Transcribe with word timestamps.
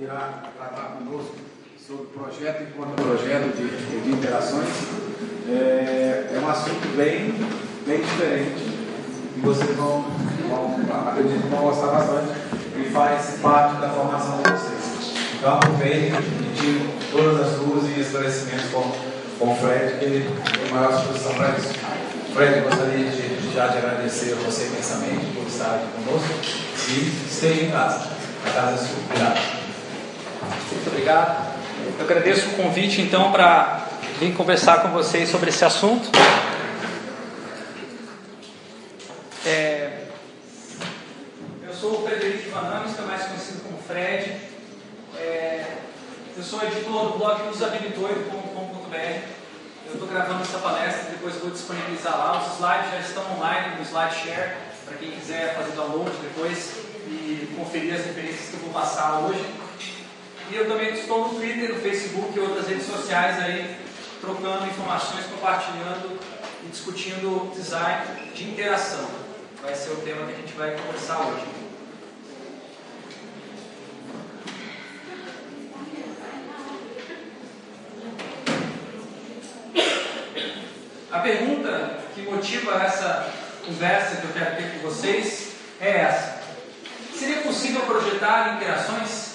irá 0.00 0.52
tratar 0.56 0.98
conosco 0.98 1.34
sobre 1.84 2.06
projeto 2.06 2.62
e 2.62 2.66
contra-projeto 2.66 3.56
de, 3.56 4.02
de, 4.02 4.10
interações. 4.12 4.68
É, 5.48 6.30
é, 6.32 6.40
um 6.40 6.48
assunto 6.48 6.96
bem, 6.96 7.34
bem 7.84 8.00
diferente 8.00 8.54
e 9.36 9.40
vocês 9.40 9.74
vão, 9.76 10.04
vão, 10.48 11.08
acredito 11.08 11.42
que 11.42 11.48
vão 11.48 11.62
gostar 11.62 11.88
bastante 11.88 12.34
e 12.76 12.88
faz 12.90 13.40
parte 13.42 13.80
da 13.80 13.88
formação 13.88 14.40
de 14.42 14.48
vocês. 14.48 15.14
Então 15.36 15.54
aproveitem 15.54 16.12
e 16.12 16.54
tirem 16.54 16.94
todas 17.10 17.40
as 17.40 17.58
dúvidas 17.58 17.96
e 17.96 18.00
esclarecimentos 18.00 18.70
com, 18.70 18.92
com 19.40 19.52
o 19.52 19.56
Fred, 19.56 19.98
que 19.98 20.04
ele 20.04 20.40
tem 20.52 20.72
maior 20.72 20.94
disposição 20.94 21.34
para 21.34 21.58
isso. 21.58 21.74
Fred, 22.32 22.60
gostaria 22.60 23.10
de, 23.10 23.52
já 23.52 23.66
de 23.66 23.78
agradecer 23.78 24.34
você 24.36 24.66
imensamente 24.66 25.26
por 25.34 25.48
estar 25.48 25.74
aqui 25.74 26.04
conosco 26.04 26.32
e 26.90 27.26
esteja 27.28 27.62
em 27.64 27.70
casa. 27.72 28.17
Muito 30.72 30.88
obrigado. 30.88 31.58
Eu 31.98 32.04
agradeço 32.04 32.48
o 32.50 32.52
convite, 32.52 33.00
então, 33.00 33.30
para 33.32 33.86
vir 34.18 34.34
conversar 34.34 34.82
com 34.82 34.88
vocês 34.88 35.28
sobre 35.28 35.50
esse 35.50 35.64
assunto. 35.64 36.10
É... 39.46 40.04
Eu 41.66 41.74
sou 41.74 42.00
o 42.00 42.06
Frederico 42.06 42.50
Vanames, 42.50 42.94
que 42.94 43.00
é 43.00 43.04
mais 43.04 43.22
conhecido 43.24 43.62
como 43.62 43.78
Fred. 43.78 44.36
É... 45.16 45.64
Eu 46.36 46.42
sou 46.42 46.62
editor 46.62 47.12
do 47.12 47.18
blog 47.18 47.48
usabilidoido.com.br. 47.50 49.38
Eu 49.86 49.94
estou 49.94 50.08
gravando 50.08 50.42
essa 50.42 50.58
palestra, 50.58 51.10
depois 51.10 51.34
vou 51.36 51.50
disponibilizar 51.50 52.16
lá. 52.16 52.42
Os 52.42 52.54
slides 52.56 52.90
já 52.92 53.00
estão 53.00 53.24
online 53.36 53.76
no 53.76 53.82
SlideShare, 53.82 54.52
para 54.84 54.96
quem 54.98 55.10
quiser 55.12 55.54
fazer 55.54 55.72
download 55.72 56.10
depois 56.22 56.77
conferir 57.68 57.94
as 57.94 58.06
referências 58.06 58.48
que 58.48 58.54
eu 58.54 58.60
vou 58.60 58.70
passar 58.70 59.20
hoje. 59.20 59.44
E 60.50 60.56
eu 60.56 60.66
também 60.66 60.94
estou 60.94 61.28
no 61.28 61.38
Twitter, 61.38 61.74
no 61.74 61.80
Facebook 61.80 62.32
e 62.34 62.40
outras 62.40 62.66
redes 62.66 62.86
sociais 62.86 63.38
aí, 63.42 63.76
trocando 64.22 64.66
informações, 64.66 65.26
compartilhando 65.26 66.18
e 66.64 66.68
discutindo 66.70 67.52
design 67.54 68.32
de 68.34 68.44
interação. 68.44 69.06
Vai 69.60 69.74
ser 69.74 69.90
o 69.90 69.96
tema 69.96 70.24
que 70.26 70.32
a 70.32 70.36
gente 70.36 70.54
vai 70.54 70.76
conversar 70.78 71.18
hoje. 71.18 71.44
A 81.10 81.18
pergunta 81.20 81.98
que 82.14 82.22
motiva 82.22 82.82
essa 82.82 83.30
conversa 83.66 84.16
que 84.16 84.24
eu 84.24 84.32
quero 84.32 84.56
ter 84.56 84.72
com 84.72 84.88
vocês 84.88 85.52
é 85.80 85.90
essa: 85.90 86.37
seria 87.18 87.42
possível 87.42 87.82
projetar 87.82 88.56
interações 88.56 89.28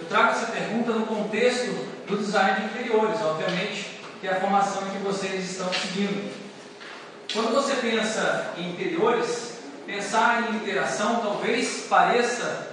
eu 0.00 0.06
trago 0.06 0.30
essa 0.30 0.52
pergunta 0.52 0.92
no 0.92 1.06
contexto 1.06 1.72
do 2.06 2.16
design 2.16 2.60
de 2.60 2.66
interiores, 2.66 3.20
obviamente, 3.20 3.98
que 4.20 4.28
é 4.28 4.30
a 4.30 4.40
formação 4.40 4.82
que 4.90 4.98
vocês 4.98 5.50
estão 5.50 5.72
seguindo. 5.72 6.32
Quando 7.32 7.52
você 7.52 7.74
pensa 7.74 8.52
em 8.56 8.70
interiores, 8.70 9.58
pensar 9.86 10.50
em 10.50 10.56
interação 10.56 11.20
talvez 11.20 11.86
pareça 11.88 12.68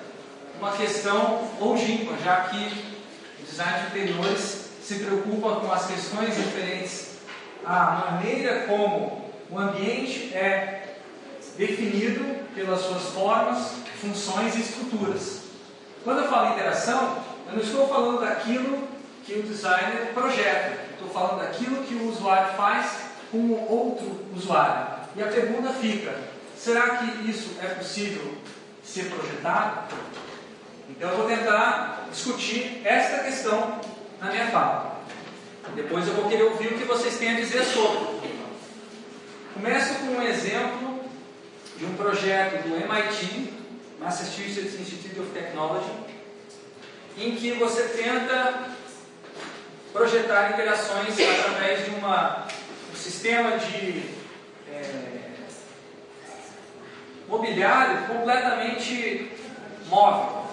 uma 0.60 0.72
questão 0.74 1.52
longínqua, 1.60 2.16
já 2.24 2.42
que 2.42 2.96
o 3.42 3.44
design 3.44 3.80
de 3.82 3.88
interiores 3.88 4.70
se 4.84 5.00
preocupa 5.00 5.56
com 5.62 5.72
as 5.72 5.88
questões 5.88 6.38
referentes 6.38 7.16
à 7.66 8.12
maneira 8.12 8.68
como 8.68 9.32
o 9.50 9.60
ambiente 9.60 10.32
é 10.34 10.98
definido 11.58 12.45
pelas 12.56 12.80
suas 12.80 13.04
formas, 13.10 13.74
funções 14.02 14.56
e 14.56 14.62
estruturas. 14.62 15.42
Quando 16.04 16.22
eu 16.22 16.30
falo 16.30 16.54
interação, 16.54 17.18
eu 17.48 17.54
não 17.54 17.62
estou 17.62 17.88
falando 17.88 18.22
daquilo 18.22 18.88
que 19.26 19.34
o 19.34 19.44
designer 19.44 20.14
projeta, 20.14 20.78
estou 20.94 21.10
falando 21.10 21.42
daquilo 21.42 21.84
que 21.84 21.96
o 21.96 22.10
usuário 22.10 22.56
faz 22.56 22.98
com 23.32 23.38
o 23.38 23.70
outro 23.70 24.26
usuário. 24.36 24.96
E 25.16 25.22
a 25.22 25.28
pergunta 25.28 25.70
fica: 25.74 26.18
será 26.58 26.98
que 26.98 27.30
isso 27.30 27.56
é 27.62 27.68
possível 27.68 28.34
ser 28.84 29.12
projetado? 29.12 29.94
Então 30.90 31.10
eu 31.10 31.18
vou 31.18 31.28
tentar 31.28 32.08
discutir 32.12 32.82
esta 32.86 33.24
questão 33.24 33.82
na 34.22 34.32
minha 34.32 34.48
fala. 34.48 35.02
Depois 35.76 36.08
eu 36.08 36.14
vou 36.14 36.30
querer 36.30 36.44
ouvir 36.44 36.68
o 36.68 36.78
que 36.78 36.86
vocês 36.86 37.18
têm 37.18 37.32
a 37.32 37.40
dizer 37.40 37.64
sobre. 37.64 38.16
Começo 39.56 39.96
com 39.96 40.06
um 40.06 40.22
exemplo 40.22 40.95
de 41.78 41.86
um 41.86 41.96
projeto 41.96 42.64
do 42.64 42.76
MIT, 42.76 43.54
Massachusetts 44.00 44.80
Institute 44.80 45.20
of 45.20 45.32
Technology, 45.32 45.92
em 47.18 47.36
que 47.36 47.52
você 47.54 47.84
tenta 47.84 48.76
projetar 49.92 50.52
interações 50.52 51.16
através 51.20 51.86
de 51.86 51.92
uma, 51.92 52.48
um 52.92 52.96
sistema 52.96 53.58
de 53.58 54.04
é, 54.70 55.32
mobiliário 57.28 58.08
completamente 58.08 59.32
móvel. 59.88 60.46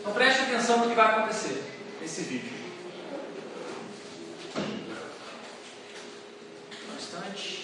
Então 0.00 0.12
preste 0.12 0.42
atenção 0.42 0.78
no 0.78 0.88
que 0.88 0.94
vai 0.94 1.06
acontecer 1.06 1.64
nesse 2.00 2.22
vídeo. 2.22 2.52
Bastante. 6.92 7.63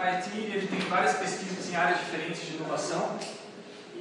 MIT 0.00 0.30
ele 0.36 0.66
tem 0.66 0.78
várias 0.88 1.16
pesquisas 1.16 1.70
em 1.70 1.76
áreas 1.76 1.98
diferentes 2.00 2.46
de 2.46 2.56
inovação 2.56 3.18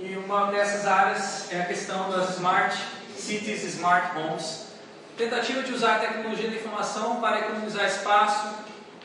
e 0.02 0.16
uma 0.16 0.50
dessas 0.50 0.88
áreas 0.88 1.52
é 1.52 1.62
a 1.62 1.66
questão 1.66 2.10
das 2.10 2.36
Smart 2.36 2.78
Cities, 3.18 3.64
Smart 3.66 4.18
Homes. 4.18 4.68
Tentativa 5.18 5.62
de 5.62 5.74
usar 5.74 5.96
a 5.96 6.00
tecnologia 6.00 6.50
da 6.50 6.56
informação 6.56 7.20
para 7.20 7.40
economizar 7.40 7.86
espaço, 7.86 8.48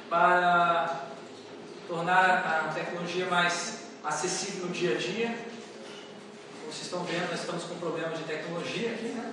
para 0.09 1.09
tornar 1.89 2.69
a 2.69 2.73
tecnologia 2.73 3.27
mais 3.27 3.81
acessível 4.05 4.67
no 4.67 4.73
dia 4.73 4.95
a 4.95 4.99
dia. 4.99 5.27
Como 6.61 6.73
vocês 6.73 6.83
estão 6.83 7.03
vendo, 7.03 7.29
nós 7.29 7.41
estamos 7.41 7.65
com 7.65 7.75
problemas 7.75 8.17
de 8.17 8.25
tecnologia 8.25 8.91
aqui, 8.91 9.09
né? 9.09 9.33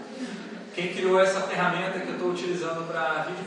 Quem 0.73 0.93
criou 0.93 1.21
essa 1.21 1.41
ferramenta 1.41 1.99
que 1.99 2.07
eu 2.07 2.13
estou 2.13 2.31
utilizando 2.31 2.87
para 2.87 3.23
vídeo 3.23 3.45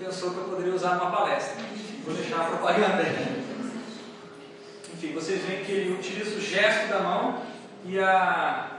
pensou 0.00 0.30
que 0.30 0.38
eu 0.38 0.44
poderia 0.44 0.74
usar 0.74 0.94
numa 0.94 1.10
palestra. 1.10 1.62
Vou 2.04 2.14
deixar 2.14 2.40
a 2.40 2.44
propaganda 2.44 3.02
aqui. 3.02 3.44
Enfim, 4.94 5.12
vocês 5.12 5.42
veem 5.44 5.62
que 5.62 5.70
ele 5.70 5.94
utiliza 5.94 6.36
o 6.36 6.40
gesto 6.40 6.88
da 6.88 7.00
mão 7.00 7.42
e 7.84 7.98
a 7.98 8.70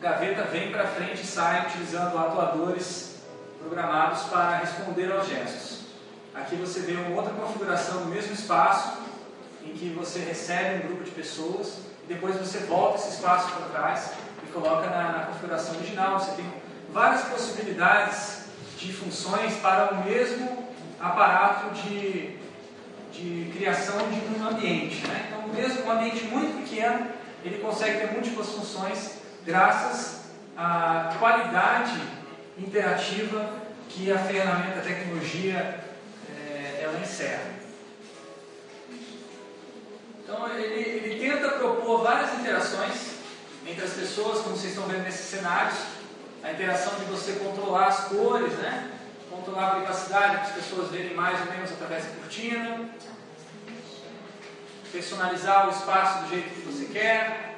gaveta 0.00 0.44
vem 0.44 0.70
para 0.70 0.86
frente 0.86 1.22
e 1.22 1.26
sai 1.26 1.66
utilizando 1.66 2.16
atuadores 2.16 3.16
programados 3.60 4.22
para 4.24 4.58
responder 4.58 5.10
aos 5.10 5.26
gestos. 5.26 5.80
Aqui 6.32 6.54
você 6.54 6.80
vê 6.80 6.92
uma 6.92 7.16
outra 7.16 7.34
configuração 7.34 8.02
do 8.02 8.06
mesmo 8.06 8.32
espaço, 8.32 8.98
em 9.64 9.72
que 9.72 9.88
você 9.90 10.20
recebe 10.20 10.84
um 10.84 10.88
grupo 10.88 11.04
de 11.04 11.10
pessoas 11.10 11.78
e 12.04 12.14
depois 12.14 12.36
você 12.36 12.58
volta 12.60 12.98
esse 12.98 13.14
espaço 13.16 13.52
para 13.52 13.66
trás 13.66 14.12
e 14.44 14.46
coloca 14.52 14.88
na, 14.88 15.12
na 15.12 15.26
configuração 15.26 15.74
original. 15.76 16.20
Você 16.20 16.32
tem 16.32 16.46
várias 16.92 17.22
possibilidades 17.22 18.44
de 18.78 18.92
funções 18.92 19.54
para 19.56 19.94
o 19.94 20.04
mesmo 20.04 20.67
aparato 21.00 21.74
de 21.74 22.38
de 23.18 23.50
criação 23.56 24.08
de 24.10 24.38
um 24.38 24.46
ambiente. 24.46 25.06
Né? 25.06 25.28
Então, 25.28 25.48
mesmo 25.48 25.84
um 25.84 25.90
ambiente 25.90 26.24
muito 26.24 26.62
pequeno, 26.62 27.08
ele 27.44 27.58
consegue 27.58 27.98
ter 27.98 28.12
múltiplas 28.12 28.48
funções 28.50 29.18
graças 29.44 30.20
à 30.56 31.14
qualidade 31.18 32.00
interativa 32.56 33.50
que 33.88 34.12
a 34.12 34.18
ferramenta, 34.18 34.78
a 34.78 34.82
tecnologia, 34.82 35.80
é, 36.28 36.80
ela 36.82 36.98
encerra. 37.00 37.58
Então, 40.22 40.48
ele, 40.50 40.64
ele 40.64 41.28
tenta 41.28 41.48
propor 41.48 42.02
várias 42.02 42.34
interações 42.38 43.18
entre 43.66 43.84
as 43.84 43.92
pessoas, 43.94 44.40
como 44.40 44.56
vocês 44.56 44.72
estão 44.72 44.86
vendo 44.86 45.04
nesses 45.04 45.26
cenários, 45.26 45.78
a 46.42 46.52
interação 46.52 46.94
de 46.98 47.04
você 47.06 47.32
controlar 47.32 47.86
as 47.86 48.04
cores, 48.04 48.52
né? 48.54 48.97
Controlar 49.48 49.68
a 49.68 49.74
privacidade 49.76 50.36
para 50.36 50.42
as 50.42 50.52
pessoas 50.52 50.90
verem 50.90 51.14
mais 51.14 51.40
ou 51.40 51.46
menos 51.46 51.72
através 51.72 52.04
da 52.04 52.10
cortina, 52.12 52.88
personalizar 54.92 55.68
o 55.68 55.70
espaço 55.70 56.24
do 56.24 56.28
jeito 56.28 56.50
que 56.50 56.60
você 56.60 56.84
quer. 56.86 57.56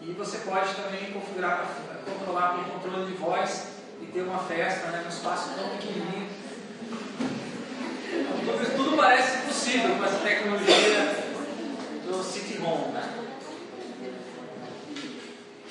E 0.00 0.12
você 0.12 0.38
pode 0.38 0.74
também 0.74 1.12
configurar, 1.12 1.66
controlar 2.04 2.54
com 2.54 2.78
controle 2.78 3.06
de 3.10 3.16
voz 3.18 3.68
e 4.00 4.06
ter 4.06 4.22
uma 4.22 4.38
festa 4.38 4.88
né, 4.88 5.00
num 5.02 5.08
espaço 5.08 5.50
tão 5.54 5.68
pequenininho. 5.70 6.28
Então, 8.42 8.76
tudo 8.76 8.96
parece 8.96 9.46
possível 9.46 9.96
com 9.96 10.04
essa 10.04 10.18
tecnologia 10.18 11.24
do 12.06 12.22
City 12.22 12.58
Home. 12.62 12.92
Né? 12.92 13.17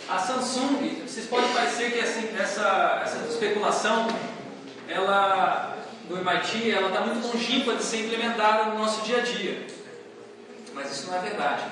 A 0.09 0.19
Samsung, 0.19 1.03
vocês 1.05 1.25
podem 1.25 1.51
parecer 1.51 1.91
que 1.91 1.99
assim, 1.99 2.33
essa, 2.39 3.01
essa 3.03 3.27
especulação 3.27 4.07
ela 4.87 5.75
do 6.07 6.15
MIT 6.17 6.71
ela 6.71 6.87
está 6.87 7.01
muito 7.01 7.27
longínqua 7.27 7.75
de 7.75 7.83
ser 7.83 8.05
implementada 8.05 8.71
no 8.71 8.79
nosso 8.79 9.01
dia 9.01 9.17
a 9.17 9.21
dia. 9.21 9.67
Mas 10.73 10.93
isso 10.93 11.07
não 11.07 11.17
é 11.17 11.19
verdade. 11.19 11.63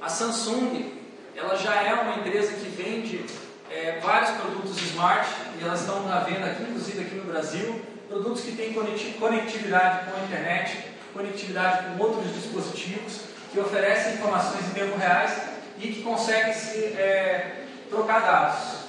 A 0.00 0.08
Samsung 0.08 0.92
ela 1.34 1.56
já 1.56 1.74
é 1.82 1.92
uma 1.94 2.14
empresa 2.18 2.52
que 2.52 2.68
vende 2.68 3.24
é, 3.68 3.98
vários 3.98 4.30
produtos 4.30 4.80
smart 4.80 5.28
e 5.58 5.64
elas 5.64 5.80
estão 5.80 6.08
à 6.12 6.20
venda 6.20 6.46
aqui, 6.46 6.62
inclusive 6.62 7.00
aqui 7.00 7.16
no 7.16 7.24
Brasil, 7.24 7.82
produtos 8.08 8.42
que 8.42 8.52
têm 8.52 8.74
conectividade 8.74 10.08
com 10.08 10.20
a 10.20 10.24
internet, 10.24 10.78
conectividade 11.12 11.86
com 11.86 12.04
outros 12.04 12.32
dispositivos, 12.32 13.22
que 13.52 13.58
oferecem 13.58 14.14
informações 14.14 14.68
em 14.68 14.70
tempo 14.70 14.96
reais 14.96 15.32
e 15.80 15.88
que 15.88 16.02
conseguem 16.02 16.54
se 16.54 16.78
é, 16.78 17.61
trocar 17.92 18.20
dados. 18.20 18.82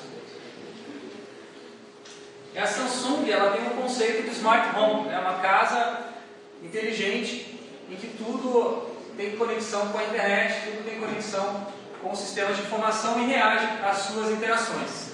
E 2.53 2.57
a 2.57 2.65
Samsung 2.65 3.29
ela 3.29 3.51
tem 3.51 3.67
um 3.67 3.81
conceito 3.81 4.23
de 4.23 4.29
smart 4.29 4.77
home, 4.77 5.09
né? 5.09 5.19
uma 5.19 5.39
casa 5.39 5.99
inteligente 6.63 7.59
em 7.89 7.95
que 7.95 8.07
tudo 8.17 8.87
tem 9.17 9.35
conexão 9.35 9.89
com 9.89 9.97
a 9.97 10.03
internet, 10.03 10.63
tudo 10.65 10.85
tem 10.85 10.99
conexão 10.99 11.67
com 12.01 12.11
o 12.11 12.15
sistema 12.15 12.53
de 12.53 12.61
informação 12.61 13.21
e 13.21 13.27
reage 13.27 13.67
às 13.83 13.97
suas 13.97 14.29
interações. 14.31 15.13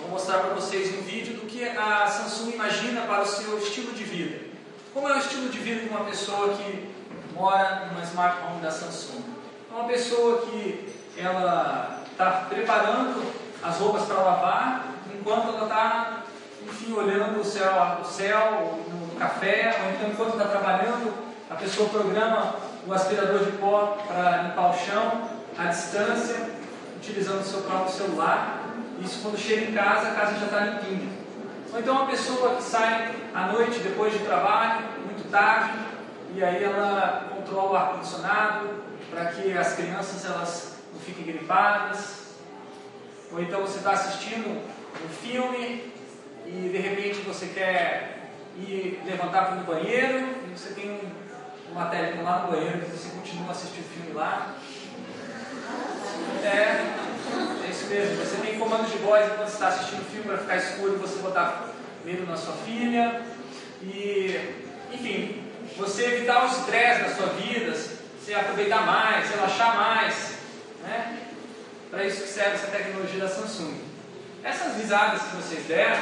Vou 0.00 0.10
mostrar 0.10 0.38
para 0.38 0.54
vocês 0.54 0.94
um 0.98 1.02
vídeo 1.02 1.34
do 1.34 1.46
que 1.46 1.66
a 1.66 2.06
Samsung 2.06 2.52
imagina 2.52 3.02
para 3.02 3.22
o 3.22 3.26
seu 3.26 3.58
estilo 3.58 3.92
de 3.92 4.04
vida. 4.04 4.48
Como 4.92 5.08
é 5.08 5.14
o 5.14 5.18
estilo 5.18 5.48
de 5.48 5.58
vida 5.58 5.80
de 5.82 5.88
uma 5.88 6.04
pessoa 6.04 6.54
que 6.54 6.90
mora 7.34 7.86
numa 7.86 8.02
smart 8.02 8.42
home 8.42 8.60
da 8.60 8.70
Samsung? 8.70 9.37
É 9.70 9.74
uma 9.74 9.84
pessoa 9.84 10.46
que 10.46 10.94
ela 11.16 12.00
está 12.10 12.46
preparando 12.48 13.22
as 13.62 13.76
roupas 13.78 14.04
para 14.04 14.16
lavar 14.16 14.94
enquanto 15.14 15.48
ela 15.48 15.64
está, 15.64 16.22
enfim, 16.66 16.94
olhando 16.94 17.40
o 17.40 17.44
céu, 17.44 17.98
o 18.00 18.04
céu 18.04 18.78
no 18.88 19.18
café, 19.18 19.78
ou 19.84 19.90
então 19.90 20.08
enquanto 20.08 20.38
está 20.38 20.48
trabalhando, 20.48 21.12
a 21.50 21.54
pessoa 21.54 21.88
programa 21.90 22.54
o 22.86 22.92
aspirador 22.94 23.40
de 23.40 23.52
pó 23.58 23.98
para 24.06 24.42
limpar 24.44 24.70
o 24.70 24.78
chão 24.78 25.28
à 25.58 25.66
distância, 25.66 26.48
utilizando 26.96 27.40
o 27.40 27.44
seu 27.44 27.60
próprio 27.60 27.92
celular. 27.92 28.60
Isso 29.02 29.20
quando 29.20 29.38
chega 29.38 29.70
em 29.70 29.74
casa, 29.74 30.08
a 30.08 30.14
casa 30.14 30.38
já 30.38 30.46
está 30.46 30.60
limpinha. 30.60 31.12
Ou 31.74 31.78
então 31.78 31.94
uma 31.94 32.06
pessoa 32.06 32.56
que 32.56 32.62
sai 32.62 33.14
à 33.34 33.48
noite 33.48 33.80
depois 33.80 34.14
de 34.14 34.20
trabalho, 34.20 34.86
muito 35.04 35.30
tarde, 35.30 35.74
e 36.34 36.42
aí 36.42 36.64
ela 36.64 37.28
controla 37.34 37.70
o 37.70 37.76
ar-condicionado 37.76 38.87
para 39.18 39.32
que 39.32 39.52
as 39.52 39.74
crianças 39.74 40.24
elas 40.24 40.74
não 40.92 41.00
fiquem 41.00 41.24
gripadas. 41.24 42.28
Ou 43.32 43.42
então 43.42 43.60
você 43.62 43.78
está 43.78 43.90
assistindo 43.90 44.48
um 44.48 45.08
filme 45.08 45.92
e 46.46 46.68
de 46.72 46.78
repente 46.78 47.20
você 47.22 47.46
quer 47.46 48.30
ir 48.56 49.02
levantar 49.04 49.46
para 49.46 49.56
o 49.58 49.64
banheiro 49.64 50.36
e 50.46 50.56
você 50.56 50.72
tem 50.72 51.00
uma 51.72 51.86
telinha 51.86 52.22
lá 52.22 52.46
no 52.46 52.52
banheiro 52.52 52.78
que 52.78 52.90
você 52.92 53.08
continua 53.10 53.50
assistindo 53.50 53.84
o 53.84 53.88
filme 53.88 54.12
lá. 54.12 54.54
É, 56.44 57.66
é 57.66 57.70
isso 57.70 57.86
mesmo. 57.88 58.24
Você 58.24 58.36
tem 58.36 58.58
comandos 58.58 58.92
de 58.92 58.98
voz 58.98 59.26
enquanto 59.26 59.48
está 59.48 59.68
assistindo 59.68 60.00
o 60.00 60.04
filme 60.04 60.28
para 60.28 60.38
ficar 60.38 60.56
escuro 60.56 60.94
e 60.94 60.98
você 60.98 61.18
botar 61.18 61.70
medo 62.04 62.24
na 62.24 62.36
sua 62.36 62.54
filha. 62.54 63.22
E, 63.82 64.54
enfim, 64.92 65.42
você 65.76 66.04
evitar 66.04 66.44
o 66.44 66.46
estresse 66.46 67.02
da 67.02 67.10
sua 67.10 67.26
vida, 67.34 67.97
você 68.28 68.34
aproveitar 68.34 68.84
mais, 68.84 69.30
relaxar 69.30 69.74
mais. 69.74 70.34
Né? 70.82 71.18
Para 71.90 72.04
isso 72.04 72.24
que 72.24 72.28
serve 72.28 72.56
essa 72.56 72.66
tecnologia 72.66 73.20
da 73.20 73.28
Samsung. 73.28 73.80
Essas 74.44 74.76
risadas 74.76 75.22
que 75.22 75.36
vocês 75.36 75.64
deram, 75.64 75.96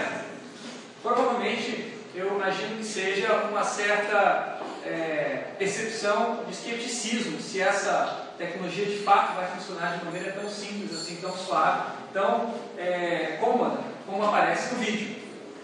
provavelmente 1.03 1.95
eu 2.17 2.35
imagino 2.35 2.79
que 2.79 2.85
seja 2.85 3.33
uma 3.49 3.63
certa 3.63 4.59
é, 4.85 5.53
percepção 5.57 6.43
de 6.47 6.53
escepticismo 6.53 7.41
se 7.41 7.61
essa 7.61 8.33
tecnologia 8.37 8.87
de 8.87 8.99
fato 8.99 9.37
vai 9.37 9.47
funcionar 9.47 9.97
de 9.97 10.05
maneira 10.05 10.33
tão 10.33 10.51
simples, 10.51 10.99
assim, 10.99 11.17
tão 11.17 11.37
suave, 11.37 11.93
tão 12.13 12.55
é, 12.77 13.37
cômoda, 13.39 13.79
como 14.05 14.25
aparece 14.25 14.75
no 14.75 14.81
vídeo. 14.81 15.17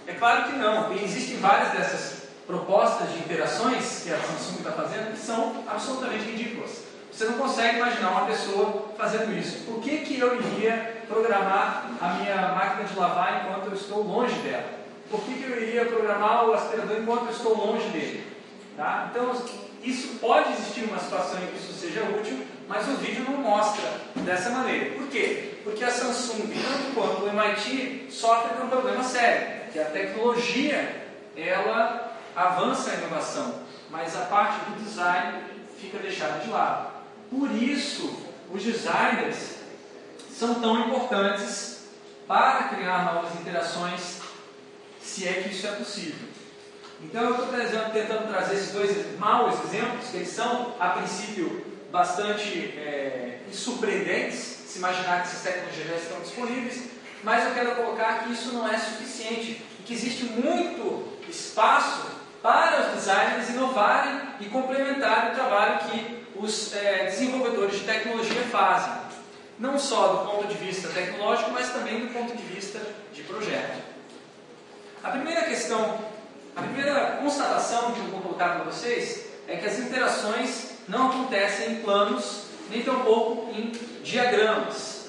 É 0.06 0.12
claro 0.12 0.44
que 0.44 0.56
não, 0.56 0.94
existem 0.94 1.38
várias 1.38 1.72
dessas 1.72 2.21
propostas 2.52 3.10
de 3.10 3.20
interações 3.20 4.02
que 4.02 4.12
a 4.12 4.19
Samsung 4.19 4.58
está 4.58 4.72
fazendo 4.72 5.12
que 5.12 5.19
são 5.19 5.64
absolutamente 5.66 6.25
ridículas. 6.25 6.82
Você 7.10 7.25
não 7.25 7.34
consegue 7.34 7.78
imaginar 7.78 8.10
uma 8.10 8.26
pessoa 8.26 8.93
fazendo 8.99 9.32
isso. 9.38 9.64
Por 9.64 9.81
que, 9.81 9.99
que 9.99 10.19
eu 10.19 10.37
iria 10.38 11.02
programar 11.08 11.90
a 11.99 12.08
minha 12.14 12.37
máquina 12.49 12.84
de 12.84 12.99
lavar 12.99 13.46
enquanto 13.46 13.69
eu 13.69 13.75
estou 13.75 14.02
longe 14.02 14.34
dela? 14.40 14.64
Por 15.10 15.22
que, 15.22 15.34
que 15.34 15.50
eu 15.50 15.62
iria 15.62 15.87
programar 15.87 16.46
o 16.46 16.52
aspirador 16.52 16.99
enquanto 16.99 17.25
eu 17.25 17.31
estou 17.31 17.56
longe 17.56 17.88
dele? 17.88 18.26
Tá? 18.76 19.10
Então, 19.10 19.34
isso 19.82 20.19
pode 20.19 20.52
existir 20.52 20.84
uma 20.84 20.98
situação 20.98 21.43
em 21.43 21.46
que 21.46 21.56
isso 21.56 21.72
seja 21.72 22.02
útil, 22.02 22.38
mas 22.69 22.87
o 22.87 22.96
vídeo 22.96 23.25
não 23.31 23.38
mostra 23.38 23.82
dessa 24.16 24.50
maneira. 24.50 24.94
Por 24.94 25.06
quê? 25.08 25.55
Porque 25.64 25.84
a 25.84 25.90
Samsung, 25.90 26.48
tanto 26.48 26.94
quanto 26.94 27.25
o 27.25 27.28
MIT, 27.28 28.08
sofre 28.10 28.56
de 28.56 28.62
um 28.62 28.69
problema 28.69 29.02
sério, 29.02 29.70
que 29.72 29.78
a 29.78 29.87
tecnologia 29.87 31.02
ela 31.34 32.11
avança 32.34 32.90
a 32.90 32.94
inovação, 32.94 33.61
mas 33.90 34.17
a 34.17 34.26
parte 34.26 34.70
do 34.70 34.82
design 34.82 35.44
fica 35.79 35.99
deixada 35.99 36.40
de 36.40 36.50
lado. 36.50 36.93
Por 37.31 37.50
isso, 37.50 38.14
os 38.50 38.62
designers 38.62 39.56
são 40.31 40.61
tão 40.61 40.81
importantes 40.87 41.88
para 42.26 42.64
criar 42.64 43.14
novas 43.14 43.34
interações, 43.40 44.20
se 45.00 45.26
é 45.26 45.43
que 45.43 45.50
isso 45.50 45.67
é 45.67 45.73
possível. 45.73 46.29
Então 47.02 47.23
eu 47.23 47.31
estou 47.32 47.49
tentando 47.93 48.29
trazer 48.29 48.55
esses 48.55 48.73
dois 48.73 49.19
maus 49.19 49.58
exemplos, 49.64 50.08
que 50.08 50.19
eles 50.19 50.29
são, 50.29 50.75
a 50.79 50.90
princípio, 50.90 51.67
bastante 51.90 52.79
é, 52.79 53.40
surpreendentes, 53.52 54.38
se 54.38 54.79
imaginar 54.79 55.23
que 55.23 55.29
essas 55.29 55.43
tecnologias 55.43 55.88
já 55.88 55.96
estão 55.96 56.20
disponíveis, 56.20 56.84
mas 57.23 57.44
eu 57.44 57.55
quero 57.55 57.76
colocar 57.76 58.25
que 58.25 58.32
isso 58.32 58.52
não 58.52 58.67
é 58.67 58.79
suficiente, 58.79 59.62
que 59.84 59.93
existe 59.93 60.25
muito 60.25 61.19
espaço 61.29 62.21
para 62.42 62.80
os 62.80 62.94
designers 62.94 63.48
inovarem 63.50 64.20
e 64.40 64.46
complementarem 64.46 65.32
o 65.32 65.34
trabalho 65.34 65.78
que 65.88 66.26
os 66.36 66.74
é, 66.74 67.04
desenvolvedores 67.04 67.78
de 67.78 67.84
tecnologia 67.86 68.42
fazem. 68.50 68.92
Não 69.58 69.78
só 69.78 70.08
do 70.08 70.30
ponto 70.30 70.48
de 70.48 70.54
vista 70.54 70.88
tecnológico, 70.88 71.52
mas 71.52 71.70
também 71.70 72.00
do 72.06 72.12
ponto 72.12 72.36
de 72.36 72.42
vista 72.42 72.80
de 73.12 73.22
projeto. 73.22 73.80
A 75.04 75.10
primeira 75.10 75.42
questão 75.42 76.12
a 76.54 76.60
primeira 76.60 77.19
constatação 77.22 77.93
que 77.93 78.00
eu 78.00 78.06
vou 78.06 78.20
colocar 78.20 78.56
para 78.56 78.64
vocês 78.64 79.26
é 79.48 79.56
que 79.56 79.67
as 79.67 79.78
interações 79.78 80.72
não 80.86 81.08
acontecem 81.08 81.72
em 81.72 81.76
planos, 81.76 82.44
nem 82.69 82.82
tampouco 82.82 83.50
em 83.52 83.72
diagramas. 84.02 85.06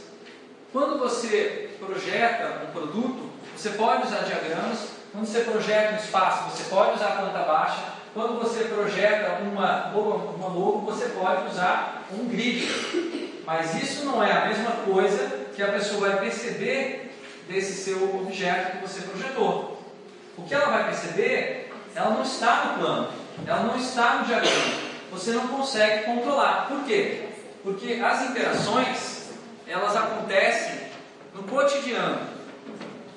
Quando 0.71 0.97
você 0.97 1.69
projeta 1.79 2.61
um 2.63 2.71
produto, 2.71 3.29
você 3.55 3.71
pode 3.71 4.07
usar 4.07 4.19
diagramas. 4.19 4.87
Quando 5.13 5.27
você 5.27 5.41
projeta 5.41 5.93
um 5.93 5.97
espaço, 5.97 6.49
você 6.49 6.63
pode 6.71 6.95
usar 6.95 7.07
a 7.07 7.21
planta 7.21 7.39
baixa. 7.39 7.83
Quando 8.15 8.39
você 8.39 8.65
projeta 8.65 9.39
uma, 9.43 9.89
uma 9.93 10.47
logo, 10.47 10.79
você 10.91 11.09
pode 11.09 11.51
usar 11.51 12.07
um 12.11 12.27
grid. 12.27 13.41
Mas 13.45 13.75
isso 13.81 14.05
não 14.05 14.23
é 14.23 14.31
a 14.31 14.47
mesma 14.47 14.71
coisa 14.71 15.45
que 15.55 15.61
a 15.61 15.71
pessoa 15.71 16.09
vai 16.09 16.19
perceber 16.19 17.15
desse 17.47 17.73
seu 17.73 18.03
objeto 18.15 18.77
que 18.77 18.87
você 18.87 19.01
projetou 19.01 19.73
o 20.37 20.43
que 20.43 20.53
ela 20.53 20.65
vai 20.65 20.85
perceber, 20.85 21.71
ela 21.93 22.09
não 22.11 22.23
está 22.23 22.65
no 22.65 22.79
plano, 22.79 23.09
ela 23.45 23.63
não 23.63 23.77
está 23.77 24.15
no 24.15 24.25
diagrama. 24.25 24.93
Você 25.11 25.31
não 25.31 25.47
consegue 25.47 26.05
controlar. 26.05 26.67
Por 26.67 26.85
quê? 26.85 27.29
Porque 27.61 28.01
as 28.03 28.29
interações, 28.29 29.29
elas 29.67 29.95
acontecem 29.95 30.87
no 31.35 31.43
cotidiano, 31.43 32.19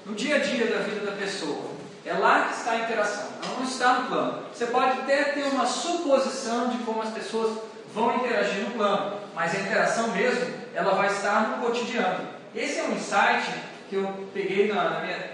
no 0.04 0.14
dia 0.14 0.36
a 0.36 0.38
dia 0.40 0.66
da 0.66 0.78
vida 0.80 1.06
da 1.06 1.12
pessoa. 1.12 1.75
É 2.06 2.12
lá 2.12 2.44
que 2.44 2.54
está 2.54 2.70
a 2.70 2.78
interação, 2.78 3.26
ela 3.42 3.56
não 3.58 3.64
está 3.64 3.94
no 3.94 4.06
plano. 4.06 4.44
Você 4.54 4.66
pode 4.66 5.00
até 5.00 5.24
ter 5.24 5.42
uma 5.48 5.66
suposição 5.66 6.68
de 6.68 6.78
como 6.84 7.02
as 7.02 7.10
pessoas 7.10 7.58
vão 7.92 8.14
interagir 8.14 8.62
no 8.62 8.70
plano, 8.70 9.18
mas 9.34 9.52
a 9.52 9.58
interação 9.58 10.12
mesmo, 10.12 10.54
ela 10.72 10.94
vai 10.94 11.08
estar 11.08 11.48
no 11.48 11.66
cotidiano. 11.66 12.28
Esse 12.54 12.78
é 12.78 12.84
um 12.84 12.92
insight 12.92 13.52
que 13.88 13.96
eu 13.96 14.28
peguei 14.32 14.72
na, 14.72 14.90
na 14.90 15.00
minha 15.00 15.30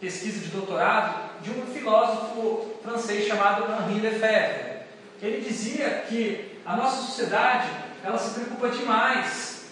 pesquisa 0.00 0.38
de 0.38 0.50
doutorado 0.50 1.32
de 1.40 1.50
um 1.50 1.66
filósofo 1.66 2.76
francês 2.84 3.26
chamado 3.26 3.64
Henri 3.64 4.00
Lefebvre. 4.00 4.82
Ele 5.20 5.40
dizia 5.40 6.04
que 6.08 6.60
a 6.64 6.76
nossa 6.76 7.02
sociedade 7.02 7.68
ela 8.04 8.18
se 8.18 8.34
preocupa 8.34 8.68
demais 8.68 9.64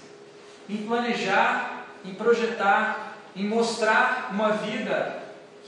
em 0.69 0.79
planejar, 0.79 1.87
em 2.05 2.15
projetar, 2.15 3.15
em 3.37 3.45
mostrar 3.45 4.31
uma 4.33 4.51
vida 4.53 5.20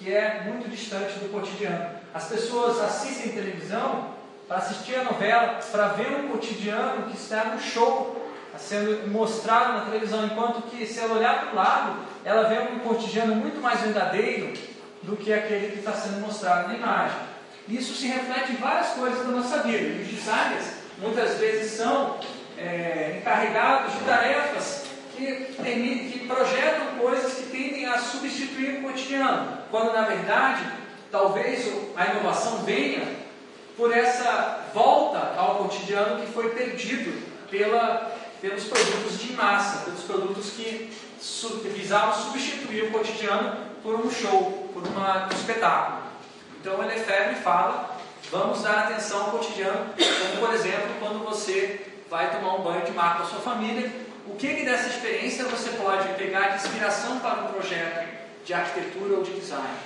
que 0.03 0.13
é 0.13 0.43
muito 0.45 0.69
distante 0.69 1.19
do 1.21 1.31
cotidiano. 1.31 1.91
As 2.13 2.27
pessoas 2.27 2.81
assistem 2.81 3.33
televisão 3.33 4.11
para 4.49 4.59
assistir 4.59 4.97
a 4.97 5.05
novela, 5.05 5.61
para 5.71 5.89
ver 5.89 6.09
um 6.17 6.29
cotidiano 6.29 7.05
que 7.05 7.17
está 7.17 7.45
no 7.45 7.61
show, 7.61 8.29
sendo 8.59 9.09
mostrado 9.09 9.75
na 9.75 9.85
televisão, 9.87 10.27
enquanto 10.27 10.63
que 10.63 10.85
se 10.85 10.99
ela 10.99 11.15
olhar 11.15 11.41
para 11.41 11.53
o 11.53 11.55
lado, 11.55 11.97
ela 12.25 12.49
vê 12.49 12.59
um 12.59 12.81
cotidiano 12.81 13.35
muito 13.37 13.61
mais 13.61 13.81
verdadeiro 13.81 14.53
do 15.03 15.17
que 15.17 15.33
aquele 15.33 15.73
que 15.73 15.79
está 15.79 15.93
sendo 15.93 16.21
mostrado 16.21 16.69
na 16.69 16.75
imagem. 16.75 17.19
Isso 17.69 17.95
se 17.95 18.09
reflete 18.09 18.53
em 18.53 18.57
várias 18.57 18.89
coisas 18.89 19.25
da 19.25 19.33
nossa 19.33 19.63
vida. 19.63 19.79
E 19.79 20.03
os 20.03 20.09
designers 20.09 20.67
muitas 20.99 21.39
vezes 21.39 21.73
são 21.73 22.19
é, 22.59 23.19
encarregados 23.21 23.95
de 23.95 24.01
tarefas 24.01 24.82
que, 25.17 26.11
que 26.11 26.27
projetam 26.27 26.99
coisas 26.99 27.35
que 27.35 27.45
tendem 27.45 27.87
a 27.87 27.99
substituir 27.99 28.79
o 28.79 28.83
cotidiano, 28.83 29.59
quando 29.71 29.93
na 29.93 30.03
verdade 30.03 30.65
talvez 31.11 31.71
a 31.97 32.07
inovação 32.07 32.59
venha 32.65 33.23
por 33.77 33.97
essa 33.97 34.67
volta 34.75 35.35
ao 35.37 35.57
cotidiano 35.57 36.21
que 36.21 36.33
foi 36.33 36.51
perdido 36.51 37.23
pela, 37.51 38.13
pelos 38.41 38.65
produtos 38.65 39.19
de 39.19 39.33
massa, 39.33 39.85
pelos 39.85 40.03
produtos 40.03 40.51
que 40.51 40.93
visavam 41.75 42.15
substituir 42.15 42.85
o 42.85 42.91
cotidiano 42.91 43.57
por 43.83 43.95
um 43.95 44.11
show, 44.11 44.71
por 44.73 44.83
uma, 44.87 45.27
um 45.27 45.29
espetáculo. 45.29 46.03
Então 46.61 46.79
o 46.79 46.83
Lefebvre 46.83 47.37
fala, 47.37 47.97
vamos 48.31 48.63
dar 48.63 48.85
atenção 48.85 49.25
ao 49.25 49.31
cotidiano, 49.33 49.87
como 49.97 50.47
por 50.47 50.55
exemplo 50.55 50.89
quando 51.01 51.25
você 51.25 51.87
vai 52.09 52.31
tomar 52.31 52.55
um 52.55 52.63
banho 52.63 52.85
de 52.85 52.93
mar 52.93 53.17
com 53.17 53.23
a 53.25 53.27
sua 53.27 53.41
família, 53.41 53.91
o 54.27 54.37
que, 54.37 54.55
que 54.55 54.65
dessa 54.65 54.89
experiência 54.89 55.45
você 55.45 55.71
pode 55.71 56.09
pegar 56.15 56.51
de 56.51 56.65
inspiração 56.65 57.19
para 57.19 57.43
um 57.43 57.53
projeto 57.53 58.09
de 58.45 58.55
arquitetura 58.55 59.17
ou 59.17 59.23
de 59.23 59.33
design? 59.33 59.77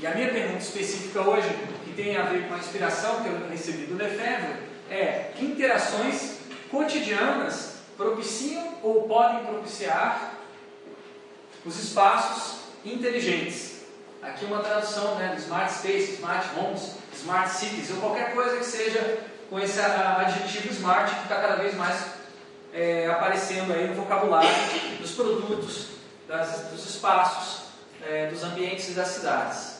E 0.00 0.06
a 0.06 0.10
minha 0.10 0.28
pergunta 0.28 0.62
específica 0.62 1.20
hoje, 1.22 1.48
que 1.84 1.92
tem 1.92 2.16
a 2.16 2.24
ver 2.24 2.48
com 2.48 2.54
a 2.54 2.58
inspiração 2.58 3.22
que 3.22 3.28
eu 3.28 3.48
recebi 3.48 3.86
do 3.86 3.96
Lefebvre, 3.96 4.56
é 4.90 5.30
que 5.34 5.44
interações 5.44 6.38
cotidianas 6.70 7.76
propiciam 7.96 8.78
ou 8.82 9.08
podem 9.08 9.44
propiciar 9.44 10.34
os 11.64 11.82
espaços 11.82 12.60
inteligentes. 12.84 13.84
Aqui 14.22 14.44
uma 14.44 14.58
tradução 14.58 15.14
né, 15.14 15.32
do 15.34 15.40
Smart 15.40 15.72
Space, 15.72 16.14
Smart 16.14 16.48
Homes, 16.58 16.96
Smart 17.14 17.50
Cities, 17.50 17.90
ou 17.90 18.00
qualquer 18.00 18.34
coisa 18.34 18.56
que 18.56 18.64
seja 18.64 19.18
com 19.48 19.58
esse 19.58 19.80
adjetivo 19.80 20.68
smart 20.72 21.14
que 21.14 21.22
está 21.22 21.36
cada 21.36 21.56
vez 21.56 21.74
mais 21.74 22.15
é, 22.76 23.06
aparecendo 23.10 23.72
aí 23.72 23.88
no 23.88 23.94
vocabulário 23.94 24.50
dos 25.00 25.12
produtos, 25.12 25.88
das, 26.28 26.66
dos 26.70 26.86
espaços, 26.86 27.68
é, 28.06 28.26
dos 28.26 28.44
ambientes 28.44 28.90
e 28.90 28.92
das 28.92 29.08
cidades. 29.08 29.76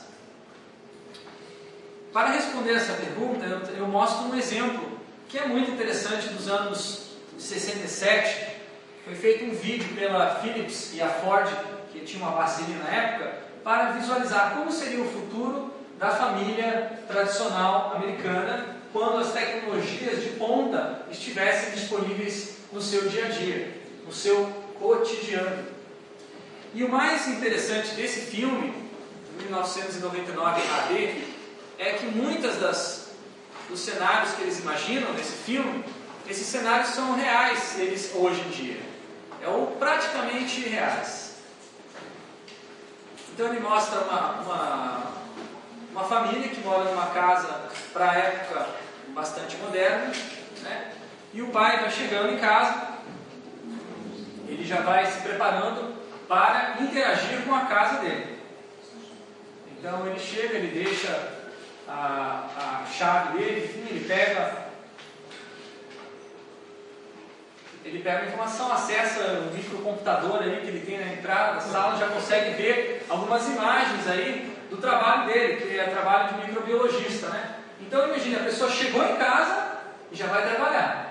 Para 2.10 2.30
responder 2.30 2.72
essa 2.72 2.94
pergunta, 2.94 3.44
eu, 3.44 3.58
eu 3.76 3.86
mostro 3.86 4.24
um 4.28 4.34
exemplo 4.34 4.98
que 5.28 5.36
é 5.36 5.46
muito 5.46 5.70
interessante 5.70 6.28
dos 6.30 6.48
anos 6.48 7.10
67. 7.38 8.56
Foi 9.04 9.14
feito 9.14 9.44
um 9.44 9.54
vídeo 9.54 9.94
pela 9.94 10.36
Philips 10.36 10.94
e 10.94 11.02
a 11.02 11.08
Ford, 11.08 11.48
que 11.92 12.00
tinha 12.00 12.22
uma 12.22 12.32
parceria 12.32 12.76
na 12.76 12.88
época, 12.88 13.32
para 13.62 13.92
visualizar 13.92 14.54
como 14.54 14.72
seria 14.72 15.02
o 15.02 15.10
futuro 15.10 15.74
da 15.98 16.10
família 16.10 17.00
tradicional 17.06 17.94
americana 17.94 18.76
quando 18.92 19.18
as 19.18 19.32
tecnologias 19.32 20.22
de 20.22 20.30
ponta 20.30 21.02
estivessem 21.10 21.74
disponíveis 21.74 22.55
no 22.76 22.82
seu 22.82 23.08
dia 23.08 23.24
a 23.24 23.28
dia, 23.30 23.74
no 24.04 24.12
seu 24.12 24.44
cotidiano. 24.78 25.64
E 26.74 26.84
o 26.84 26.90
mais 26.90 27.26
interessante 27.26 27.94
desse 27.94 28.20
filme, 28.20 28.90
1999 29.40 30.60
AD, 30.60 31.24
é 31.78 31.92
que 31.94 32.04
muitas 32.04 32.56
das 32.56 33.06
dos 33.70 33.80
cenários 33.80 34.32
que 34.34 34.42
eles 34.42 34.60
imaginam 34.60 35.12
nesse 35.14 35.32
filme, 35.32 35.84
esses 36.28 36.46
cenários 36.46 36.90
são 36.90 37.14
reais 37.16 37.78
eles 37.78 38.12
hoje 38.14 38.42
em 38.42 38.50
dia. 38.50 38.80
É 39.42 39.48
ou 39.48 39.68
praticamente 39.78 40.60
reais. 40.60 41.36
Então 43.32 43.48
ele 43.48 43.60
mostra 43.60 44.00
uma, 44.00 44.30
uma, 44.42 45.12
uma 45.92 46.04
família 46.04 46.50
que 46.50 46.60
mora 46.60 46.84
numa 46.84 47.06
casa 47.06 47.70
para 47.94 48.10
a 48.10 48.14
época 48.16 48.66
bastante 49.14 49.56
moderna, 49.56 50.12
né? 50.62 50.95
E 51.36 51.42
o 51.42 51.48
pai 51.48 51.80
vai 51.80 51.90
chegando 51.90 52.32
em 52.32 52.38
casa, 52.38 52.96
ele 54.48 54.64
já 54.64 54.80
vai 54.80 55.04
se 55.04 55.20
preparando 55.20 55.94
para 56.26 56.76
interagir 56.80 57.42
com 57.42 57.54
a 57.54 57.66
casa 57.66 58.00
dele. 58.00 58.38
Então 59.78 60.06
ele 60.06 60.18
chega, 60.18 60.54
ele 60.54 60.82
deixa 60.82 61.34
a, 61.86 62.46
a 62.56 62.86
chave 62.90 63.36
dele, 63.36 63.66
enfim, 63.66 63.86
ele 63.90 64.08
pega 64.08 64.64
ele 67.84 68.02
pega 68.02 68.22
a 68.22 68.26
informação, 68.26 68.72
acessa 68.72 69.20
o 69.20 69.54
microcomputador 69.54 70.38
ali 70.38 70.62
que 70.62 70.68
ele 70.68 70.86
tem 70.86 70.98
na 70.98 71.12
entrada 71.12 71.56
da 71.56 71.60
sala, 71.60 71.98
já 71.98 72.08
consegue 72.08 72.54
ver 72.54 73.04
algumas 73.10 73.46
imagens 73.46 74.08
aí 74.08 74.56
do 74.70 74.78
trabalho 74.78 75.26
dele, 75.26 75.56
que 75.56 75.78
é 75.78 75.84
trabalho 75.84 76.32
de 76.32 76.46
microbiologista, 76.46 77.28
né? 77.28 77.56
Então 77.78 78.08
imagine, 78.08 78.36
a 78.36 78.44
pessoa 78.44 78.70
chegou 78.70 79.04
em 79.04 79.16
casa 79.16 79.76
e 80.10 80.16
já 80.16 80.26
vai 80.28 80.42
trabalhar. 80.42 81.05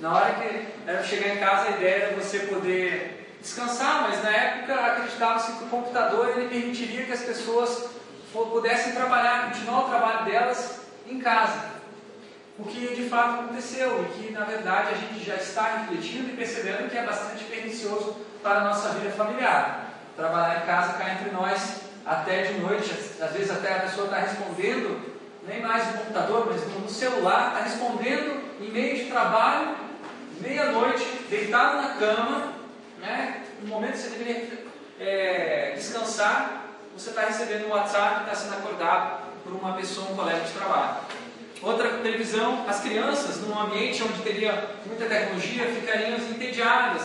Na 0.00 0.14
hora 0.14 0.34
que 0.34 0.66
era 0.86 1.02
chegar 1.02 1.34
em 1.34 1.38
casa, 1.38 1.68
a 1.68 1.70
ideia 1.72 2.04
era 2.04 2.16
você 2.16 2.40
poder 2.40 3.36
descansar, 3.40 4.02
mas 4.02 4.22
na 4.22 4.30
época 4.30 4.74
acreditava-se 4.74 5.52
que 5.52 5.64
o 5.64 5.68
computador 5.68 6.30
ele 6.30 6.48
permitiria 6.48 7.04
que 7.04 7.12
as 7.12 7.22
pessoas 7.22 7.90
pudessem 8.32 8.94
trabalhar, 8.94 9.50
continuar 9.52 9.84
o 9.84 9.88
trabalho 9.88 10.24
delas 10.24 10.80
em 11.06 11.20
casa. 11.20 11.74
O 12.58 12.64
que 12.64 12.94
de 12.94 13.08
fato 13.08 13.40
aconteceu 13.40 14.02
e 14.02 14.12
que 14.14 14.32
na 14.32 14.44
verdade 14.44 14.90
a 14.92 14.96
gente 14.96 15.24
já 15.24 15.34
está 15.34 15.78
refletindo 15.78 16.30
e 16.30 16.36
percebendo 16.36 16.88
que 16.88 16.96
é 16.96 17.04
bastante 17.04 17.44
pernicioso 17.44 18.16
para 18.42 18.60
a 18.60 18.64
nossa 18.64 18.90
vida 18.90 19.10
familiar. 19.10 19.90
Trabalhar 20.16 20.62
em 20.62 20.66
casa 20.66 20.94
cá 20.94 21.10
entre 21.12 21.30
nós 21.30 21.80
até 22.06 22.42
de 22.42 22.60
noite, 22.60 22.90
às 23.20 23.32
vezes 23.32 23.50
até 23.50 23.74
a 23.74 23.80
pessoa 23.80 24.06
está 24.06 24.18
respondendo 24.18 25.14
nem 25.46 25.60
mais 25.60 25.86
no 25.88 25.98
computador, 25.98 26.46
mas 26.50 26.62
no 26.80 26.88
celular, 26.88 27.48
está 27.48 27.64
respondendo 27.64 28.43
em 28.60 28.70
meio 28.70 28.96
de 28.96 29.10
trabalho, 29.10 29.76
meia-noite, 30.40 31.04
deitado 31.28 31.76
na 31.76 31.94
cama, 31.94 32.52
né? 33.00 33.44
no 33.62 33.68
momento 33.68 33.92
que 33.92 33.98
você 33.98 34.10
deveria 34.10 34.64
é, 35.00 35.72
descansar, 35.74 36.64
você 36.96 37.10
está 37.10 37.22
recebendo 37.22 37.66
um 37.66 37.70
WhatsApp 37.70 38.20
e 38.20 38.22
está 38.24 38.34
sendo 38.34 38.54
acordado 38.54 39.24
por 39.42 39.52
uma 39.52 39.72
pessoa, 39.74 40.10
um 40.10 40.16
colega 40.16 40.40
de 40.40 40.52
trabalho. 40.52 40.96
Outra 41.62 41.98
televisão, 41.98 42.64
as 42.68 42.80
crianças, 42.80 43.40
num 43.40 43.58
ambiente 43.58 44.02
onde 44.02 44.22
teria 44.22 44.70
muita 44.86 45.06
tecnologia, 45.06 45.66
ficariam 45.66 46.18
entediadas, 46.18 47.02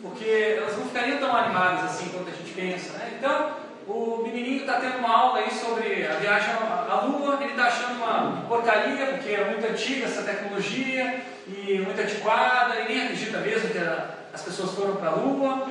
porque 0.00 0.56
elas 0.56 0.76
não 0.76 0.86
ficariam 0.86 1.18
tão 1.18 1.34
animadas 1.34 1.84
assim 1.84 2.08
quanto 2.08 2.28
a 2.28 2.32
gente 2.32 2.52
pensa. 2.52 2.92
Né? 2.96 3.16
Então, 3.18 3.56
o 3.88 4.22
menininho 4.22 4.60
está 4.60 4.74
tendo 4.80 4.98
uma 4.98 5.16
aula 5.16 5.38
aí 5.38 5.50
sobre 5.50 6.06
a 6.06 6.16
viagem 6.16 6.50
à 6.50 7.00
Lua, 7.06 7.38
ele 7.40 7.52
está 7.52 7.64
achando 7.64 7.96
uma 7.96 8.44
porcaria, 8.46 9.06
porque 9.06 9.30
é 9.30 9.44
muito 9.44 9.66
antiga 9.66 10.04
essa 10.04 10.22
tecnologia 10.22 11.22
e 11.46 11.78
muito 11.78 11.98
antiquada, 11.98 12.80
e 12.80 12.88
nem 12.88 13.04
acredita 13.04 13.38
mesmo 13.38 13.70
que 13.70 13.78
as 13.78 14.42
pessoas 14.42 14.72
foram 14.72 14.96
para 14.96 15.08
a 15.08 15.14
Lua. 15.14 15.68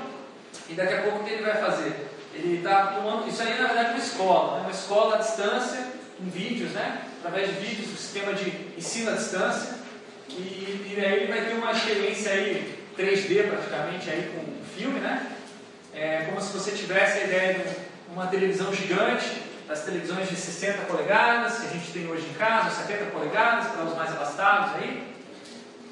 E 0.68 0.74
daqui 0.74 0.96
a 0.96 1.02
pouco 1.04 1.20
o 1.20 1.24
que 1.24 1.34
ele 1.34 1.44
vai 1.44 1.58
fazer? 1.58 2.10
Ele 2.34 2.58
está 2.58 2.88
tomando. 2.88 3.28
Isso 3.28 3.42
aí 3.44 3.54
é 3.54 3.62
na 3.62 3.68
verdade 3.68 3.92
uma 3.92 4.00
escola, 4.00 4.56
né? 4.56 4.62
uma 4.62 4.72
escola 4.72 5.16
à 5.16 5.20
distância, 5.20 5.86
em 6.20 6.30
vídeos, 6.30 6.72
né? 6.72 7.04
através 7.20 7.50
de 7.50 7.66
vídeos, 7.66 7.92
um 7.92 7.98
sistema 7.98 8.34
de 8.34 8.50
ensino 8.76 9.12
à 9.12 9.14
distância. 9.14 9.76
E, 10.30 10.96
e 10.96 11.06
aí 11.06 11.18
ele 11.18 11.28
vai 11.28 11.46
ter 11.46 11.54
uma 11.54 11.72
experiência 11.72 12.32
aí 12.32 12.84
3D 12.98 13.48
praticamente 13.48 14.10
aí 14.10 14.32
com 14.34 14.42
o 14.42 14.66
filme, 14.76 15.00
né? 15.00 15.34
É 15.94 16.26
como 16.28 16.42
se 16.42 16.54
você 16.54 16.72
tivesse 16.72 17.20
a 17.20 17.24
ideia 17.24 17.54
de 17.54 17.60
um 17.62 17.87
uma 18.18 18.26
televisão 18.26 18.74
gigante, 18.74 19.44
as 19.70 19.84
televisões 19.84 20.28
de 20.28 20.36
60 20.36 20.86
polegadas, 20.86 21.60
que 21.60 21.68
a 21.68 21.70
gente 21.70 21.94
tem 21.94 22.08
hoje 22.10 22.26
em 22.26 22.34
casa, 22.34 22.72
70 22.72 23.12
polegadas, 23.12 23.68
para 23.68 23.84
os 23.84 23.96
mais 23.96 24.12
abastados 24.12 24.74
aí. 24.78 25.16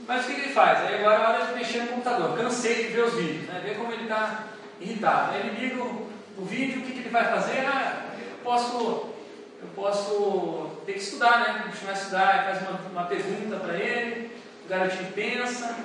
Mas 0.07 0.23
o 0.23 0.27
que, 0.27 0.33
que 0.33 0.41
ele 0.41 0.53
faz? 0.53 0.79
Aí 0.79 0.95
agora 0.95 1.21
é 1.21 1.27
hora 1.27 1.45
de 1.45 1.53
mexer 1.53 1.81
no 1.81 1.89
computador. 1.89 2.35
Cansei 2.35 2.87
de 2.87 2.93
ver 2.93 3.03
os 3.03 3.13
vídeos, 3.13 3.47
né? 3.47 3.61
ver 3.63 3.77
como 3.77 3.93
ele 3.93 4.03
está 4.03 4.43
irritado. 4.81 5.33
Aí 5.33 5.41
ele 5.41 5.67
liga 5.67 5.83
o, 5.83 6.09
o 6.39 6.45
vídeo, 6.45 6.79
o 6.79 6.83
que, 6.83 6.93
que 6.93 6.99
ele 6.99 7.09
vai 7.09 7.25
fazer? 7.25 7.59
Ah, 7.59 8.05
eu 8.19 8.37
posso, 8.43 9.09
eu 9.61 9.69
posso 9.75 10.81
ter 10.83 10.93
que 10.93 10.99
estudar, 10.99 11.41
né? 11.41 11.63
Continuar 11.67 11.91
a 11.91 11.95
estudar, 11.95 12.45
faz 12.45 12.61
uma, 12.67 12.89
uma 12.89 13.03
pergunta 13.03 13.57
para 13.57 13.75
ele, 13.75 14.31
o 14.65 14.67
garotinho 14.67 15.11
pensa, 15.11 15.75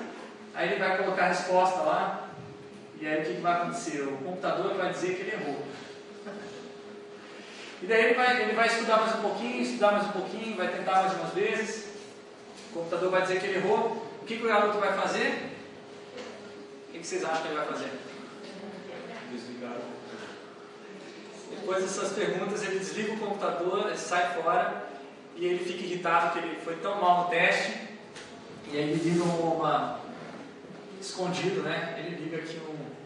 aí 0.55 0.71
ele 0.71 0.81
vai 0.81 0.97
colocar 0.97 1.27
a 1.27 1.29
resposta 1.29 1.81
lá, 1.81 2.29
e 2.99 3.07
aí 3.07 3.21
o 3.21 3.25
que, 3.25 3.35
que 3.35 3.41
vai 3.43 3.53
acontecer? 3.53 4.01
O 4.03 4.17
computador 4.25 4.75
vai 4.75 4.91
dizer 4.91 5.17
que 5.17 5.21
ele 5.21 5.33
errou. 5.33 5.70
E 7.83 7.87
daí 7.87 8.05
ele 8.05 8.15
vai, 8.15 8.43
ele 8.43 8.53
vai 8.53 8.67
estudar 8.67 8.99
mais 8.99 9.15
um 9.17 9.23
pouquinho, 9.23 9.63
estudar 9.63 9.93
mais 9.93 10.07
um 10.07 10.13
pouquinho, 10.13 10.57
vai 10.57 10.69
tentar 10.69 11.03
mais 11.03 11.15
umas 11.15 11.33
vezes. 11.33 11.89
O 12.71 12.75
computador 12.75 13.11
vai 13.11 13.23
dizer 13.23 13.41
que 13.41 13.47
ele 13.47 13.59
errou. 13.59 14.07
O 14.21 14.25
que, 14.27 14.37
que 14.37 14.45
o 14.45 14.49
garoto 14.49 14.79
vai 14.79 14.93
fazer? 14.93 15.51
O 16.89 16.93
que, 16.93 16.99
que 16.99 17.07
vocês 17.07 17.25
acham 17.25 17.43
que 17.43 17.49
ele 17.49 17.57
vai 17.57 17.67
fazer? 17.67 17.91
Desligar. 19.33 19.77
Depois 21.51 21.83
dessas 21.83 22.13
perguntas, 22.13 22.63
ele 22.63 22.79
desliga 22.79 23.15
o 23.15 23.19
computador, 23.19 23.97
sai 23.97 24.35
fora 24.35 24.85
e 25.37 25.47
ele 25.47 25.65
fica 25.65 25.83
irritado 25.83 26.33
que 26.33 26.39
ele 26.39 26.61
foi 26.63 26.77
tão 26.77 27.01
mal 27.01 27.25
no 27.25 27.31
teste. 27.31 27.89
E 28.69 28.77
aí 28.77 28.91
ele 28.91 29.11
liga 29.11 29.25
uma. 29.25 30.01
escondido, 31.01 31.63
né? 31.63 31.97
Ele 31.99 32.25
liga 32.25 32.37
aqui 32.37 32.61
um 32.69 33.01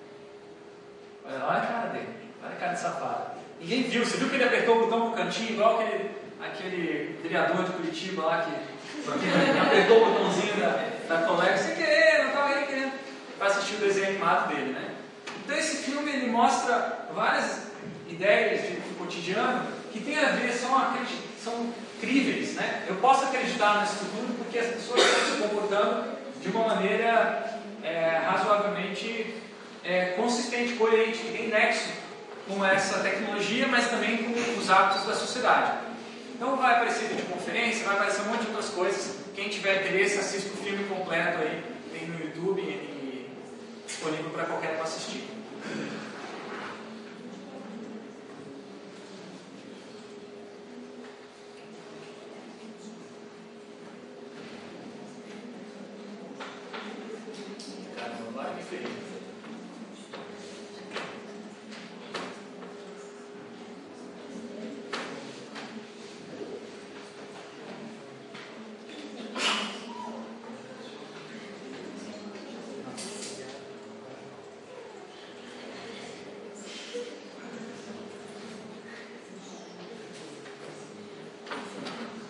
Olha, 1.27 1.43
olha 1.47 1.63
a 1.63 1.67
cara 1.67 1.87
dele, 1.89 2.09
olha 2.43 2.53
a 2.53 2.57
cara 2.57 2.73
de 2.75 2.81
safado. 2.81 3.44
Ninguém 3.61 3.83
viu, 3.85 4.05
você 4.05 4.17
viu 4.17 4.29
que 4.29 4.35
ele 4.35 4.45
apertou 4.45 4.77
o 4.77 4.81
botão 4.81 5.11
no 5.11 5.17
cantinho, 5.17 5.51
igual 5.51 5.81
aquele, 5.81 6.11
aquele 6.41 7.19
vereador 7.23 7.65
de 7.65 7.73
Curitiba 7.73 8.25
lá 8.25 8.43
que, 8.43 8.51
apertou 9.61 10.03
o 10.03 10.11
botãozinho 10.11 10.55
da, 10.57 10.89
da 11.09 11.27
colega 11.27 11.57
sem 11.57 11.75
querer, 11.75 12.19
não 12.19 12.29
estava 12.29 12.55
nem 12.55 12.67
querendo, 12.67 12.93
para 13.39 13.49
assistir 13.49 13.75
o 13.75 13.79
desenho 13.79 14.09
animado 14.09 14.49
dele, 14.49 14.73
né? 14.73 14.95
Então 15.45 15.57
esse 15.57 15.77
filme 15.77 16.11
ele 16.11 16.31
mostra 16.31 17.09
várias 17.15 17.69
ideias 18.09 18.63
de, 18.63 18.81
de 18.81 18.95
cotidiano 18.95 19.67
que 19.93 20.01
tem 20.01 20.19
a 20.19 20.31
ver, 20.31 20.53
são, 20.53 20.71
são 21.43 21.73
críveis, 22.01 22.55
né? 22.55 22.85
Eu 22.89 22.97
posso 22.97 23.27
acreditar 23.27 23.81
nesse 23.81 23.97
futuro 23.97 24.35
porque 24.39 24.59
as 24.59 24.67
pessoas 24.67 25.01
estão 25.01 25.37
se 25.37 25.43
comportando 25.43 26.05
de 26.41 26.49
uma 26.49 26.69
maneira 26.69 27.61
é, 27.83 28.21
razoavelmente 28.27 29.35
é, 29.85 30.07
consistente, 30.17 30.75
coerente, 30.75 31.19
que 31.19 31.33
tem 31.33 31.49
nexo 31.49 32.04
com 32.47 32.65
essa 32.65 32.99
tecnologia, 33.01 33.67
mas 33.69 33.89
também 33.89 34.19
com 34.19 34.59
os 34.59 34.71
hábitos 34.71 35.07
da 35.07 35.15
sociedade. 35.15 35.73
Então 36.35 36.57
vai 36.57 36.75
aparecer 36.75 37.09
videoconferência, 37.09 37.85
vai 37.85 37.95
aparecer 37.95 38.23
um 38.23 38.27
monte 38.27 38.43
de 38.43 38.49
outras 38.49 38.71
coisas. 38.71 39.17
Quem 39.35 39.49
tiver 39.49 39.81
interesse, 39.83 40.19
assista 40.19 40.51
o 40.53 40.57
filme 40.57 40.85
completo 40.85 41.39
aí, 41.39 41.63
tem 41.93 42.09
no 42.09 42.21
YouTube 42.21 42.61
e 42.61 43.31
disponível 43.87 44.31
para 44.31 44.45
qualquer 44.45 44.77
um 44.79 44.83
assistir. 44.83 45.35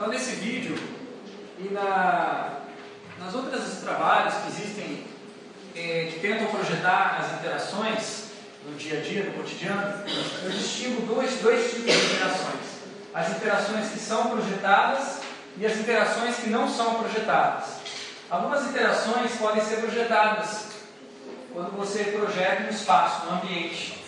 Então, 0.04 0.12
nesse 0.12 0.34
vídeo 0.34 0.76
e 1.58 1.72
na, 1.72 2.60
nas 3.18 3.34
outras 3.34 3.80
trabalhos 3.80 4.34
que 4.34 4.48
existem 4.48 5.06
eh, 5.74 6.10
que 6.12 6.20
tentam 6.20 6.48
projetar 6.48 7.20
as 7.20 7.38
interações 7.38 8.24
no 8.66 8.76
dia 8.76 8.98
a 8.98 9.02
dia, 9.02 9.24
no 9.24 9.32
cotidiano, 9.32 10.04
eu 10.42 10.50
distingo 10.50 11.06
dois, 11.06 11.40
dois 11.40 11.70
tipos 11.70 11.90
de 11.90 12.12
interações: 12.16 12.66
as 13.14 13.30
interações 13.30 13.88
que 13.92 13.98
são 13.98 14.28
projetadas 14.28 15.20
e 15.56 15.64
as 15.64 15.74
interações 15.78 16.36
que 16.36 16.50
não 16.50 16.68
são 16.68 16.96
projetadas. 16.96 17.64
Algumas 18.28 18.68
interações 18.68 19.32
podem 19.36 19.64
ser 19.64 19.76
projetadas 19.76 20.66
quando 21.50 21.74
você 21.78 22.04
projeta 22.04 22.64
um 22.64 22.68
espaço, 22.68 23.26
um 23.26 23.36
ambiente. 23.36 24.04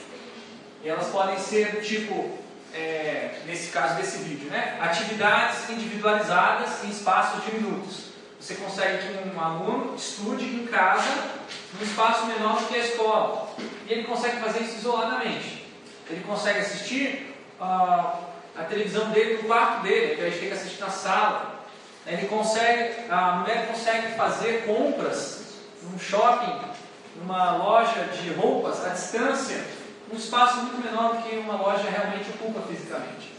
E 0.84 0.90
elas 0.90 1.06
podem 1.06 1.38
ser 1.56 1.72
do 1.72 1.80
tipo 1.80 2.38
é, 2.75 3.38
nesse 3.46 3.70
caso 3.70 3.94
desse 3.96 4.18
vídeo, 4.18 4.50
né? 4.50 4.78
atividades 4.80 5.70
individualizadas 5.70 6.84
em 6.84 6.90
espaços 6.90 7.44
de 7.44 7.54
minutos. 7.54 8.06
Você 8.38 8.56
consegue 8.56 8.98
que 8.98 9.28
um 9.28 9.40
aluno 9.40 9.94
estude 9.96 10.44
em 10.44 10.66
casa, 10.66 11.08
num 11.75 11.82
espaço 11.82 12.26
menor 12.26 12.60
do 12.60 12.66
que 12.66 12.75
a 12.75 12.78
escola. 12.78 13.48
E 13.88 13.92
ele 13.92 14.04
consegue 14.04 14.36
fazer 14.40 14.60
isso 14.64 14.76
isoladamente. 14.76 15.64
Ele 16.10 16.22
consegue 16.25 16.60
assistir 16.60 17.34
uh, 17.58 17.64
a 18.54 18.64
televisão 18.68 19.10
dele 19.10 19.38
no 19.38 19.44
quarto 19.44 19.82
dele, 19.82 20.16
que 20.16 20.20
a 20.20 20.25
gente 20.28 20.38
tem 20.38 20.48
que 20.48 20.54
assistir 20.54 20.80
na 20.80 20.90
sala. 20.90 21.64
Ele 22.06 22.28
consegue, 22.28 23.10
a 23.10 23.36
mulher 23.36 23.66
consegue 23.69 24.14
fazer 24.14 24.64
compras 24.66 25.45
num 25.82 25.99
shopping, 25.99 26.60
numa 27.16 27.56
loja 27.56 28.04
de 28.04 28.32
roupas 28.34 28.84
à 28.84 28.90
distância, 28.90 29.64
um 30.12 30.16
espaço 30.16 30.58
muito 30.62 30.84
menor 30.84 31.16
do 31.16 31.23
que 31.23 31.36
uma 31.36 31.56
loja 31.56 31.88
realmente 31.90 32.30
ocupa 32.30 32.60
fisicamente. 32.69 33.34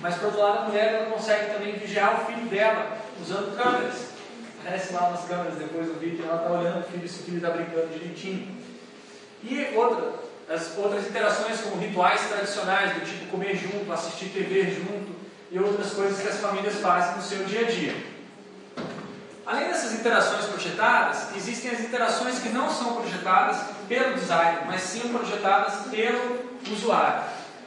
Mas, 0.00 0.16
por 0.16 0.26
outro 0.26 0.40
lado, 0.40 0.58
a 0.58 0.62
mulher 0.68 0.94
ela 0.94 1.10
consegue 1.10 1.52
também 1.52 1.74
vigiar 1.74 2.22
o 2.22 2.26
filho 2.26 2.46
dela 2.48 2.98
usando 3.20 3.56
câmeras. 3.56 4.12
Aparece 4.60 4.92
lá 4.92 5.08
umas 5.08 5.24
câmeras 5.24 5.54
depois 5.54 5.86
do 5.86 5.98
vídeo, 5.98 6.24
ela 6.24 6.36
está 6.36 6.50
olhando 6.50 6.80
o 6.80 6.90
filho, 6.90 7.08
se 7.08 7.20
o 7.20 7.24
filho 7.24 7.36
está 7.38 7.50
brincando 7.50 7.88
direitinho. 7.88 8.56
E 9.42 9.74
outra, 9.74 10.14
as 10.48 10.76
outras 10.76 11.06
interações 11.06 11.60
como 11.60 11.80
rituais 11.80 12.20
tradicionais, 12.28 12.94
do 12.94 13.06
tipo 13.06 13.30
comer 13.30 13.56
junto, 13.56 13.92
assistir 13.92 14.26
TV 14.26 14.70
junto 14.70 15.12
e 15.50 15.58
outras 15.58 15.92
coisas 15.92 16.20
que 16.20 16.28
as 16.28 16.40
famílias 16.40 16.76
fazem 16.76 17.16
no 17.16 17.22
seu 17.22 17.44
dia 17.44 17.60
a 17.60 17.70
dia. 17.70 18.11
Além 19.44 19.66
dessas 19.66 19.92
interações 19.92 20.44
projetadas, 20.44 21.34
existem 21.36 21.72
as 21.72 21.80
interações 21.80 22.38
que 22.38 22.48
não 22.50 22.70
são 22.70 22.94
projetadas 22.94 23.58
pelo 23.88 24.14
designer, 24.14 24.62
mas 24.66 24.82
sim 24.82 25.08
projetadas 25.08 25.86
pelo 25.90 26.52
usuário. 26.70 27.24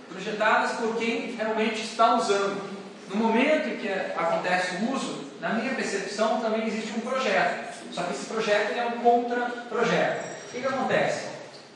Projetadas 0.10 0.72
por 0.74 0.96
quem 0.96 1.36
realmente 1.36 1.84
está 1.84 2.16
usando. 2.16 2.76
No 3.10 3.18
momento 3.18 3.68
em 3.68 3.78
que 3.78 3.90
acontece 3.90 4.76
o 4.78 4.94
uso, 4.94 5.32
na 5.42 5.50
minha 5.50 5.76
percepção 5.76 6.40
também 6.40 6.66
existe 6.66 6.94
um 6.98 7.02
projeto. 7.02 7.76
Só 7.92 8.04
que 8.04 8.14
esse 8.14 8.26
projeto 8.26 8.78
é 8.78 8.86
um 8.86 9.02
contra-projeto. 9.02 10.24
O 10.48 10.52
que, 10.52 10.62
que 10.62 10.68
acontece? 10.68 11.28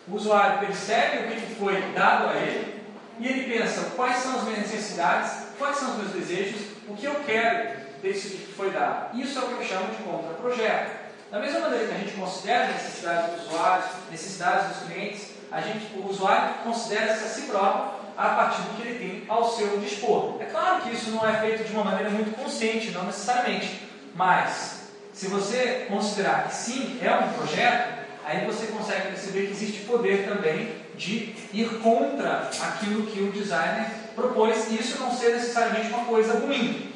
O 0.08 0.16
usuário 0.16 0.60
percebe 0.60 1.18
o 1.18 1.28
que 1.28 1.56
foi 1.56 1.82
dado 1.94 2.30
a 2.30 2.36
ele 2.36 2.82
e 3.20 3.28
ele 3.28 3.58
pensa 3.58 3.92
quais 3.96 4.18
são 4.18 4.38
as 4.38 4.44
minhas 4.46 4.60
necessidades, 4.60 5.32
quais 5.58 5.78
são 5.78 5.92
os 5.92 5.98
meus 5.98 6.12
desejos, 6.12 6.62
o 6.88 6.96
que 6.96 7.06
eu 7.06 7.16
quero 7.26 7.79
desse 8.02 8.30
que 8.30 8.54
foi 8.54 8.72
dado. 8.72 9.18
Isso 9.20 9.38
é 9.38 9.42
o 9.42 9.48
que 9.48 9.54
eu 9.54 9.64
chamo 9.64 9.88
de 9.96 10.04
contra-projeto. 10.04 11.00
Da 11.32 11.40
mesma 11.40 11.60
maneira 11.60 11.88
que 11.88 11.94
a 11.94 11.98
gente 11.98 12.16
considera 12.16 12.66
as 12.66 12.74
necessidades 12.74 13.36
dos 13.36 13.48
usuários, 13.48 13.86
necessidades 14.10 14.68
dos 14.68 14.88
clientes, 14.88 15.28
a 15.52 15.62
gente, 15.62 15.94
o 15.96 16.10
usuário 16.10 16.56
considera-se 16.64 17.24
a 17.24 17.28
si 17.28 17.42
próprio 17.44 18.00
a 18.18 18.30
partir 18.30 18.62
do 18.64 18.76
que 18.76 18.88
ele 18.88 19.00
tem 19.00 19.24
ao 19.28 19.50
seu 19.50 19.80
dispor. 19.80 20.42
É 20.42 20.46
claro 20.46 20.82
que 20.82 20.94
isso 20.94 21.12
não 21.12 21.28
é 21.28 21.40
feito 21.40 21.64
de 21.64 21.72
uma 21.72 21.84
maneira 21.84 22.10
muito 22.10 22.36
consciente, 22.36 22.92
não 22.92 23.06
necessariamente, 23.06 23.88
mas 24.16 24.90
se 25.14 25.28
você 25.28 25.86
considerar 25.88 26.48
que 26.48 26.56
sim, 26.56 27.00
é 27.02 27.12
um 27.12 27.32
projeto, 27.34 28.00
aí 28.26 28.46
você 28.46 28.68
consegue 28.68 29.08
perceber 29.08 29.48
que 29.48 29.52
existe 29.52 29.86
poder 29.86 30.28
também 30.28 30.76
de 30.96 31.34
ir 31.54 31.80
contra 31.82 32.50
aquilo 32.62 33.08
que 33.08 33.22
o 33.22 33.32
designer 33.32 33.90
propôs, 34.16 34.70
e 34.70 34.76
isso 34.76 35.00
não 35.00 35.12
ser 35.12 35.34
necessariamente 35.34 35.88
uma 35.88 36.06
coisa 36.06 36.40
ruim. 36.40 36.89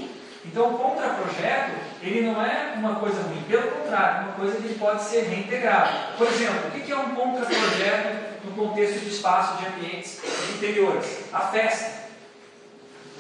Então, 0.46 0.74
o 0.74 0.78
contra-projeto, 0.78 1.72
ele 2.02 2.28
não 2.30 2.46
é 2.46 2.74
uma 2.76 2.96
coisa 2.96 3.22
ruim, 3.22 3.44
pelo 3.48 3.72
contrário, 3.72 4.18
é 4.18 4.22
uma 4.24 4.34
coisa 4.34 4.58
que 4.58 4.76
pode 4.76 5.04
ser 5.04 5.22
reintegrado. 5.22 6.18
Por 6.18 6.28
exemplo, 6.28 6.68
o 6.68 6.72
que 6.72 6.92
é 6.92 6.98
um 6.98 7.16
contra-projeto 7.16 8.44
no 8.44 8.52
contexto 8.52 9.00
de 9.00 9.10
espaço, 9.10 9.58
de 9.58 9.68
ambientes 9.68 10.22
interiores? 10.56 11.26
A 11.32 11.40
festa. 11.40 12.04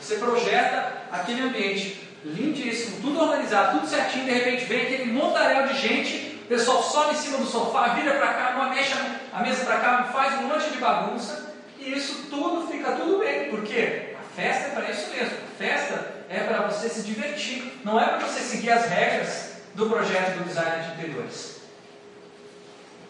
Você 0.01 0.15
projeta 0.15 1.03
aquele 1.12 1.43
ambiente 1.43 2.09
lindíssimo, 2.25 3.01
tudo 3.01 3.21
organizado, 3.21 3.79
tudo 3.79 3.89
certinho, 3.89 4.25
de 4.25 4.31
repente 4.31 4.65
vem 4.65 4.81
aquele 4.81 5.12
montaréu 5.12 5.67
de 5.67 5.77
gente, 5.77 6.41
o 6.43 6.47
pessoal 6.47 6.83
sobe 6.83 7.15
em 7.15 7.17
cima 7.17 7.38
do 7.38 7.45
sofá, 7.45 7.89
vira 7.89 8.15
para 8.15 8.33
cá, 8.33 8.53
uma 8.55 8.69
mexa 8.69 8.97
a 9.31 9.41
mesa 9.41 9.65
para 9.65 9.77
cá, 9.77 10.03
faz 10.13 10.39
um 10.39 10.47
monte 10.47 10.69
de 10.69 10.77
bagunça, 10.77 11.55
e 11.79 11.93
isso 11.93 12.27
tudo 12.29 12.67
fica 12.67 12.91
tudo 12.91 13.19
bem. 13.19 13.49
Por 13.49 13.63
quê? 13.63 14.15
A 14.19 14.36
festa 14.36 14.67
é 14.67 14.69
para 14.69 14.91
isso 14.91 15.09
mesmo. 15.09 15.38
A 15.38 15.57
festa 15.57 16.12
é 16.29 16.39
para 16.39 16.67
você 16.67 16.89
se 16.89 17.01
divertir, 17.01 17.79
não 17.83 17.99
é 17.99 18.05
para 18.05 18.27
você 18.27 18.39
seguir 18.39 18.71
as 18.71 18.86
regras 18.86 19.53
do 19.75 19.89
projeto 19.89 20.38
do 20.38 20.45
design 20.45 20.83
de 20.83 20.93
interiores. 20.93 21.62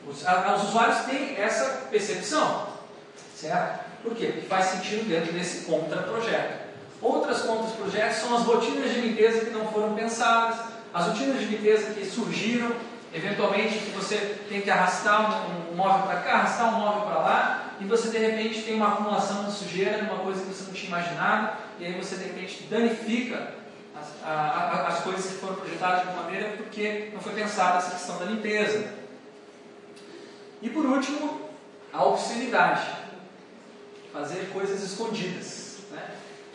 Os, 0.07 0.25
a, 0.25 0.55
os 0.55 0.69
usuários 0.69 1.05
têm 1.05 1.37
essa 1.37 1.87
percepção, 1.89 2.67
certo? 3.35 3.85
Por 4.03 4.15
quê? 4.15 4.27
Porque 4.27 4.47
faz 4.47 4.65
sentido 4.65 5.07
dentro 5.07 5.31
desse 5.31 5.65
contra-projeto. 5.65 6.63
Outras 7.01 7.41
contra-projetos 7.41 8.17
são 8.17 8.35
as 8.35 8.43
rotinas 8.43 8.93
de 8.93 9.01
limpeza 9.01 9.45
que 9.45 9.51
não 9.51 9.67
foram 9.67 9.93
pensadas, 9.93 10.57
as 10.93 11.07
rotinas 11.07 11.39
de 11.39 11.45
limpeza 11.45 11.93
que 11.93 12.05
surgiram, 12.05 12.71
eventualmente 13.13 13.77
você 13.91 14.17
tem 14.49 14.61
que 14.61 14.71
arrastar 14.71 15.47
um, 15.47 15.75
móvel 15.75 16.07
para 16.07 16.21
cá, 16.21 16.33
arrastar 16.33 16.73
um 16.73 16.79
móvel 16.79 17.01
para 17.03 17.19
lá, 17.19 17.73
e 17.79 17.85
você 17.85 18.09
de 18.09 18.17
repente 18.17 18.63
tem 18.63 18.75
uma 18.75 18.93
acumulação 18.93 19.45
de 19.45 19.51
sujeira, 19.51 20.03
uma 20.03 20.19
coisa 20.19 20.41
que 20.41 20.47
você 20.47 20.63
não 20.65 20.73
tinha 20.73 20.87
imaginado, 20.87 21.57
e 21.79 21.85
aí 21.85 21.93
você 21.93 22.15
de 22.15 22.23
repente 22.25 22.63
danifica 22.63 23.53
as, 23.95 24.07
a, 24.23 24.31
a, 24.31 24.87
as 24.87 24.99
coisas 25.01 25.25
que 25.25 25.37
foram 25.37 25.55
projetadas 25.55 26.01
de 26.01 26.07
alguma 26.07 26.23
maneira 26.23 26.57
porque 26.57 27.11
não 27.13 27.21
foi 27.21 27.33
pensada 27.33 27.77
essa 27.77 27.91
questão 27.91 28.17
da 28.17 28.25
limpeza. 28.25 28.87
E 30.61 30.69
por 30.69 30.85
último, 30.85 31.49
a 31.91 32.03
obscenidade. 32.05 33.03
Fazer 34.11 34.49
coisas 34.53 34.81
escondidas. 34.83 35.79
Né? 35.91 36.01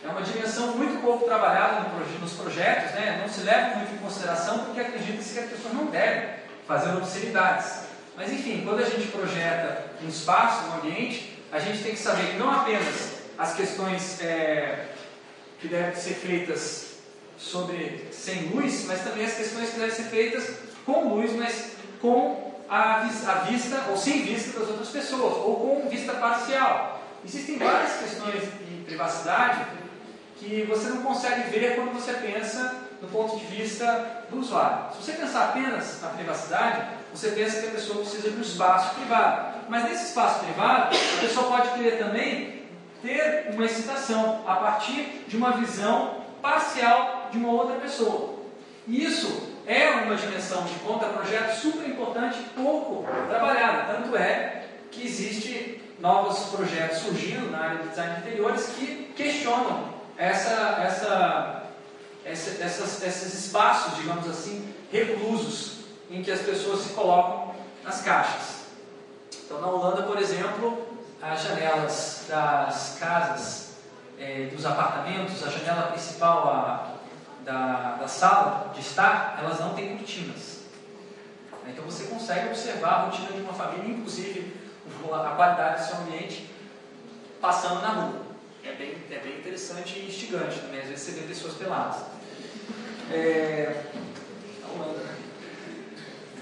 É 0.03 0.07
uma 0.07 0.21
dimensão 0.21 0.77
muito 0.77 1.01
pouco 1.01 1.25
trabalhada 1.25 1.89
no, 1.89 2.19
nos 2.19 2.33
projetos, 2.33 2.91
né? 2.93 3.19
não 3.21 3.27
se 3.27 3.41
leva 3.41 3.75
muito 3.75 3.93
em 3.93 3.97
consideração 3.97 4.59
porque 4.59 4.79
acredita-se 4.79 5.33
que 5.33 5.39
as 5.39 5.49
pessoas 5.49 5.73
não 5.73 5.85
devem 5.87 6.38
fazer 6.69 6.95
obscenidades. 6.95 7.79
Mas 8.15 8.31
enfim, 8.31 8.61
quando 8.63 8.79
a 8.79 8.85
gente 8.85 9.07
projeta 9.07 9.85
um 10.03 10.07
espaço, 10.07 10.69
um 10.69 10.75
ambiente, 10.75 11.41
a 11.51 11.57
gente 11.57 11.81
tem 11.81 11.93
que 11.93 11.99
saber 11.99 12.37
não 12.37 12.51
apenas 12.51 13.23
as 13.39 13.55
questões 13.55 14.21
é, 14.21 14.89
que 15.59 15.67
devem 15.67 15.95
ser 15.95 16.13
feitas 16.13 16.99
sobre 17.39 18.07
sem 18.11 18.49
luz, 18.49 18.85
mas 18.85 19.01
também 19.01 19.25
as 19.25 19.33
questões 19.33 19.71
que 19.71 19.79
devem 19.79 19.95
ser 19.95 20.03
feitas 20.03 20.57
com 20.85 21.15
luz, 21.15 21.33
mas 21.35 21.71
com 21.99 22.53
a, 22.69 23.01
a 23.01 23.33
vista 23.49 23.85
ou 23.89 23.97
sem 23.97 24.21
vista 24.21 24.59
das 24.59 24.69
outras 24.69 24.89
pessoas, 24.89 25.37
ou 25.37 25.55
com 25.55 25.89
vista 25.89 26.13
parcial. 26.13 27.01
Existem 27.25 27.57
várias 27.57 27.93
questões 27.93 28.43
de 28.43 28.83
privacidade 28.85 29.65
que 30.37 30.67
você 30.69 30.89
não 30.89 31.01
consegue 31.01 31.49
ver 31.49 31.75
quando 31.75 31.93
você 31.93 32.13
pensa 32.13 32.88
do 33.01 33.07
ponto 33.07 33.37
de 33.37 33.45
vista 33.45 34.25
do 34.29 34.39
usuário. 34.39 34.93
Se 34.93 35.03
você 35.03 35.13
pensar 35.13 35.49
apenas 35.49 36.01
na 36.01 36.09
privacidade, 36.09 36.81
você 37.13 37.31
pensa 37.31 37.61
que 37.61 37.67
a 37.67 37.71
pessoa 37.71 37.99
precisa 37.99 38.29
de 38.29 38.37
um 38.37 38.41
espaço 38.41 38.95
privado. 38.95 39.59
Mas 39.69 39.83
nesse 39.83 40.05
espaço 40.05 40.43
privado, 40.43 40.95
a 40.95 41.21
pessoa 41.21 41.47
pode 41.47 41.69
querer 41.71 41.97
também 41.97 42.63
ter 43.01 43.49
uma 43.53 43.65
excitação 43.65 44.43
a 44.47 44.55
partir 44.55 45.23
de 45.27 45.37
uma 45.37 45.51
visão 45.53 46.23
parcial 46.41 47.29
de 47.31 47.37
uma 47.37 47.49
outra 47.49 47.77
pessoa. 47.77 48.39
E 48.87 49.03
isso 49.03 49.49
é 49.65 49.89
uma 49.89 50.15
dimensão 50.15 50.63
de 50.63 50.73
contra-projeto 50.79 51.55
super 51.55 51.87
importante 51.87 52.39
e 52.39 52.43
pouco 52.59 53.05
trabalhada. 53.29 53.93
Tanto 53.93 54.17
é 54.17 54.63
que 54.91 55.05
existe 55.05 55.81
novos 55.99 56.49
projetos 56.49 56.99
surgindo 56.99 57.51
na 57.51 57.59
área 57.59 57.77
de 57.79 57.89
design 57.89 58.15
de 58.15 58.21
interiores 58.21 58.73
que 58.77 59.13
questionam 59.15 59.93
essa, 60.17 60.81
essa, 60.83 61.58
essa, 62.29 62.63
essas, 62.63 63.03
esses 63.03 63.45
espaços, 63.45 63.97
digamos 63.97 64.29
assim, 64.29 64.73
reclusos 64.91 65.79
em 66.09 66.21
que 66.21 66.31
as 66.31 66.41
pessoas 66.41 66.81
se 66.81 66.89
colocam 66.93 67.55
nas 67.83 68.01
caixas. 68.01 68.59
Então, 69.45 69.59
na 69.59 69.67
Holanda, 69.67 70.03
por 70.03 70.17
exemplo, 70.17 70.87
as 71.21 71.41
janelas 71.41 72.25
das 72.27 72.97
casas, 72.99 73.69
é, 74.19 74.45
dos 74.53 74.65
apartamentos, 74.65 75.45
a 75.45 75.49
janela 75.49 75.87
principal 75.87 76.47
a, 76.47 76.95
da, 77.43 77.95
da 77.95 78.07
sala 78.07 78.71
de 78.73 78.81
estar, 78.81 79.39
elas 79.41 79.59
não 79.59 79.73
têm 79.73 79.97
cortinas. 79.97 80.59
Então 81.67 81.85
você 81.85 82.05
consegue 82.05 82.47
observar 82.47 82.89
a 82.89 83.01
rotina 83.05 83.31
de 83.31 83.41
uma 83.41 83.53
família, 83.53 83.91
inclusive 83.91 84.55
a 85.13 85.29
qualidade 85.35 85.81
do 85.81 85.87
seu 85.87 85.97
ambiente, 85.99 86.49
passando 87.39 87.81
na 87.81 87.89
rua. 87.89 88.21
É 88.63 88.73
bem, 88.73 88.97
é 89.09 89.19
bem 89.19 89.39
interessante 89.39 89.99
e 89.99 90.07
instigante 90.07 90.59
também, 90.59 90.81
às 90.81 90.87
vezes 90.87 91.05
você 91.05 91.11
vê 91.11 91.27
pessoas 91.27 91.53
peladas. 91.53 92.01
É... 93.11 93.83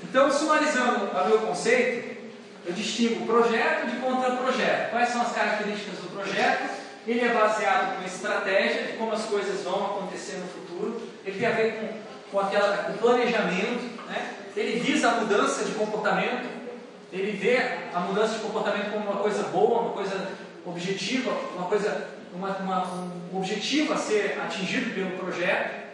Então, 0.04 0.32
sumarizando 0.32 1.06
o 1.06 1.28
meu 1.28 1.40
conceito, 1.40 2.18
eu 2.66 2.74
distingo 2.74 3.26
projeto 3.26 3.88
de 3.88 3.98
contra-projeto. 3.98 4.90
Quais 4.92 5.10
são 5.10 5.22
as 5.22 5.32
características 5.32 6.00
do 6.00 6.10
projeto? 6.10 6.70
Ele 7.08 7.22
é 7.22 7.34
baseado 7.34 7.98
com 7.98 8.06
estratégia 8.06 8.84
de 8.84 8.94
como 8.94 9.14
as 9.14 9.24
coisas 9.24 9.64
vão 9.64 9.86
acontecer 9.86 10.38
no 10.38 10.48
futuro. 10.48 11.02
Ele 11.26 11.40
tem 11.40 11.48
a 11.48 11.52
ver 11.52 11.74
com, 11.74 11.88
com, 12.32 12.40
aquela, 12.40 12.78
com 12.78 12.94
planejamento. 12.94 14.06
Né? 14.08 14.34
Ele 14.56 14.80
visa 14.80 15.10
a 15.10 15.16
mudança 15.16 15.64
de 15.64 15.72
comportamento. 15.72 16.46
Ele 17.14 17.32
vê 17.32 17.60
a 17.94 18.00
mudança 18.02 18.34
de 18.34 18.40
comportamento 18.40 18.92
como 18.92 19.10
uma 19.10 19.22
coisa 19.22 19.44
boa, 19.44 19.82
uma 19.84 19.94
coisa 19.94 20.32
objetiva, 20.66 21.32
uma 21.56 21.68
coisa, 21.68 22.10
uma, 22.34 22.50
uma, 22.58 22.86
um 23.34 23.38
objetivo 23.38 23.94
a 23.94 23.98
ser 23.98 24.38
atingido 24.44 24.94
pelo 24.94 25.12
projeto. 25.12 25.87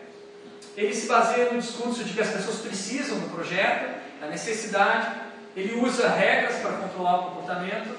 Ele 0.75 0.93
se 0.93 1.07
baseia 1.07 1.51
no 1.51 1.59
discurso 1.59 2.03
de 2.03 2.13
que 2.13 2.21
as 2.21 2.29
pessoas 2.29 2.57
precisam 2.57 3.19
do 3.19 3.29
projeto, 3.29 4.01
da 4.19 4.27
necessidade. 4.27 5.21
Ele 5.55 5.79
usa 5.79 6.09
regras 6.09 6.55
para 6.57 6.77
controlar 6.77 7.19
o 7.19 7.23
comportamento 7.25 7.95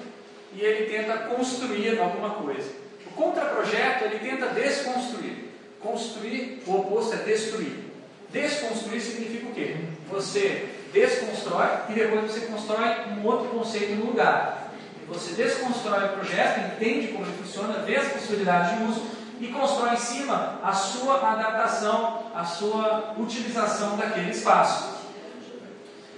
e 0.52 0.60
ele 0.60 0.90
tenta 0.90 1.18
construir 1.18 1.98
alguma 2.00 2.30
coisa. 2.30 2.70
O 3.06 3.10
contraprojeto 3.10 4.04
ele 4.04 4.18
tenta 4.18 4.48
desconstruir. 4.48 5.44
Construir, 5.80 6.62
o 6.66 6.76
oposto 6.76 7.14
é 7.14 7.18
destruir. 7.18 7.84
Desconstruir 8.30 9.00
significa 9.00 9.46
o 9.46 9.52
quê? 9.52 9.76
Você 10.10 10.68
desconstrói 10.92 11.68
e 11.90 11.92
depois 11.92 12.32
você 12.32 12.46
constrói 12.46 12.88
um 13.16 13.24
outro 13.24 13.48
conceito 13.50 13.94
no 13.94 14.06
lugar. 14.06 14.72
Você 15.06 15.34
desconstrói 15.34 16.06
o 16.06 16.08
projeto, 16.14 16.74
entende 16.74 17.08
como 17.08 17.24
ele 17.24 17.36
funciona, 17.36 17.80
vê 17.80 17.96
as 17.96 18.08
possibilidades 18.08 18.76
de 18.76 18.84
uso 18.84 19.02
e 19.44 19.48
constrói 19.48 19.92
em 19.92 19.98
cima 19.98 20.58
a 20.62 20.72
sua 20.72 21.16
adaptação, 21.16 22.30
a 22.34 22.44
sua 22.44 23.14
utilização 23.18 23.96
daquele 23.96 24.30
espaço. 24.30 24.94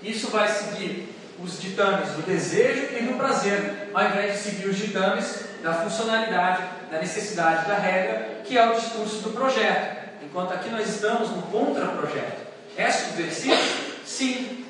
Isso 0.02 0.30
vai 0.30 0.48
seguir 0.48 1.12
os 1.42 1.60
ditames 1.60 2.10
do 2.10 2.22
desejo 2.22 2.96
e 2.96 3.02
do 3.02 3.18
prazer, 3.18 3.90
ao 3.92 4.04
invés 4.04 4.34
de 4.34 4.38
seguir 4.38 4.68
os 4.68 4.76
ditames 4.76 5.44
da 5.62 5.74
funcionalidade, 5.74 6.62
da 6.90 6.98
necessidade, 6.98 7.66
da 7.66 7.74
regra, 7.74 8.42
que 8.44 8.56
é 8.56 8.70
o 8.70 8.74
discurso 8.74 9.16
do 9.22 9.30
projeto. 9.30 10.06
Enquanto 10.22 10.52
aqui 10.52 10.70
nós 10.70 10.88
estamos 10.88 11.28
no 11.30 11.42
contra-projeto. 11.42 12.46
É 12.76 12.90
subversivo? 12.90 13.56
Sim. 14.04 14.64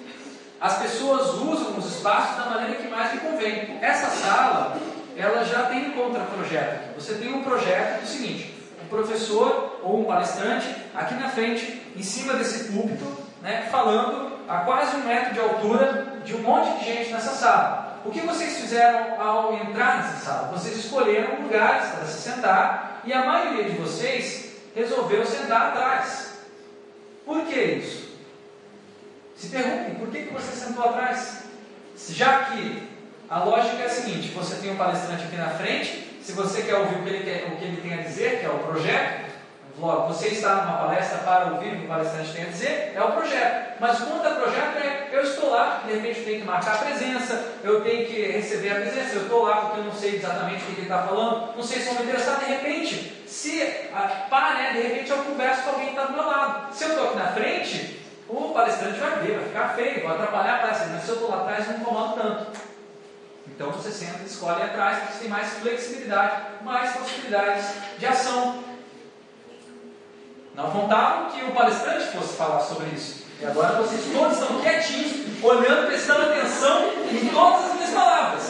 As 0.58 0.78
pessoas 0.78 1.34
usam 1.34 1.76
os 1.76 1.96
espaços 1.96 2.36
da 2.36 2.50
maneira 2.50 2.76
que 2.76 2.88
mais 2.88 3.12
lhe 3.12 3.20
convém. 3.20 3.78
Essa 3.82 4.08
sala, 4.08 4.80
ela 5.16 5.44
já 5.44 5.64
tem 5.64 5.88
um 5.88 5.92
contra-projeto. 5.92 6.94
Você 6.94 7.14
tem 7.14 7.32
um 7.32 7.42
projeto 7.42 8.02
do 8.02 8.06
seguinte: 8.06 8.54
um 8.84 8.88
professor 8.88 9.80
ou 9.82 10.00
um 10.00 10.04
palestrante 10.04 10.68
aqui 10.94 11.14
na 11.14 11.28
frente, 11.28 11.82
em 11.96 12.02
cima 12.02 12.34
desse 12.34 12.72
púlpito, 12.72 13.16
né, 13.42 13.68
falando 13.70 14.36
a 14.48 14.58
quase 14.58 14.96
um 14.96 15.04
metro 15.04 15.34
de 15.34 15.40
altura 15.40 16.20
de 16.24 16.34
um 16.34 16.40
monte 16.40 16.78
de 16.78 16.84
gente 16.84 17.12
nessa 17.12 17.32
sala. 17.32 18.00
O 18.04 18.10
que 18.10 18.20
vocês 18.20 18.60
fizeram 18.60 19.20
ao 19.20 19.54
entrar 19.54 19.96
nessa 19.96 20.24
sala? 20.24 20.48
Vocês 20.52 20.76
escolheram 20.76 21.42
lugares 21.42 21.88
para 21.90 22.04
se 22.06 22.30
sentar 22.30 23.02
e 23.04 23.12
a 23.12 23.24
maioria 23.24 23.64
de 23.64 23.76
vocês 23.76 24.52
resolveu 24.74 25.26
sentar 25.26 25.68
atrás. 25.68 26.34
Por 27.24 27.44
que 27.46 27.60
isso? 27.60 28.06
Se 29.36 29.48
perguntem, 29.48 29.96
por 29.96 30.08
que, 30.08 30.22
que 30.22 30.32
você 30.32 30.52
sentou 30.52 30.84
atrás? 30.84 31.44
Já 32.10 32.44
que 32.44 32.95
a 33.28 33.38
lógica 33.40 33.82
é 33.82 33.86
a 33.86 33.90
seguinte: 33.90 34.28
você 34.28 34.56
tem 34.56 34.72
um 34.72 34.76
palestrante 34.76 35.24
aqui 35.24 35.36
na 35.36 35.50
frente, 35.50 36.18
se 36.22 36.32
você 36.32 36.62
quer 36.62 36.76
ouvir 36.76 36.96
o 36.96 37.02
que 37.02 37.08
ele, 37.08 37.24
quer, 37.24 37.52
o 37.52 37.56
que 37.56 37.64
ele 37.64 37.80
tem 37.80 37.94
a 37.94 38.02
dizer, 38.02 38.40
que 38.40 38.46
é 38.46 38.50
o 38.50 38.58
projeto, 38.58 39.26
você 39.78 40.28
está 40.28 40.54
numa 40.64 40.78
palestra 40.78 41.18
para 41.18 41.52
ouvir 41.52 41.74
o 41.74 41.76
que 41.78 41.84
o 41.84 41.88
palestrante 41.88 42.32
tem 42.32 42.44
a 42.44 42.48
dizer, 42.48 42.92
é 42.94 43.02
o 43.02 43.12
projeto. 43.12 43.76
Mas 43.78 44.00
o 44.00 44.06
contra-projeto 44.06 44.78
é: 44.78 45.08
eu 45.12 45.22
estou 45.22 45.50
lá, 45.50 45.82
de 45.86 45.92
repente 45.92 46.20
eu 46.20 46.24
tenho 46.24 46.40
que 46.40 46.46
marcar 46.46 46.74
a 46.74 46.78
presença, 46.78 47.52
eu 47.62 47.82
tenho 47.82 48.06
que 48.06 48.22
receber 48.32 48.70
a 48.70 48.74
presença, 48.76 49.16
eu 49.16 49.22
estou 49.22 49.42
lá 49.42 49.56
porque 49.56 49.80
eu 49.80 49.84
não 49.84 49.92
sei 49.92 50.16
exatamente 50.16 50.62
o 50.62 50.66
que 50.66 50.72
ele 50.72 50.82
está 50.82 51.02
falando, 51.02 51.56
não 51.56 51.62
sei 51.62 51.80
se 51.80 51.86
vou 51.86 51.96
me 51.96 52.04
interessar, 52.04 52.38
de 52.38 52.46
repente, 52.46 53.24
se 53.26 53.62
a, 53.94 54.26
pá, 54.30 54.54
né, 54.54 54.72
de 54.72 54.80
repente 54.88 55.10
eu 55.10 55.18
converso 55.18 55.62
com 55.62 55.70
alguém 55.70 55.86
que 55.86 55.92
está 55.92 56.04
do 56.06 56.12
meu 56.12 56.26
lado. 56.26 56.74
Se 56.74 56.84
eu 56.84 56.90
estou 56.90 57.08
aqui 57.08 57.18
na 57.18 57.26
frente, 57.28 58.00
o 58.28 58.48
palestrante 58.52 58.98
vai 58.98 59.18
ver, 59.18 59.38
vai 59.38 59.44
ficar 59.44 59.68
feio, 59.74 60.06
vai 60.06 60.16
atrapalhar 60.16 60.54
a 60.54 60.58
palestra, 60.58 60.88
mas 60.88 61.02
se 61.02 61.08
eu 61.08 61.14
estou 61.16 61.30
lá 61.30 61.42
atrás, 61.42 61.68
não 61.68 61.76
incomodo 61.76 62.14
tanto. 62.14 62.65
Então 63.54 63.70
você 63.70 63.90
senta 63.90 64.22
e 64.22 64.26
escolhe 64.26 64.62
atrás, 64.62 64.98
porque 64.98 65.12
você 65.14 65.18
tem 65.20 65.28
mais 65.28 65.48
flexibilidade, 65.54 66.42
mais 66.62 66.92
possibilidades 66.96 67.66
de 67.98 68.06
ação. 68.06 68.62
Não 70.54 70.70
contavam 70.70 71.30
que 71.30 71.44
o 71.44 71.52
palestrante 71.52 72.06
fosse 72.16 72.36
falar 72.36 72.60
sobre 72.60 72.86
isso. 72.94 73.24
E 73.40 73.44
agora 73.44 73.76
vocês 73.82 74.02
todos 74.12 74.38
estão 74.38 74.60
quietinhos, 74.60 75.42
olhando, 75.42 75.86
prestando 75.88 76.22
atenção 76.22 76.88
em 77.10 77.28
todas 77.28 77.66
as 77.66 77.74
minhas 77.74 77.90
palavras. 77.90 78.42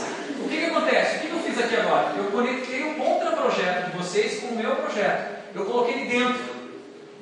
O 0.44 0.48
que, 0.48 0.56
que 0.58 0.64
acontece? 0.66 1.16
O 1.16 1.20
que, 1.20 1.26
que 1.26 1.32
eu 1.32 1.40
fiz 1.40 1.58
aqui 1.58 1.76
agora? 1.76 2.14
Eu 2.16 2.30
conectei 2.30 2.82
o 2.84 2.94
contra-projeto 2.94 3.90
de 3.90 3.98
vocês 3.98 4.40
com 4.40 4.46
o 4.46 4.56
meu 4.56 4.76
projeto. 4.76 5.36
Eu 5.54 5.64
coloquei 5.64 5.94
ele 5.94 6.18
dentro. 6.18 6.56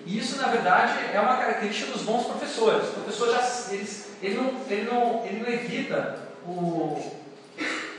E 0.04 0.18
isso, 0.18 0.36
na 0.36 0.48
verdade, 0.48 0.92
é 1.14 1.18
uma 1.18 1.36
característica 1.38 1.92
dos 1.92 2.02
bons 2.02 2.26
professores. 2.26 2.88
O 2.88 2.92
professor 2.92 3.30
já 3.30 3.72
eles, 3.72 4.08
ele, 4.22 4.34
não, 4.34 4.52
ele, 4.68 4.90
não, 4.90 5.24
ele 5.24 5.40
não 5.40 5.48
evita 5.48 6.18
o 6.46 7.23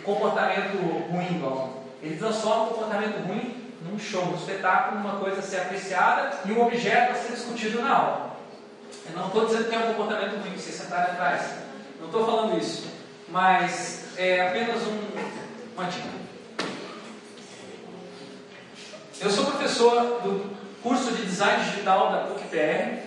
comportamento 0.06 0.78
ruim 1.10 1.44
aluno. 1.44 1.84
Ele 2.02 2.18
transforma 2.18 2.66
o 2.66 2.68
comportamento 2.68 3.28
ruim 3.28 3.74
num 3.82 4.00
show, 4.00 4.26
num 4.26 4.36
espetáculo, 4.36 5.02
numa 5.02 5.20
coisa 5.20 5.40
a 5.40 5.44
ser 5.44 5.62
apreciada 5.62 6.40
e 6.46 6.52
um 6.52 6.66
objeto 6.66 7.12
a 7.12 7.16
ser 7.16 7.34
discutido 7.34 7.82
na 7.82 7.98
aula. 7.98 8.38
Eu 9.10 9.20
não 9.20 9.28
estou 9.28 9.46
dizendo 9.46 9.70
que 9.70 9.76
é 9.76 9.80
um 9.80 9.94
comportamento 9.94 10.42
ruim 10.42 10.58
você 10.58 10.72
sentar 10.72 11.02
atrás. 11.02 11.56
Não 12.00 12.08
estou 12.08 12.26
falando 12.26 12.58
isso. 12.58 12.88
Mas 13.28 14.06
é 14.18 14.48
apenas 14.48 14.84
um, 14.84 15.00
uma 15.76 15.86
dica. 15.86 16.08
Eu 19.20 19.30
sou 19.30 19.46
professor 19.46 20.22
do 20.22 20.56
curso 20.84 21.12
de 21.14 21.26
design 21.26 21.64
digital 21.64 22.12
da 22.12 22.18
PUC-PR, 22.28 23.00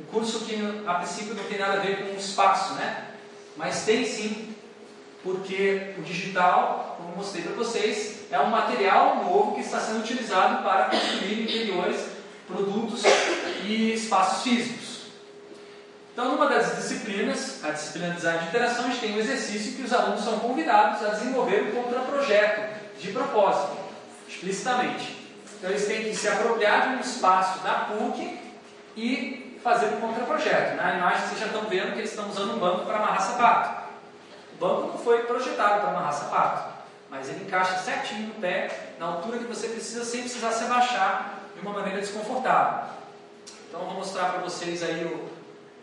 um 0.00 0.04
curso 0.04 0.44
que 0.46 0.56
a 0.86 0.94
princípio 0.94 1.34
não 1.34 1.44
tem 1.44 1.58
nada 1.58 1.74
a 1.74 1.80
ver 1.80 2.06
com 2.06 2.14
o 2.14 2.16
espaço, 2.16 2.74
né? 2.74 3.08
Mas 3.56 3.84
tem 3.84 4.06
sim, 4.06 4.55
porque 5.26 5.94
o 5.98 6.02
digital, 6.02 6.94
como 6.96 7.16
mostrei 7.16 7.42
para 7.42 7.54
vocês, 7.54 8.26
é 8.30 8.38
um 8.38 8.46
material 8.46 9.24
novo 9.24 9.56
que 9.56 9.60
está 9.60 9.80
sendo 9.80 9.98
utilizado 9.98 10.62
para 10.62 10.84
construir 10.84 11.42
interiores, 11.42 12.00
produtos 12.46 13.02
e 13.64 13.92
espaços 13.92 14.44
físicos. 14.44 15.06
Então, 16.12 16.30
numa 16.30 16.46
das 16.46 16.76
disciplinas, 16.76 17.62
a 17.64 17.72
disciplina 17.72 18.10
de 18.10 18.16
design 18.16 18.38
de 18.38 18.46
interações, 18.46 18.98
tem 18.98 19.16
um 19.16 19.18
exercício 19.18 19.72
que 19.72 19.82
os 19.82 19.92
alunos 19.92 20.22
são 20.22 20.38
convidados 20.38 21.04
a 21.04 21.10
desenvolver 21.10 21.62
um 21.62 21.82
contraprojeto 21.82 22.76
de 22.98 23.10
propósito, 23.10 23.76
explicitamente. 24.28 25.26
Então, 25.58 25.70
eles 25.70 25.86
têm 25.86 26.04
que 26.04 26.14
se 26.14 26.28
apropriar 26.28 26.88
de 26.88 26.96
um 26.96 27.00
espaço 27.00 27.62
da 27.64 27.72
PUC 27.90 28.38
e 28.96 29.58
fazer 29.62 29.86
um 29.86 30.00
contraprojeto. 30.00 30.76
Na 30.76 30.94
imagem, 30.94 31.26
vocês 31.26 31.40
já 31.40 31.46
estão 31.46 31.62
vendo 31.62 31.94
que 31.94 31.98
eles 31.98 32.10
estão 32.10 32.30
usando 32.30 32.54
um 32.54 32.58
banco 32.58 32.86
para 32.86 32.98
amarrar 32.98 33.20
sapato. 33.20 33.85
O 34.56 34.64
banco 34.64 34.88
não 34.88 34.98
foi 34.98 35.24
projetado 35.24 35.80
para 35.80 35.90
amarrar 35.90 36.12
sapato, 36.12 36.74
mas 37.10 37.28
ele 37.28 37.44
encaixa 37.44 37.78
certinho 37.78 38.28
no 38.28 38.34
pé, 38.34 38.94
na 38.98 39.06
altura 39.06 39.38
que 39.38 39.44
você 39.44 39.68
precisa, 39.68 40.04
sem 40.04 40.22
precisar 40.22 40.50
se 40.50 40.64
abaixar 40.64 41.40
de 41.54 41.60
uma 41.60 41.72
maneira 41.72 42.00
desconfortável. 42.00 42.90
Então, 43.68 43.80
vou 43.80 43.94
mostrar 43.94 44.30
para 44.30 44.40
vocês 44.40 44.82
aí 44.82 45.04
o 45.04 45.36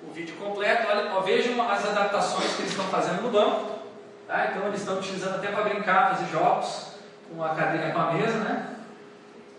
o 0.07 0.13
vídeo 0.13 0.36
completo. 0.36 0.88
Olha, 0.89 1.12
ó, 1.13 1.21
vejam 1.21 1.62
as 1.69 1.86
adaptações 1.86 2.55
que 2.55 2.62
eles 2.63 2.71
estão 2.71 2.86
fazendo 2.88 3.21
no 3.21 3.31
banco. 3.31 3.79
Tá? 4.27 4.47
Então 4.47 4.67
eles 4.67 4.79
estão 4.79 4.97
utilizando 4.97 5.36
até 5.36 5.49
para 5.49 5.63
brincar, 5.63 6.15
fazer 6.15 6.31
jogos 6.31 6.93
com 7.29 7.43
a 7.43 7.49
cadeira 7.49 7.91
com 7.91 7.99
a 7.99 8.13
mesa, 8.13 8.38
né? 8.39 8.75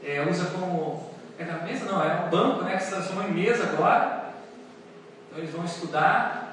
É, 0.02 0.26
usa 0.28 0.50
como. 0.50 1.12
É 1.38 1.44
na 1.44 1.58
mesa? 1.58 1.84
Não, 1.86 2.02
é 2.02 2.24
um 2.26 2.30
banco 2.30 2.62
né, 2.62 2.76
que 2.76 2.84
se 2.84 2.90
transformou 2.90 3.24
em 3.24 3.32
mesa 3.32 3.64
agora. 3.64 4.26
Então 5.28 5.38
eles 5.38 5.50
vão 5.50 5.64
estudar. 5.64 6.43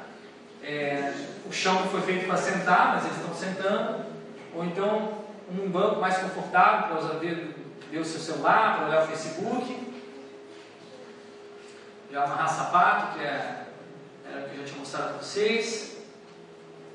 É, 0.63 1.13
o 1.45 1.51
chão 1.51 1.87
foi 1.89 2.01
feito 2.01 2.27
para 2.27 2.37
sentar, 2.37 2.95
mas 2.95 3.05
eles 3.05 3.17
estão 3.17 3.33
sentando. 3.33 4.05
Ou 4.53 4.65
então 4.65 5.21
um 5.49 5.69
banco 5.69 5.99
mais 5.99 6.17
confortável 6.17 6.87
para 6.87 6.99
usar 6.99 7.19
ver 7.19 7.99
o 7.99 8.05
seu 8.05 8.19
celular, 8.19 8.77
para 8.77 8.87
olhar 8.87 9.03
o 9.03 9.07
Facebook. 9.07 9.91
Já 12.11 12.23
amarrar 12.23 12.49
sapato, 12.49 13.17
que 13.17 13.25
é 13.25 13.61
era 14.31 14.45
o 14.45 14.49
que 14.49 14.55
eu 14.55 14.61
já 14.61 14.65
tinha 14.65 14.79
mostrado 14.79 15.09
para 15.09 15.17
vocês. 15.17 15.97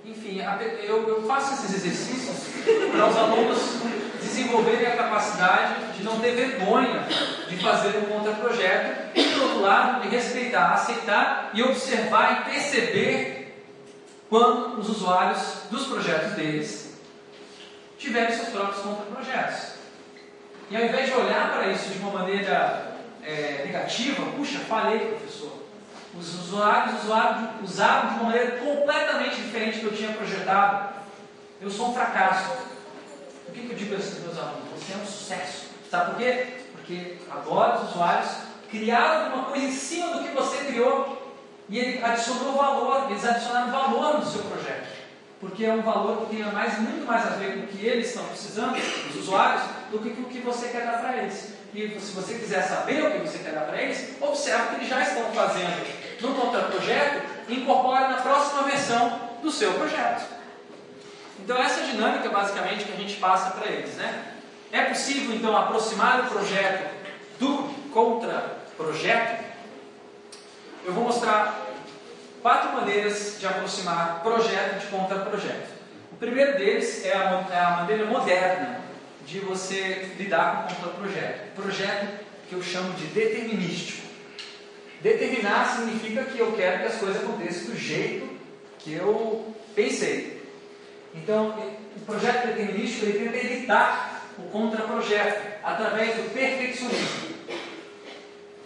Enfim, 0.05 0.41
eu, 0.85 1.09
eu 1.09 1.27
faço 1.27 1.55
esses 1.55 1.75
exercícios 1.75 2.37
para 2.93 3.09
os 3.09 3.17
alunos 3.17 3.59
desenvolverem 4.23 4.87
a 4.87 4.97
capacidade 4.97 5.93
de 5.97 6.05
não 6.05 6.21
ter 6.21 6.33
vergonha 6.33 7.07
de 7.49 7.57
fazer 7.57 7.99
um 7.99 8.03
contra-projeto 8.03 9.11
e, 9.15 9.23
por 9.25 9.43
outro 9.43 9.61
lado, 9.61 10.03
de 10.03 10.09
respeitar, 10.09 10.73
aceitar 10.73 11.51
e 11.53 11.63
observar 11.63 12.41
e 12.41 12.51
perceber 12.51 13.16
quando 14.29 14.81
os 14.81 14.89
usuários 14.89 15.41
dos 15.71 15.87
projetos 15.87 16.33
deles 16.33 16.95
tiverem 17.99 18.35
seus 18.35 18.49
próprios 18.49 18.83
contra-projetos. 18.83 19.77
E 20.71 20.77
ao 20.77 20.85
invés 20.85 21.07
de 21.07 21.15
olhar 21.15 21.53
para 21.53 21.69
isso 21.69 21.91
de 21.91 21.99
uma 21.99 22.11
maneira 22.11 22.97
é, 23.23 23.63
negativa, 23.65 24.27
puxa, 24.37 24.59
falei, 24.61 24.99
professor, 24.99 25.53
os 26.19 26.35
usuários 26.35 27.05
usaram, 27.05 27.51
usaram 27.63 28.09
de 28.09 28.15
uma 28.15 28.25
maneira 28.25 28.59
completamente 28.59 29.37
diferente 29.37 29.79
do 29.79 29.81
que 29.81 29.87
eu 29.87 29.97
tinha 29.97 30.13
projetado. 30.13 30.95
Eu 31.61 31.71
sou 31.71 31.91
um 31.91 31.95
fracasso. 31.95 32.51
O 33.49 33.53
que, 33.53 33.61
que 33.61 33.71
eu 33.71 33.77
digo 33.77 33.91
para 33.91 33.99
esses 33.99 34.21
meus 34.23 34.37
alunos? 34.39 34.69
Você 34.77 34.93
é 34.93 34.97
um 34.97 35.07
sucesso. 35.07 35.67
Sabe 35.91 36.11
por 36.11 36.19
quê? 36.19 36.47
Porque 36.73 37.19
agora 37.31 37.79
os 37.79 37.91
usuários 37.91 38.31
criaram 38.71 39.27
alguma 39.27 39.45
coisa 39.45 39.67
em 39.67 39.73
cima 39.73 40.09
do 40.09 40.25
que 40.25 40.35
você 40.35 40.65
criou 40.65 41.16
e 41.69 41.79
ele 41.79 42.05
adicionou 42.05 42.53
valor, 42.53 43.11
eles 43.11 43.25
adicionaram 43.25 43.73
valor 43.73 44.19
no 44.19 44.27
seu 44.27 44.43
projeto. 44.43 44.87
Porque 45.41 45.65
é 45.65 45.73
um 45.73 45.83
valor 45.83 46.27
que 46.27 46.37
tem 46.37 46.45
mais, 46.53 46.79
muito 46.79 47.07
mais 47.07 47.27
a 47.27 47.31
ver 47.31 47.55
com 47.55 47.61
o 47.65 47.67
que 47.67 47.85
eles 47.85 48.09
estão 48.09 48.25
precisando, 48.25 48.77
os 49.11 49.17
usuários, 49.17 49.63
do 49.91 49.99
que 49.99 50.11
com 50.11 50.23
o 50.23 50.27
que 50.27 50.39
você 50.39 50.69
quer 50.69 50.87
dar 50.87 50.99
para 51.01 51.17
eles. 51.17 51.55
E 51.75 52.01
se 52.01 52.13
você 52.13 52.35
quiser 52.35 52.63
saber 52.63 53.05
o 53.05 53.11
que 53.11 53.19
você 53.19 53.39
quer 53.39 53.53
dar 53.53 53.63
para 53.63 53.83
eles, 53.83 54.15
observe 54.21 54.63
o 54.63 54.69
que 54.69 54.75
eles 54.77 54.89
já 54.89 55.03
estão 55.03 55.25
fazendo 55.33 55.87
no 56.21 56.35
contraprojeto 56.35 57.27
e 57.49 57.61
incorpore 57.61 58.09
na 58.09 58.23
próxima 58.23 58.63
versão 58.63 59.21
do 59.43 59.51
seu 59.51 59.75
projeto. 59.75 60.25
Então 61.41 61.59
essa 61.59 61.81
é 61.81 61.85
a 61.85 61.87
dinâmica 61.87 62.29
basicamente 62.31 62.85
que 62.85 62.93
a 62.93 62.97
gente 62.97 63.17
passa 63.17 63.51
para 63.51 63.71
eles. 63.71 63.95
Né? 63.95 64.25
É 64.73 64.83
possível 64.85 65.35
então 65.35 65.57
aproximar 65.57 66.21
o 66.21 66.31
projeto 66.31 66.91
do 67.39 67.69
contraprojeto? 67.93 69.46
Eu 70.87 70.93
vou 70.93 71.03
mostrar 71.03 71.67
quatro 72.41 72.73
maneiras 72.75 73.39
de 73.41 73.47
aproximar 73.47 74.21
projeto 74.23 74.79
de 74.79 74.87
contraprojeto. 74.87 75.69
O 76.13 76.17
primeiro 76.17 76.57
deles 76.57 77.05
é 77.05 77.13
a, 77.13 77.45
é 77.51 77.59
a 77.59 77.71
maneira 77.79 78.05
moderna 78.05 78.83
de 79.27 79.41
você 79.41 80.13
lidar 80.17 80.69
com 80.69 80.75
o 80.75 80.77
contraprojeto. 80.77 81.41
Projeto 81.57 82.25
que 82.49 82.55
eu 82.55 82.63
chamo 82.63 82.93
de 82.93 83.07
determinístico. 83.07 84.07
Determinar 85.01 85.77
significa 85.77 86.23
que 86.23 86.39
eu 86.39 86.53
quero 86.53 86.83
que 86.83 86.87
as 86.87 86.99
coisas 86.99 87.21
aconteçam 87.21 87.73
do 87.73 87.77
jeito 87.77 88.29
que 88.79 88.93
eu 88.93 89.57
pensei. 89.75 90.41
Então, 91.13 91.49
o 91.97 92.01
projeto 92.03 92.47
determinístico 92.47 93.07
ele 93.07 93.25
tenta 93.25 93.37
evitar 93.45 94.23
o 94.39 94.43
contraprojeto 94.51 95.65
através 95.65 96.15
do 96.15 96.33
perfeccionismo. 96.33 97.35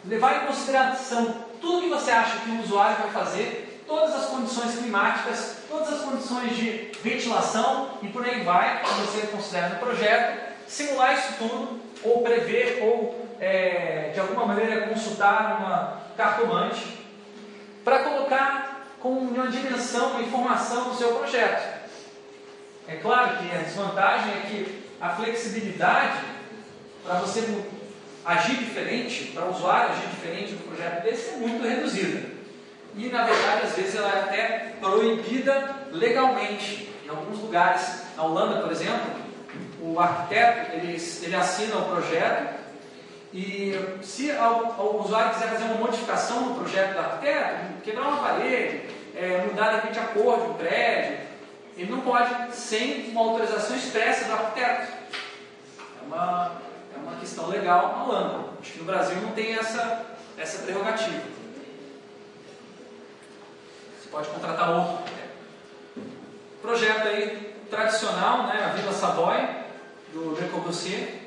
Levar 0.04 0.42
em 0.42 0.46
consideração 0.48 1.49
tudo 1.60 1.82
que 1.82 1.88
você 1.88 2.10
acha 2.10 2.38
que 2.40 2.50
o 2.50 2.62
usuário 2.62 2.96
vai 2.98 3.10
fazer, 3.10 3.82
todas 3.86 4.14
as 4.14 4.26
condições 4.26 4.78
climáticas, 4.78 5.56
todas 5.68 5.92
as 5.92 6.00
condições 6.00 6.56
de 6.56 6.92
ventilação 7.02 7.98
e 8.02 8.08
por 8.08 8.24
aí 8.24 8.42
vai, 8.42 8.82
que 8.82 8.90
você 9.00 9.26
considera 9.26 9.70
no 9.70 9.76
projeto, 9.76 10.40
simular 10.66 11.14
isso 11.14 11.34
tudo, 11.38 11.80
ou 12.02 12.22
prever, 12.22 12.82
ou 12.82 13.28
é, 13.40 14.10
de 14.14 14.20
alguma 14.20 14.46
maneira 14.46 14.86
consultar 14.86 15.58
uma 15.58 16.00
cartomante 16.16 16.98
para 17.84 18.04
colocar 18.04 18.86
com 19.00 19.10
uma 19.10 19.48
dimensão, 19.48 20.12
uma 20.12 20.22
informação 20.22 20.88
no 20.88 20.94
seu 20.94 21.14
projeto. 21.16 21.80
É 22.86 22.96
claro 22.96 23.38
que 23.38 23.54
a 23.54 23.62
desvantagem 23.62 24.32
é 24.32 24.40
que 24.48 24.90
a 25.00 25.08
flexibilidade 25.10 26.20
para 27.04 27.14
você 27.14 27.42
agir 28.24 28.56
diferente, 28.56 29.32
para 29.32 29.44
o 29.44 29.50
usuário 29.50 29.92
agir 29.92 30.08
diferente 30.08 30.52
no 30.52 30.58
projeto 30.60 31.02
desse 31.02 31.30
é 31.30 31.36
muito 31.36 31.66
reduzida. 31.66 32.28
E 32.96 33.08
na 33.08 33.24
verdade, 33.24 33.66
às 33.66 33.76
vezes, 33.76 33.94
ela 33.94 34.08
é 34.08 34.20
até 34.20 34.74
proibida 34.80 35.76
legalmente. 35.92 36.90
Em 37.04 37.08
alguns 37.08 37.38
lugares, 37.38 38.02
na 38.16 38.24
Holanda, 38.24 38.60
por 38.62 38.72
exemplo, 38.72 39.10
o 39.80 39.98
arquiteto 39.98 40.76
ele, 40.76 40.96
ele 41.22 41.34
assina 41.34 41.76
o 41.76 41.84
projeto 41.90 42.60
e 43.32 43.74
se 44.02 44.30
o 44.32 45.02
usuário 45.04 45.34
quiser 45.34 45.50
fazer 45.50 45.64
uma 45.64 45.74
modificação 45.74 46.40
no 46.46 46.54
projeto 46.56 46.94
do 46.94 46.98
arquiteto, 46.98 47.82
quebrar 47.84 48.08
uma 48.08 48.22
parede, 48.22 48.80
é, 49.14 49.44
mudar 49.46 49.68
de 49.68 49.76
repente 49.76 50.00
a 50.00 50.04
cor 50.06 50.40
de 50.40 50.46
um 50.50 50.54
prédio, 50.54 51.18
ele 51.76 51.90
não 51.90 52.00
pode 52.00 52.54
sem 52.54 53.10
uma 53.10 53.20
autorização 53.20 53.76
expressa 53.76 54.24
do 54.24 54.32
arquiteto. 54.32 54.92
É 56.02 56.06
uma, 56.06 56.52
uma 57.10 57.20
questão 57.20 57.48
legal 57.48 57.96
na 57.96 58.04
Holanda. 58.04 58.44
Acho 58.60 58.72
que 58.72 58.78
no 58.78 58.84
Brasil 58.84 59.16
não 59.20 59.32
tem 59.32 59.54
essa, 59.54 60.06
essa 60.36 60.62
prerrogativa. 60.62 61.22
Você 64.00 64.08
pode 64.10 64.28
contratar 64.28 64.70
outro 64.70 64.98
arquiteto. 64.98 65.30
Projeto 66.62 67.08
aí 67.08 67.56
tradicional, 67.70 68.46
né, 68.46 68.64
a 68.64 68.76
Vila 68.76 68.92
Savoy, 68.92 69.48
do 70.12 70.40
Le 70.40 70.48
Corbusier 70.48 71.20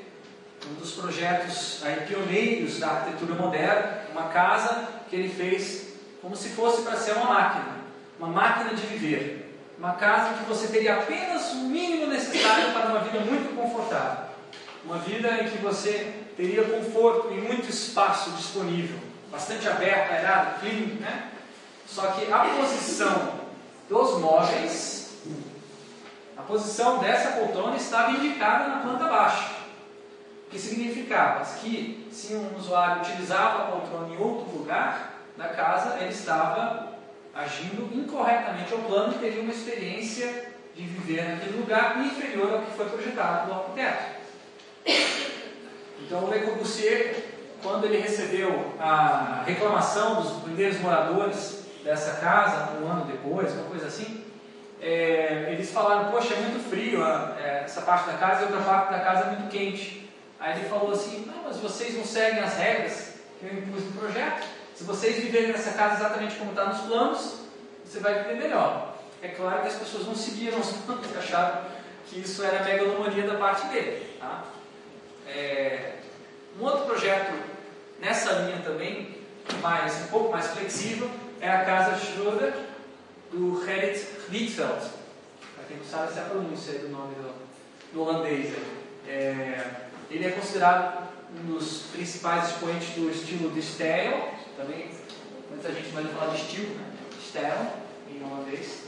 um 0.70 0.74
dos 0.74 0.92
projetos 0.92 1.82
aí, 1.84 2.06
pioneiros 2.06 2.78
da 2.78 2.88
arquitetura 2.88 3.34
moderna, 3.34 4.00
uma 4.12 4.28
casa 4.28 4.88
que 5.08 5.16
ele 5.16 5.28
fez 5.28 5.94
como 6.22 6.34
se 6.36 6.50
fosse 6.50 6.82
para 6.82 6.96
ser 6.96 7.12
uma 7.12 7.26
máquina, 7.26 7.76
uma 8.18 8.28
máquina 8.28 8.74
de 8.74 8.86
viver. 8.86 9.42
Uma 9.78 9.94
casa 9.94 10.34
que 10.34 10.44
você 10.44 10.68
teria 10.68 10.94
apenas 10.94 11.52
o 11.52 11.56
mínimo 11.56 12.06
necessário 12.06 12.72
para 12.72 12.86
uma 12.86 13.00
vida 13.00 13.20
muito 13.20 13.54
confortável. 13.54 14.23
Uma 14.84 14.98
vida 14.98 15.42
em 15.42 15.48
que 15.48 15.58
você 15.58 16.12
teria 16.36 16.64
conforto 16.64 17.32
e 17.32 17.40
muito 17.40 17.70
espaço 17.70 18.30
disponível, 18.32 18.98
bastante 19.30 19.66
aberto, 19.68 20.12
aerado, 20.12 20.60
clean, 20.60 20.98
né? 21.00 21.30
Só 21.86 22.08
que 22.08 22.30
a 22.30 22.38
posição 22.38 23.40
dos 23.88 24.20
móveis, 24.20 25.16
a 26.36 26.42
posição 26.42 26.98
dessa 26.98 27.32
poltrona 27.32 27.76
estava 27.76 28.12
indicada 28.12 28.68
na 28.68 28.80
planta 28.80 29.04
baixa 29.04 29.54
que 30.54 30.60
significava 30.60 31.44
que 31.44 32.08
se 32.12 32.32
um 32.34 32.56
usuário 32.56 33.02
utilizava 33.02 33.64
a 33.64 33.66
poltrona 33.72 34.14
em 34.14 34.18
outro 34.18 34.56
lugar 34.56 35.14
da 35.36 35.48
casa, 35.48 35.96
ele 36.00 36.10
estava 36.10 36.94
agindo 37.34 37.90
incorretamente 37.92 38.72
ao 38.72 38.78
plano 38.80 39.14
e 39.14 39.18
teria 39.18 39.42
uma 39.42 39.50
experiência 39.50 40.52
de 40.76 40.84
viver 40.84 41.28
naquele 41.28 41.58
lugar 41.58 41.98
inferior 41.98 42.54
ao 42.54 42.60
que 42.60 42.76
foi 42.76 42.88
projetado 42.88 43.46
pelo 43.46 43.60
arquiteto. 43.60 44.23
Então, 44.86 46.30
Le 46.30 46.40
Corbusier, 46.40 47.16
quando 47.62 47.86
ele 47.86 47.98
recebeu 47.98 48.74
a 48.78 49.42
reclamação 49.46 50.20
dos 50.22 50.42
primeiros 50.42 50.78
moradores 50.80 51.64
dessa 51.82 52.20
casa, 52.20 52.78
um 52.80 52.86
ano 52.86 53.06
depois, 53.06 53.52
uma 53.52 53.64
coisa 53.64 53.86
assim, 53.86 54.24
é, 54.80 55.48
eles 55.50 55.70
falaram: 55.70 56.10
Poxa, 56.10 56.34
é 56.34 56.40
muito 56.40 56.68
frio 56.68 57.02
é, 57.02 57.62
essa 57.64 57.80
parte 57.82 58.06
da 58.06 58.18
casa 58.18 58.42
e 58.42 58.44
outra 58.44 58.60
parte 58.60 58.92
da 58.92 59.00
casa 59.00 59.24
é 59.24 59.30
muito 59.30 59.50
quente. 59.50 60.10
Aí 60.38 60.58
ele 60.58 60.68
falou 60.68 60.92
assim: 60.92 61.24
Não, 61.26 61.44
mas 61.44 61.56
vocês 61.56 61.96
não 61.96 62.04
seguem 62.04 62.40
as 62.40 62.54
regras 62.56 63.14
que 63.40 63.46
eu 63.46 63.54
impus 63.54 63.84
no 63.84 63.92
projeto. 63.92 64.46
Se 64.74 64.84
vocês 64.84 65.16
viverem 65.16 65.52
nessa 65.52 65.72
casa 65.72 65.94
exatamente 65.94 66.36
como 66.36 66.50
está 66.50 66.66
nos 66.66 66.80
planos, 66.82 67.40
você 67.84 68.00
vai 68.00 68.24
viver 68.24 68.34
melhor. 68.34 68.94
É 69.22 69.28
claro 69.28 69.62
que 69.62 69.68
as 69.68 69.76
pessoas 69.76 70.06
não 70.06 70.14
seguiram 70.14 70.58
os 70.58 70.70
planos 70.72 71.06
acharam 71.16 71.62
que 72.06 72.20
isso 72.20 72.44
era 72.44 72.62
megalomania 72.62 73.26
da 73.26 73.38
parte 73.38 73.66
dele. 73.68 74.18
Tá? 74.20 74.44
É, 75.26 75.94
um 76.60 76.64
outro 76.64 76.86
projeto 76.86 77.32
nessa 78.00 78.32
linha 78.32 78.60
também, 78.62 79.18
mais, 79.60 80.02
um 80.02 80.06
pouco 80.08 80.32
mais 80.32 80.46
flexível, 80.48 81.10
é 81.40 81.50
a 81.50 81.64
casa 81.64 81.98
Schroeder 81.98 82.54
do 83.30 83.64
Gerrit 83.64 84.06
Rietveld. 84.30 84.90
Para 85.54 85.64
quem 85.68 85.76
não 85.76 85.84
sabe, 85.84 86.08
essa 86.08 86.20
é 86.20 86.22
a 86.22 86.28
pronúncia 86.28 86.78
do 86.78 86.88
nome 86.88 87.14
do, 87.14 87.34
do 87.92 88.02
holandês. 88.02 88.54
É, 89.06 89.64
ele 90.10 90.26
é 90.26 90.30
considerado 90.30 91.08
um 91.36 91.52
dos 91.52 91.82
principais 91.92 92.50
expoentes 92.50 92.90
do 92.90 93.10
estilo 93.10 93.50
de 93.50 93.60
stijl, 93.60 94.28
também 94.56 94.90
muita 95.50 95.72
gente 95.72 95.88
vai 95.88 96.04
falar 96.04 96.32
de 96.32 96.40
estilo, 96.40 96.74
né? 96.76 96.94
em 98.08 98.24
holandês, 98.24 98.84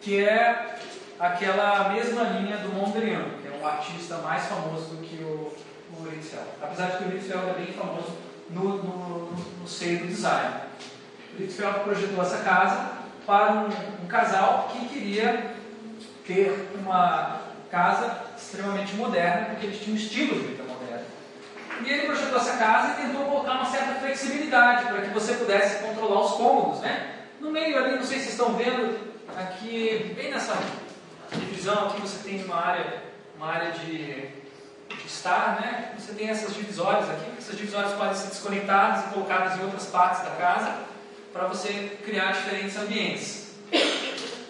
que 0.00 0.24
é 0.24 0.78
aquela 1.18 1.88
mesma 1.88 2.22
linha 2.22 2.58
do 2.58 2.68
Mondrian, 2.68 3.24
que 3.42 3.48
é 3.48 3.58
um 3.60 3.66
artista 3.66 4.18
mais 4.18 4.44
famoso 4.44 4.94
do 4.94 5.02
que 5.02 5.22
o, 5.22 5.39
Apesar 6.60 6.86
de 6.86 6.96
que 6.98 7.04
o 7.04 7.08
Rietveld 7.08 7.50
é 7.50 7.52
bem 7.54 7.72
famoso 7.72 8.18
no, 8.50 8.82
no, 8.82 9.30
no, 9.32 9.68
seio 9.68 10.00
do 10.00 10.08
design. 10.08 10.54
O 11.34 11.38
Rietveld 11.38 11.80
projetou 11.80 12.22
essa 12.22 12.38
casa 12.38 12.92
para 13.26 13.52
um, 13.52 14.04
um 14.04 14.06
casal 14.06 14.68
que 14.72 14.88
queria 14.88 15.54
ter 16.26 16.70
uma 16.74 17.40
casa 17.70 18.24
extremamente 18.36 18.94
moderna, 18.96 19.46
porque 19.50 19.66
eles 19.66 19.80
tinham 19.80 19.94
um 19.94 19.98
estilo 19.98 20.34
de 20.34 20.48
vida 20.48 20.64
moderno. 20.64 21.06
E 21.84 21.90
ele 21.90 22.06
projetou 22.06 22.38
essa 22.38 22.56
casa 22.56 22.92
e 22.92 23.06
tentou 23.06 23.24
colocar 23.24 23.52
uma 23.52 23.70
certa 23.70 23.94
flexibilidade 23.94 24.86
para 24.86 25.02
que 25.02 25.10
você 25.10 25.34
pudesse 25.34 25.82
controlar 25.82 26.20
os 26.20 26.32
cômodos, 26.32 26.80
né? 26.80 27.16
No 27.40 27.50
meio 27.50 27.78
ali, 27.78 27.96
não 27.96 28.04
sei 28.04 28.18
se 28.18 28.24
vocês 28.24 28.32
estão 28.32 28.54
vendo, 28.54 29.10
aqui, 29.36 30.12
bem 30.16 30.30
nessa 30.30 30.56
divisão 31.32 31.88
aqui, 31.88 32.00
você 32.00 32.28
tem 32.28 32.44
uma 32.44 32.56
área, 32.56 33.02
uma 33.36 33.46
área 33.46 33.72
de, 33.72 34.39
estar, 35.10 35.60
né? 35.60 35.92
Você 35.98 36.12
tem 36.12 36.28
essas 36.28 36.54
divisórias 36.54 37.08
aqui, 37.10 37.32
essas 37.38 37.56
divisórias 37.56 37.92
podem 37.92 38.14
ser 38.14 38.28
desconectadas 38.28 39.04
e 39.04 39.08
colocadas 39.08 39.58
em 39.58 39.64
outras 39.64 39.86
partes 39.86 40.22
da 40.22 40.30
casa 40.30 40.74
para 41.32 41.46
você 41.46 41.98
criar 42.04 42.32
diferentes 42.32 42.76
ambientes. 42.76 43.54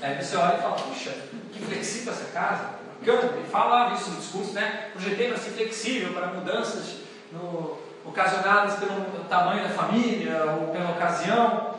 Aí 0.02 0.22
você 0.22 0.36
olha 0.36 0.56
e 0.56 0.62
fala, 0.62 0.76
puxa, 0.76 1.14
que 1.52 1.64
flexível 1.64 2.12
essa 2.12 2.24
casa. 2.32 2.80
Ele 3.02 3.48
falava 3.50 3.94
isso 3.94 4.10
no 4.10 4.16
discurso, 4.16 4.52
né? 4.52 4.88
Projetei 4.92 5.28
para 5.28 5.38
ser 5.38 5.50
flexível 5.50 6.12
para 6.12 6.28
mudanças 6.28 6.96
no, 7.32 7.78
ocasionadas 8.04 8.78
pelo 8.78 9.24
tamanho 9.28 9.62
da 9.62 9.70
família 9.70 10.44
ou 10.58 10.68
pela 10.68 10.90
ocasião. 10.90 11.74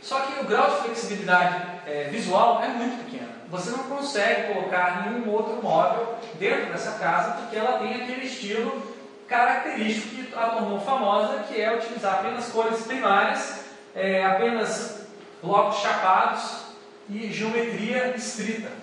Só 0.00 0.20
que 0.20 0.40
o 0.40 0.44
grau 0.44 0.70
de 0.70 0.76
flexibilidade 0.84 1.62
é, 1.86 2.08
visual 2.10 2.62
é 2.62 2.68
muito 2.68 3.04
pequeno. 3.04 3.31
Você 3.52 3.70
não 3.70 3.84
consegue 3.84 4.52
colocar 4.52 5.04
nenhum 5.04 5.30
outro 5.30 5.62
móvel 5.62 6.18
dentro 6.34 6.72
dessa 6.72 6.98
casa 6.98 7.32
porque 7.34 7.56
ela 7.56 7.78
tem 7.78 8.02
aquele 8.02 8.26
estilo 8.26 8.82
característico 9.28 10.16
que 10.16 10.34
a 10.34 10.46
tornou 10.48 10.80
famosa, 10.80 11.44
que 11.44 11.60
é 11.60 11.72
utilizar 11.72 12.14
apenas 12.14 12.48
cores 12.48 12.82
primárias, 12.82 13.60
é, 13.94 14.24
apenas 14.24 15.06
blocos 15.40 15.78
chapados 15.78 16.62
e 17.08 17.30
geometria 17.30 18.16
estrita 18.16 18.82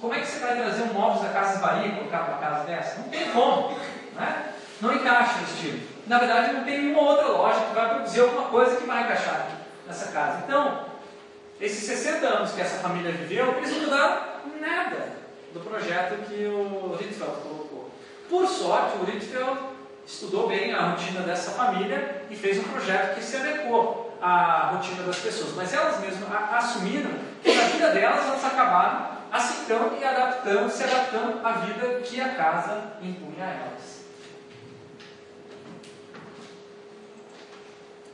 como 0.00 0.14
é 0.14 0.20
que 0.20 0.26
você 0.26 0.38
vai 0.38 0.56
trazer 0.56 0.82
um 0.84 0.92
móvel 0.92 1.22
da 1.22 1.30
Casa 1.30 1.58
Bahia 1.58 1.88
e 1.88 1.96
colocar 1.96 2.22
uma 2.22 2.38
casa 2.38 2.64
dessa? 2.64 3.00
Não 3.00 3.08
tem 3.08 3.30
como. 3.30 3.76
Né? 4.14 4.52
Não 4.80 4.94
encaixa 4.94 5.38
no 5.38 5.44
estilo. 5.44 5.80
Na 6.06 6.18
verdade, 6.18 6.52
não 6.52 6.64
tem 6.64 6.82
nenhuma 6.82 7.02
outra 7.02 7.28
loja 7.28 7.60
que 7.60 7.74
vai 7.74 7.88
produzir 7.88 8.20
alguma 8.20 8.48
coisa 8.48 8.76
que 8.76 8.86
vai 8.86 9.02
encaixar 9.02 9.48
nessa 9.86 10.12
casa. 10.12 10.42
Então, 10.44 10.84
esses 11.60 11.84
60 11.84 12.26
anos 12.26 12.52
que 12.52 12.60
essa 12.60 12.78
família 12.78 13.12
viveu, 13.12 13.56
eles 13.58 13.70
não 13.70 13.80
mudaram 13.80 14.22
nada 14.60 15.12
do 15.52 15.60
projeto 15.60 16.28
que 16.28 16.46
o 16.46 16.96
Ritzfeld 16.96 17.40
colocou. 17.42 17.90
Por 18.28 18.46
sorte, 18.46 18.98
o 18.98 19.04
Ritzfeld 19.04 19.58
estudou 20.06 20.48
bem 20.48 20.72
a 20.72 20.90
rotina 20.90 21.20
dessa 21.20 21.52
família 21.52 22.24
e 22.30 22.36
fez 22.36 22.58
um 22.58 22.64
projeto 22.64 23.14
que 23.14 23.22
se 23.22 23.36
adequou 23.36 24.16
à 24.20 24.70
rotina 24.72 25.02
das 25.02 25.18
pessoas. 25.18 25.54
Mas 25.54 25.72
elas 25.72 26.00
mesmas 26.00 26.28
assumiram 26.52 27.10
que 27.42 27.54
na 27.54 27.64
vida 27.64 27.90
delas 27.90 28.26
elas 28.26 28.44
acabaram 28.44 29.12
aceitando 29.30 29.96
e 29.98 30.04
adaptando, 30.04 30.70
se 30.70 30.84
adaptando 30.84 31.46
à 31.46 31.52
vida 31.52 32.00
que 32.00 32.20
a 32.20 32.34
casa 32.34 32.94
impunha 33.02 33.44
a 33.44 33.50
elas. 33.50 34.02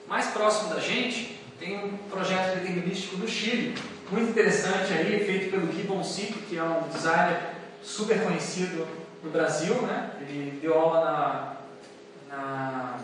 Mais 0.06 0.26
próximo 0.28 0.74
da 0.74 0.80
gente, 0.80 1.37
tem 1.58 1.84
um 1.84 1.96
projeto 2.08 2.54
determinístico 2.54 3.16
do 3.16 3.28
Chile, 3.28 3.74
muito 4.10 4.30
interessante 4.30 4.92
aí, 4.92 5.24
feito 5.24 5.50
pelo 5.50 5.72
Gibbon 5.72 6.02
que 6.48 6.56
é 6.56 6.62
um 6.62 6.88
designer 6.88 7.40
super 7.82 8.22
conhecido 8.22 8.86
no 9.22 9.30
Brasil, 9.30 9.74
né? 9.82 10.12
Ele 10.20 10.58
deu 10.62 10.78
aula 10.78 11.04
na, 12.30 12.36
na, 12.36 12.98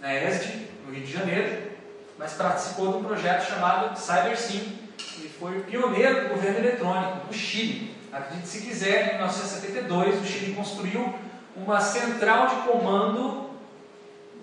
na 0.00 0.14
ESD, 0.14 0.68
no 0.86 0.92
Rio 0.92 1.04
de 1.04 1.12
Janeiro, 1.12 1.72
mas 2.18 2.34
participou 2.34 2.92
de 2.92 2.98
um 2.98 3.04
projeto 3.04 3.48
chamado 3.48 3.98
CyberSim, 3.98 4.78
ele 5.18 5.28
foi 5.28 5.58
o 5.58 5.64
pioneiro 5.64 6.24
do 6.24 6.34
governo 6.34 6.58
eletrônico 6.58 7.26
no 7.26 7.32
Chile. 7.32 7.96
Acredite 8.12 8.46
se 8.46 8.60
quiser, 8.60 9.14
em 9.14 9.14
1972, 9.14 10.20
o 10.20 10.24
Chile 10.24 10.54
construiu 10.54 11.14
uma 11.56 11.80
central 11.80 12.48
de 12.48 12.56
comando 12.68 13.50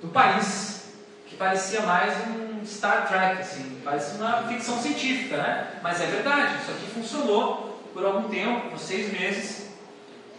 do 0.02 0.08
país, 0.08 0.90
que 1.28 1.36
parecia 1.36 1.82
mais 1.82 2.14
um 2.28 2.49
Star 2.66 3.08
Trek, 3.08 3.42
assim, 3.42 3.82
parecia 3.84 4.16
uma 4.16 4.44
ficção 4.44 4.78
científica, 4.80 5.38
né? 5.38 5.80
Mas 5.82 6.02
é 6.02 6.06
verdade, 6.06 6.62
isso 6.62 6.72
aqui 6.72 6.92
funcionou 6.92 7.82
por 7.94 8.06
algum 8.06 8.30
tempo, 8.30 8.70
por 8.70 8.80
seis 8.80 9.12
meses, 9.12 9.70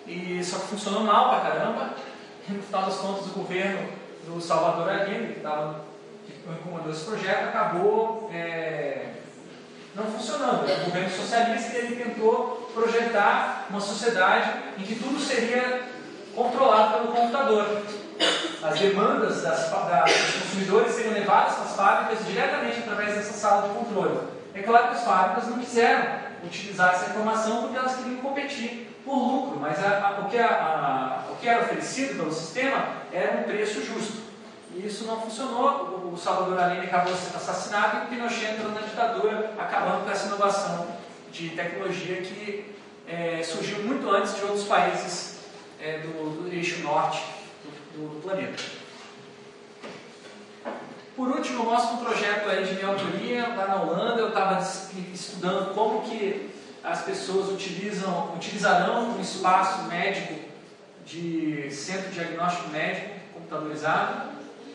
e 0.06 0.42
só 0.42 0.58
que 0.58 0.68
funcionou 0.68 1.02
mal 1.04 1.30
pra 1.30 1.50
caramba, 1.50 1.90
e 2.48 2.52
no 2.52 2.62
final 2.62 2.82
das 2.84 2.96
contas 2.96 3.26
o 3.26 3.30
governo 3.30 3.88
do 4.26 4.40
Salvador 4.40 4.88
Allende, 4.88 5.34
que, 5.34 5.40
tava, 5.40 5.84
que 6.26 6.32
comandou 6.62 6.92
esse 6.92 7.04
projeto, 7.04 7.48
acabou 7.48 8.30
é, 8.32 9.14
não 9.94 10.04
funcionando. 10.04 10.64
O 10.64 10.84
governo 10.86 11.10
socialista 11.10 11.76
ele 11.76 11.96
tentou 11.96 12.70
projetar 12.74 13.66
uma 13.70 13.80
sociedade 13.80 14.50
em 14.78 14.82
que 14.82 14.94
tudo 14.94 15.18
seria 15.18 15.82
controlado 16.34 16.98
pelo 16.98 17.12
computador. 17.12 17.82
As 18.62 18.78
demandas 18.78 19.42
das, 19.42 19.70
da, 19.70 20.02
dos 20.04 20.34
consumidores 20.42 20.92
seriam 20.92 21.14
levadas 21.14 21.58
as 21.60 21.74
fábricas 21.74 22.26
diretamente 22.26 22.80
através 22.80 23.14
dessa 23.14 23.32
sala 23.32 23.68
de 23.68 23.74
controle. 23.74 24.18
É 24.54 24.62
claro 24.62 24.88
que 24.88 24.94
as 24.94 25.04
fábricas 25.04 25.48
não 25.48 25.58
quiseram 25.58 26.20
utilizar 26.44 26.94
essa 26.94 27.10
informação 27.10 27.62
porque 27.62 27.78
elas 27.78 27.96
queriam 27.96 28.16
competir 28.16 28.90
por 29.04 29.14
lucro, 29.14 29.58
mas 29.58 29.82
a, 29.82 30.06
a, 30.06 30.20
o, 30.20 30.28
que 30.28 30.38
a, 30.38 31.24
o 31.30 31.36
que 31.36 31.48
era 31.48 31.62
oferecido 31.62 32.16
pelo 32.16 32.32
sistema 32.32 32.84
era 33.12 33.38
um 33.38 33.42
preço 33.44 33.82
justo. 33.82 34.20
E 34.74 34.86
isso 34.86 35.04
não 35.04 35.20
funcionou. 35.20 36.10
O 36.12 36.16
Salvador 36.16 36.60
Allende 36.60 36.86
acabou 36.86 37.14
sendo 37.14 37.36
assassinado 37.36 37.98
e 37.98 38.04
o 38.04 38.08
Pinochet 38.08 38.52
entrou 38.52 38.72
na 38.72 38.82
ditadura, 38.82 39.52
acabando 39.58 40.04
com 40.04 40.10
essa 40.10 40.26
inovação 40.26 40.86
de 41.32 41.50
tecnologia 41.50 42.16
que 42.16 42.74
é, 43.08 43.42
surgiu 43.42 43.82
muito 43.82 44.08
antes 44.10 44.36
de 44.36 44.42
outros 44.42 44.64
países 44.64 45.38
é, 45.80 45.98
do, 45.98 46.42
do, 46.42 46.54
eixo 46.54 46.80
norte 46.82 47.22
do, 48.08 48.22
planeta. 48.22 48.62
Por 51.16 51.28
último, 51.28 51.64
eu 51.64 51.70
mostro 51.70 51.96
um 51.96 52.04
projeto 52.04 52.48
aí 52.48 52.64
de 52.64 52.74
minha 52.74 52.86
autoria 52.86 53.48
lá 53.48 53.66
na 53.66 53.82
Holanda. 53.82 54.20
Eu 54.20 54.28
estava 54.28 54.60
estudando 55.12 55.74
como 55.74 56.02
que 56.02 56.50
as 56.82 57.02
pessoas 57.02 57.50
utilizam, 57.50 58.32
utilizarão 58.34 59.16
um 59.16 59.20
espaço 59.20 59.82
médico 59.84 60.34
de 61.04 61.70
centro 61.70 62.10
diagnóstico 62.10 62.70
médico 62.70 63.10
computadorizado 63.34 64.30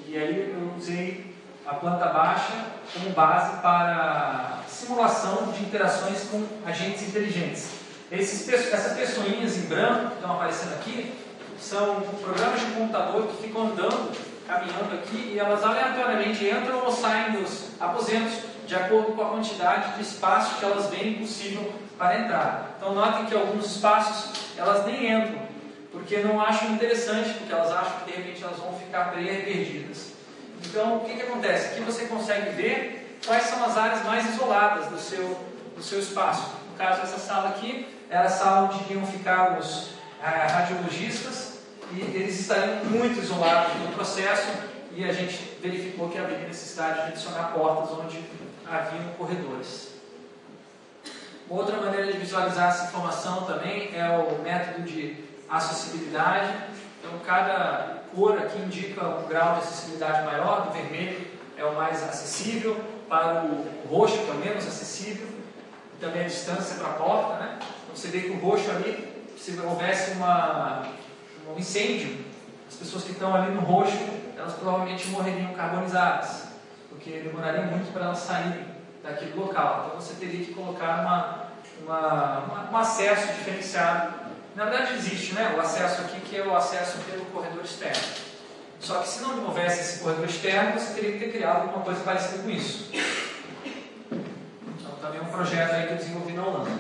e 0.08 0.18
aí 0.18 0.52
eu 0.52 0.74
usei 0.78 1.34
a 1.66 1.74
planta 1.74 2.06
baixa 2.08 2.54
como 2.94 3.10
base 3.12 3.60
para 3.62 4.60
simulação 4.68 5.52
de 5.52 5.64
interações 5.64 6.26
com 6.30 6.46
agentes 6.66 7.08
inteligentes. 7.08 7.70
Esses, 8.12 8.48
essas 8.48 8.96
pessoinhas 8.96 9.58
em 9.58 9.62
branco 9.62 10.10
que 10.10 10.16
estão 10.16 10.36
aparecendo 10.36 10.74
aqui 10.74 11.12
são 11.60 12.02
programas 12.22 12.60
de 12.60 12.66
computador 12.68 13.28
que 13.28 13.44
ficam 13.44 13.68
andando, 13.68 14.12
caminhando 14.48 14.94
aqui 14.96 15.34
e 15.34 15.40
elas 15.40 15.64
aleatoriamente 15.64 16.46
entram 16.46 16.86
ou 16.86 16.92
saem 16.92 17.34
dos 17.34 17.72
aposentos 17.80 18.34
de 18.68 18.76
acordo 18.76 19.14
com 19.14 19.22
a 19.22 19.30
quantidade 19.30 19.96
de 19.96 20.02
espaço 20.02 20.60
que 20.60 20.66
elas 20.66 20.90
veem 20.90 21.16
possível 21.16 21.74
para 21.98 22.20
entrar. 22.20 22.76
Então 22.78 22.94
notem 22.94 23.26
que 23.26 23.36
alguns 23.36 23.66
espaços 23.66 24.32
elas 24.58 24.86
nem 24.86 25.12
entram, 25.12 25.40
porque 25.92 26.18
não 26.18 26.42
acham 26.42 26.72
interessante, 26.72 27.30
porque 27.34 27.54
elas 27.54 27.72
acham 27.72 28.00
que 28.00 28.12
de 28.12 28.18
repente 28.18 28.44
elas 28.44 28.58
vão 28.58 28.74
ficar 28.78 29.12
perdidas. 29.12 30.14
Então, 30.64 30.98
o 30.98 31.00
que, 31.02 31.14
que 31.14 31.22
acontece? 31.22 31.68
Aqui 31.68 31.82
você 31.82 32.06
consegue 32.06 32.50
ver 32.52 33.20
quais 33.26 33.44
são 33.44 33.64
as 33.64 33.78
áreas 33.78 34.04
mais 34.04 34.34
isoladas 34.34 34.88
do 34.88 34.98
seu, 34.98 35.40
do 35.76 35.84
seu 35.84 36.00
espaço. 36.00 36.52
No 36.72 36.78
caso, 36.78 37.02
essa 37.02 37.20
sala 37.20 37.50
aqui 37.50 37.88
era 38.10 38.26
a 38.26 38.30
sala 38.30 38.70
onde 38.70 38.84
iriam 38.86 39.06
ficar 39.06 39.58
os 39.60 39.95
radiologistas 40.26 41.60
e 41.92 42.02
eles 42.02 42.40
estariam 42.40 42.86
muito 42.86 43.20
isolados 43.20 43.76
no 43.82 43.90
processo 43.94 44.48
e 44.92 45.04
a 45.04 45.14
gente 45.14 45.58
verificou 45.62 46.10
que 46.10 46.18
havia 46.18 46.40
necessidade 46.40 47.02
de 47.02 47.08
adicionar 47.08 47.52
portas 47.54 47.92
onde 47.98 48.24
haviam 48.66 49.04
corredores. 49.18 49.96
Uma 51.50 51.62
outra 51.62 51.78
maneira 51.78 52.12
de 52.12 52.18
visualizar 52.18 52.70
essa 52.70 52.86
informação 52.86 53.44
também 53.46 53.96
é 53.96 54.10
o 54.10 54.42
método 54.42 54.82
de 54.82 55.24
acessibilidade. 55.48 56.52
Então, 57.00 57.20
cada 57.20 58.04
cor 58.16 58.38
aqui 58.38 58.58
indica 58.60 59.06
um 59.06 59.28
grau 59.28 59.54
de 59.56 59.60
acessibilidade 59.60 60.26
maior, 60.26 60.68
do 60.68 60.74
vermelho 60.74 61.36
é 61.58 61.64
o 61.64 61.76
mais 61.76 62.04
acessível, 62.04 62.76
para 63.08 63.44
o 63.46 63.88
roxo, 63.88 64.18
que 64.18 64.30
é 64.30 64.34
o 64.34 64.38
menos 64.38 64.68
acessível, 64.68 65.28
e 65.94 66.04
também 66.04 66.24
a 66.24 66.28
distância 66.28 66.76
para 66.76 66.88
a 66.88 66.94
porta. 66.94 67.34
Né? 67.36 67.60
Então, 67.60 67.96
você 67.96 68.08
vê 68.08 68.22
que 68.22 68.32
o 68.32 68.40
roxo 68.40 68.70
ali, 68.72 69.15
se 69.38 69.60
houvesse 69.60 70.12
uma, 70.12 70.84
um 71.48 71.60
incêndio, 71.60 72.26
as 72.68 72.76
pessoas 72.76 73.04
que 73.04 73.12
estão 73.12 73.34
ali 73.34 73.52
no 73.54 73.62
roxo, 73.62 73.98
elas 74.38 74.54
provavelmente 74.54 75.08
morreriam 75.08 75.54
carbonizadas, 75.54 76.46
porque 76.90 77.20
demoraria 77.20 77.64
muito 77.64 77.92
para 77.94 78.06
elas 78.06 78.20
saírem 78.20 78.66
daquele 79.04 79.34
local. 79.34 79.86
Então 79.88 80.02
você 80.02 80.16
teria 80.16 80.44
que 80.44 80.54
colocar 80.54 81.02
uma, 81.02 81.46
uma, 81.84 82.40
uma, 82.40 82.72
um 82.72 82.78
acesso 82.78 83.28
diferenciado. 83.34 84.14
Na 84.56 84.66
verdade 84.66 84.96
existe 84.96 85.34
né, 85.34 85.54
o 85.56 85.62
acesso 85.62 86.02
aqui, 86.02 86.20
que 86.22 86.38
é 86.38 86.46
o 86.46 86.56
acesso 86.56 86.98
pelo 87.10 87.26
corredor 87.26 87.64
externo. 87.64 88.02
Só 88.80 89.00
que 89.00 89.08
se 89.08 89.22
não 89.22 89.44
houvesse 89.46 89.82
esse 89.82 90.04
corredor 90.04 90.26
externo, 90.26 90.80
você 90.80 90.94
teria 90.94 91.14
que 91.14 91.20
ter 91.20 91.32
criado 91.32 91.64
alguma 91.64 91.84
coisa 91.84 92.02
parecida 92.04 92.44
com 92.44 92.50
isso. 92.50 92.92
Então 94.12 94.92
também 95.02 95.20
é 95.20 95.24
um 95.24 95.32
projeto 95.32 95.74
aí 95.74 95.88
que 95.88 95.94
eu 95.94 95.98
desenvolvi 95.98 96.34
na 96.34 96.46
Holanda. 96.46 96.72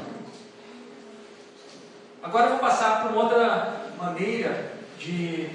Agora 2.25 2.45
eu 2.45 2.49
vou 2.53 2.59
passar 2.59 3.01
para 3.01 3.11
uma 3.11 3.21
outra 3.21 3.81
maneira 4.01 4.71
de 4.97 5.47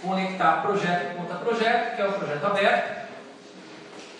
conectar 0.00 0.62
projeto 0.62 1.14
contra 1.14 1.36
projeto, 1.36 1.94
que 1.94 2.00
é 2.00 2.06
o 2.06 2.12
projeto 2.14 2.46
aberto. 2.46 3.02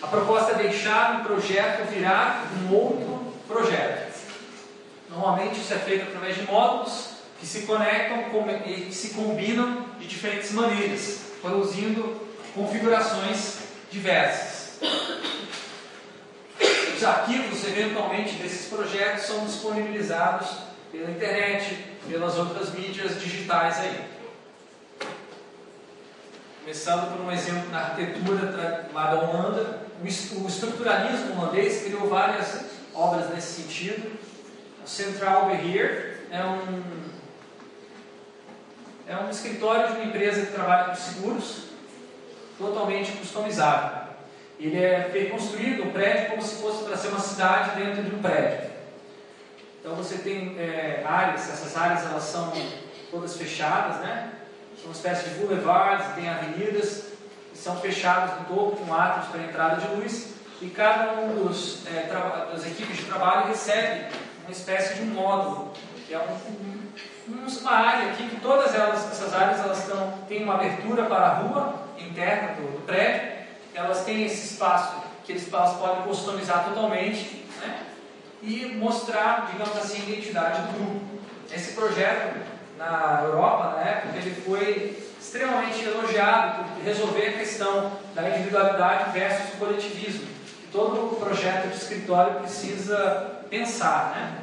A 0.03 0.07
proposta 0.07 0.51
é 0.51 0.55
deixar 0.55 1.15
um 1.15 1.23
projeto 1.23 1.89
virar 1.89 2.45
um 2.61 2.71
outro 2.75 3.33
projeto. 3.47 4.13
Normalmente 5.09 5.59
isso 5.59 5.73
é 5.73 5.77
feito 5.79 6.03
através 6.03 6.35
de 6.35 6.43
módulos 6.43 7.13
que 7.39 7.47
se 7.47 7.63
conectam 7.63 8.25
e 8.67 8.93
se 8.93 9.15
combinam 9.15 9.87
de 9.97 10.05
diferentes 10.05 10.51
maneiras, 10.51 11.19
produzindo 11.41 12.27
configurações 12.53 13.57
diversas. 13.91 14.79
Os 16.95 17.03
arquivos, 17.03 17.65
eventualmente, 17.65 18.35
desses 18.35 18.67
projetos 18.67 19.23
são 19.23 19.43
disponibilizados 19.45 20.72
pela 20.93 21.09
internet, 21.09 21.75
pelas 22.07 22.37
outras 22.37 22.71
mídias 22.71 23.19
digitais 23.19 23.79
aí. 23.79 24.05
Começando 26.61 27.17
por 27.17 27.25
um 27.25 27.31
exemplo 27.31 27.71
na 27.71 27.79
arquitetura 27.79 28.87
lá 28.93 29.07
da 29.07 29.21
Holanda, 29.21 29.79
o 29.99 30.47
estruturalismo 30.47 31.41
holandês 31.41 31.83
criou 31.83 32.07
várias 32.07 32.65
obras 32.93 33.31
nesse 33.33 33.63
sentido. 33.63 34.19
O 34.85 34.87
Central 34.87 35.47
Beheer 35.47 36.27
é 36.29 36.43
um, 36.43 36.83
é 39.07 39.17
um 39.17 39.31
escritório 39.31 39.87
de 39.87 39.93
uma 39.93 40.05
empresa 40.05 40.45
que 40.45 40.53
trabalha 40.53 40.89
com 40.89 40.95
seguros, 40.95 41.63
totalmente 42.59 43.13
customizável. 43.13 44.03
Ele 44.59 44.77
é 44.77 45.29
construído 45.31 45.85
o 45.85 45.91
prédio 45.91 46.29
como 46.29 46.43
se 46.43 46.61
fosse 46.61 46.83
para 46.83 46.95
ser 46.95 47.07
uma 47.07 47.19
cidade 47.19 47.83
dentro 47.83 48.03
de 48.03 48.15
um 48.15 48.21
prédio. 48.21 48.72
Então 49.83 49.95
você 49.95 50.19
tem 50.19 50.57
é, 50.57 51.03
áreas, 51.05 51.41
essas 51.49 51.75
áreas 51.75 52.05
elas 52.05 52.23
são 52.23 52.53
todas 53.11 53.35
fechadas, 53.35 53.97
né? 53.97 54.31
São 54.77 54.85
uma 54.85 54.93
espécie 54.93 55.29
de 55.29 55.35
boulevards, 55.35 56.15
tem 56.15 56.29
avenidas 56.29 57.07
que 57.51 57.57
são 57.57 57.75
fechadas 57.75 58.39
no 58.39 58.45
topo 58.45 58.77
com 58.77 58.93
átomos 58.93 59.27
para 59.27 59.43
entrada 59.43 59.81
de 59.81 59.95
luz 59.95 60.35
e 60.61 60.69
cada 60.69 61.19
um 61.19 61.35
dos, 61.35 61.85
é, 61.85 62.09
das 62.49 62.65
equipes 62.65 62.95
de 62.95 63.03
trabalho 63.03 63.47
recebe 63.49 64.05
uma 64.43 64.51
espécie 64.51 64.95
de 64.95 65.01
um 65.01 65.07
módulo, 65.07 65.73
que 66.07 66.13
é 66.13 66.19
um, 66.19 67.33
um, 67.33 67.45
uma 67.45 67.71
área 67.71 68.13
aqui 68.13 68.29
que 68.29 68.39
todas 68.39 68.73
elas, 68.73 69.05
essas 69.11 69.33
áreas 69.33 69.59
elas 69.59 69.79
estão, 69.79 70.13
têm 70.29 70.45
uma 70.45 70.53
abertura 70.53 71.03
para 71.07 71.25
a 71.25 71.33
rua 71.39 71.73
interna 71.97 72.53
do, 72.53 72.77
do 72.77 72.85
prédio, 72.85 73.33
elas 73.73 74.05
têm 74.05 74.23
esse 74.23 74.53
espaço 74.53 75.03
que 75.25 75.33
eles, 75.33 75.49
podem 75.49 76.03
customizar 76.03 76.63
totalmente 76.69 77.42
e 78.43 78.75
mostrar, 78.75 79.49
digamos 79.51 79.77
assim, 79.77 80.01
a 80.01 80.09
identidade 80.09 80.61
do 80.63 80.73
grupo. 80.73 81.01
Esse 81.51 81.73
projeto 81.73 82.41
na 82.77 83.21
Europa, 83.23 83.79
época, 83.79 84.17
ele 84.17 84.35
foi 84.41 85.03
extremamente 85.19 85.85
elogiado 85.85 86.65
por 86.65 86.83
resolver 86.83 87.27
a 87.27 87.33
questão 87.33 87.91
da 88.13 88.29
individualidade 88.29 89.11
versus 89.11 89.55
coletivismo. 89.57 90.27
Que 90.27 90.67
todo 90.71 91.15
projeto 91.15 91.69
de 91.69 91.77
escritório 91.77 92.41
precisa 92.41 93.45
pensar, 93.49 94.11
né? 94.15 94.39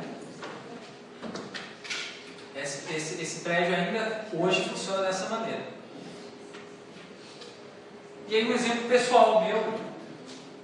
Esse, 2.57 2.95
esse, 2.95 3.23
esse 3.23 3.41
prédio 3.41 3.75
ainda 3.75 4.27
hoje 4.33 4.69
funciona 4.69 5.03
dessa 5.03 5.29
maneira. 5.29 5.63
E 8.29 8.37
aí 8.37 8.51
um 8.51 8.55
exemplo 8.55 8.89
pessoal 8.89 9.45
meu, 9.45 9.75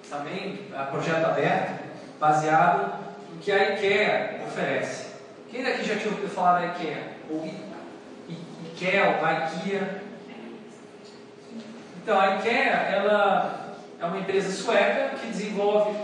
também 0.08 0.68
projeto 0.90 1.24
aberto, 1.24 1.84
baseado 2.18 3.05
que 3.46 3.52
a 3.52 3.74
IKEA 3.74 4.40
oferece. 4.44 5.06
Quem 5.48 5.62
daqui 5.62 5.84
já 5.84 5.94
tinha 5.94 6.12
ouvido 6.12 6.28
falar 6.28 6.58
da 6.58 6.66
IKEA? 6.66 7.12
Ou 7.30 7.48
IKEA, 8.72 9.20
ou 9.20 9.60
IKEA. 9.60 10.02
Então, 12.02 12.18
a 12.18 12.38
IKEA 12.38 12.72
ela 12.72 13.76
é 14.00 14.04
uma 14.04 14.18
empresa 14.18 14.50
sueca 14.50 15.16
que 15.16 15.28
desenvolve 15.28 15.96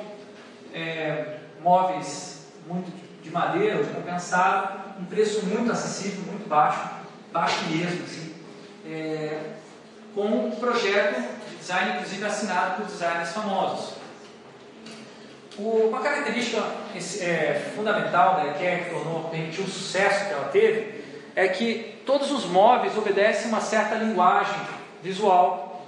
é, 0.73 1.39
móveis 1.61 2.47
muito 2.65 2.93
de 3.21 3.31
madeira, 3.33 3.83
de 3.83 3.93
compensado, 3.93 5.01
um 5.01 5.05
preço 5.07 5.45
muito 5.45 5.73
acessível, 5.73 6.23
muito 6.23 6.49
baixo, 6.49 6.91
baixo 7.33 7.65
mesmo, 7.69 8.05
assim, 8.05 8.37
é, 8.87 9.41
com 10.15 10.27
um 10.47 10.51
projeto 10.53 11.21
de 11.49 11.57
design, 11.57 11.95
inclusive 11.95 12.25
assinado 12.25 12.77
por 12.77 12.87
designers 12.87 13.33
famosos. 13.33 14.02
Uma 15.59 16.01
característica 16.01 16.63
é, 17.21 17.73
fundamental 17.77 18.37
da 18.37 18.47
IKEA 18.53 18.85
que 18.85 18.91
tornou, 18.91 19.25
permitiu 19.25 19.65
o 19.65 19.69
sucesso 19.69 20.27
que 20.27 20.33
ela 20.33 20.49
teve 20.49 21.03
é 21.35 21.47
que 21.49 22.01
todos 22.07 22.31
os 22.31 22.47
móveis 22.47 22.97
obedecem 22.97 23.49
uma 23.49 23.61
certa 23.61 23.97
linguagem 23.97 24.59
visual. 25.03 25.87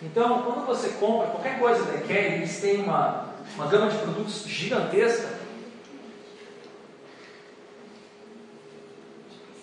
Então, 0.00 0.42
quando 0.42 0.66
você 0.66 0.90
compra 1.00 1.28
qualquer 1.28 1.58
coisa 1.58 1.84
da 1.84 1.94
IKEA, 1.94 2.36
eles 2.36 2.60
têm 2.60 2.82
uma, 2.82 3.34
uma 3.56 3.66
gama 3.66 3.90
de 3.90 3.98
produtos 3.98 4.44
gigantesca. 4.46 5.30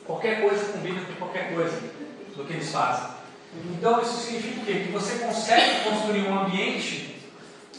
Qualquer 0.06 0.42
coisa 0.42 0.74
combina 0.74 1.02
com 1.06 1.14
qualquer 1.14 1.54
coisa 1.54 1.80
do 2.36 2.44
que 2.44 2.54
eles 2.54 2.70
fazem. 2.70 3.10
Então, 3.72 4.02
isso 4.02 4.18
significa 4.18 4.62
o 4.62 4.66
quê? 4.66 4.74
Que 4.86 4.92
você 4.92 5.24
consegue 5.24 5.90
construir 5.90 6.28
um 6.28 6.40
ambiente 6.42 7.13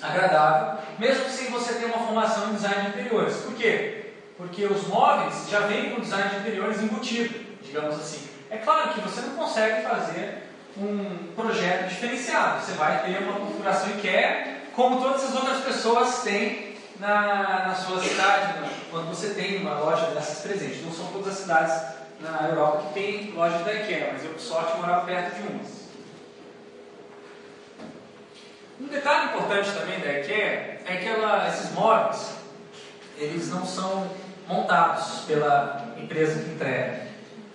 agradável, 0.05 0.79
mesmo 0.99 1.29
sem 1.29 1.51
você 1.51 1.75
ter 1.75 1.87
uma 1.87 1.99
formação 2.07 2.51
em 2.51 2.55
design 2.55 2.83
de 2.83 2.89
interiores. 2.89 3.37
Por 3.37 3.55
quê? 3.55 4.13
Porque 4.37 4.65
os 4.67 4.87
móveis 4.87 5.49
já 5.49 5.61
vêm 5.61 5.91
com 5.91 6.01
design 6.01 6.31
de 6.31 6.37
interiores 6.37 6.83
embutido, 6.83 7.35
digamos 7.63 7.95
assim. 7.95 8.29
É 8.51 8.59
claro 8.59 8.93
que 8.93 9.01
você 9.01 9.21
não 9.23 9.37
consegue 9.37 9.83
fazer 9.83 10.45
um 10.77 11.33
projeto 11.35 11.89
diferenciado. 11.89 12.63
Você 12.63 12.73
vai 12.73 13.03
ter 13.03 13.19
uma 13.23 13.41
configuração 13.41 13.91
IKEA, 13.91 14.63
como 14.75 15.01
todas 15.01 15.25
as 15.25 15.35
outras 15.35 15.65
pessoas 15.65 16.23
têm 16.23 16.75
na, 16.99 17.67
na 17.69 17.75
sua 17.75 18.01
cidade, 18.01 18.61
né? 18.61 18.71
quando 18.91 19.09
você 19.09 19.31
tem 19.31 19.61
uma 19.61 19.79
loja 19.79 20.07
dessas 20.07 20.41
presentes. 20.41 20.85
Não 20.85 20.93
são 20.93 21.07
todas 21.07 21.29
as 21.29 21.39
cidades 21.39 21.83
na 22.21 22.49
Europa 22.49 22.89
que 22.89 22.95
tem 22.95 23.33
lojas 23.33 23.65
da 23.65 23.73
IKEA, 23.73 24.11
mas 24.13 24.25
eu, 24.25 24.31
por 24.31 24.41
sorte, 24.41 24.79
morava 24.79 25.07
perto 25.07 25.37
de 25.37 25.49
umas. 25.49 25.84
Um 28.81 28.87
detalhe 28.89 29.27
importante 29.27 29.71
também 29.71 30.01
da 30.01 30.19
IKEA 30.19 30.81
é 30.85 30.97
que 30.97 31.07
ela, 31.07 31.47
esses 31.49 31.73
móveis, 31.73 32.35
eles 33.17 33.49
não 33.49 33.65
são 33.65 34.11
montados 34.49 35.21
pela 35.27 35.95
empresa 35.97 36.43
que 36.43 36.51
entrega. 36.51 37.07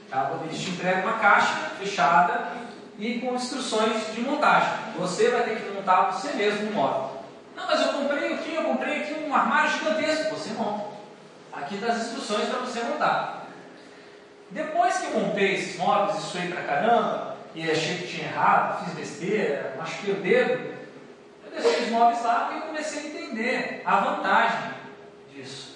Tá? 0.10 0.32
Eles 0.46 0.62
te 0.62 0.70
entregam 0.70 1.04
uma 1.04 1.20
caixa 1.20 1.54
fechada 1.78 2.52
e 2.98 3.20
com 3.20 3.36
instruções 3.36 4.14
de 4.16 4.22
montagem. 4.22 4.70
Você 4.98 5.30
vai 5.30 5.44
ter 5.44 5.58
que 5.58 5.72
montar 5.72 6.12
você 6.12 6.32
mesmo 6.34 6.70
o 6.70 6.74
móvel. 6.74 7.22
Não, 7.54 7.68
mas 7.68 7.82
eu 7.82 7.94
comprei 7.94 8.34
aqui, 8.34 8.56
eu 8.56 8.64
comprei 8.64 9.02
aqui 9.02 9.14
um 9.28 9.36
armário 9.36 9.72
gigantesco. 9.72 10.36
Você 10.36 10.54
monta. 10.54 10.86
Aqui 11.52 11.76
está 11.76 11.88
as 11.88 12.08
instruções 12.08 12.48
para 12.48 12.60
você 12.60 12.82
montar. 12.84 13.46
Depois 14.52 14.98
que 14.98 15.12
eu 15.12 15.20
montei 15.20 15.56
esses 15.56 15.78
móveis 15.78 16.18
e 16.18 16.22
suei 16.22 16.48
pra 16.48 16.64
caramba, 16.64 17.36
e 17.54 17.70
achei 17.70 17.98
que 17.98 18.08
tinha 18.08 18.28
errado, 18.28 18.86
fiz 18.86 18.94
besteira, 18.94 19.76
machuquei 19.78 20.14
o 20.14 20.22
dedo, 20.22 20.79
eu 21.52 21.62
deixei 21.62 21.84
os 21.86 21.90
móveis 21.92 22.24
lá 22.24 22.52
e 22.52 22.56
eu 22.56 22.62
comecei 22.64 23.02
a 23.02 23.06
entender 23.06 23.82
a 23.86 23.96
vantagem 24.00 24.74
disso 25.34 25.70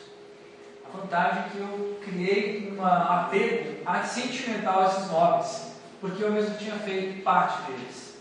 vantagem 0.94 1.44
que 1.52 1.58
eu 1.58 2.00
criei 2.04 2.72
um 2.72 2.86
apego 2.86 3.84
sentimental 4.06 4.82
a 4.82 4.86
esses 4.86 5.10
móveis, 5.10 5.72
porque 6.00 6.24
eu 6.24 6.32
mesmo 6.32 6.56
tinha 6.58 6.76
feito 6.76 7.24
parte 7.24 7.64
deles. 7.64 8.14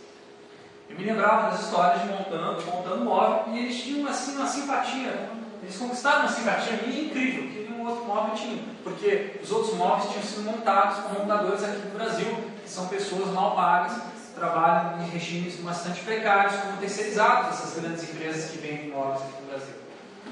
Eu 0.88 0.96
me 0.96 1.05
lembrava 1.05 1.50
das 1.50 1.61
histórias 1.61 2.03
de 2.03 2.09
montando, 2.09 2.62
montando 2.66 3.05
móvel, 3.05 3.53
e 3.53 3.59
eles 3.59 3.82
tinham 3.82 4.09
assim 4.09 4.36
uma 4.36 4.46
simpatia, 4.46 5.30
eles 5.62 5.76
conquistaram 5.76 6.20
uma 6.20 6.28
simpatia 6.28 6.80
minha 6.84 7.05
incrível, 7.05 7.48
que 7.48 7.68
nenhum 7.68 7.86
outro 7.86 8.05
móvel 8.05 8.34
tinha, 8.34 8.62
porque 8.82 9.38
os 9.42 9.50
outros 9.50 9.74
móveis 9.74 10.11
tinham 10.11 10.22
sido 10.22 10.42
montados 10.44 10.98
por 10.98 11.18
montadores 11.18 11.64
aqui 11.64 11.76
do 11.76 11.96
Brasil, 11.96 12.36
que 12.62 12.70
são 12.70 12.88
pessoas 12.88 13.28
mal 13.28 13.55
pagas, 13.55 13.98
trabalham 14.35 15.03
em 15.03 15.09
regimes 15.11 15.57
bastante 15.57 16.01
precários, 16.01 16.55
como 16.61 16.76
terceirizados, 16.78 17.59
essas 17.59 17.80
grandes 17.80 18.03
empresas 18.05 18.51
que 18.51 18.59
vendem 18.59 18.91
móveis 18.91 19.22
aqui 19.22 19.43
no 19.43 19.49
Brasil. 19.49 19.74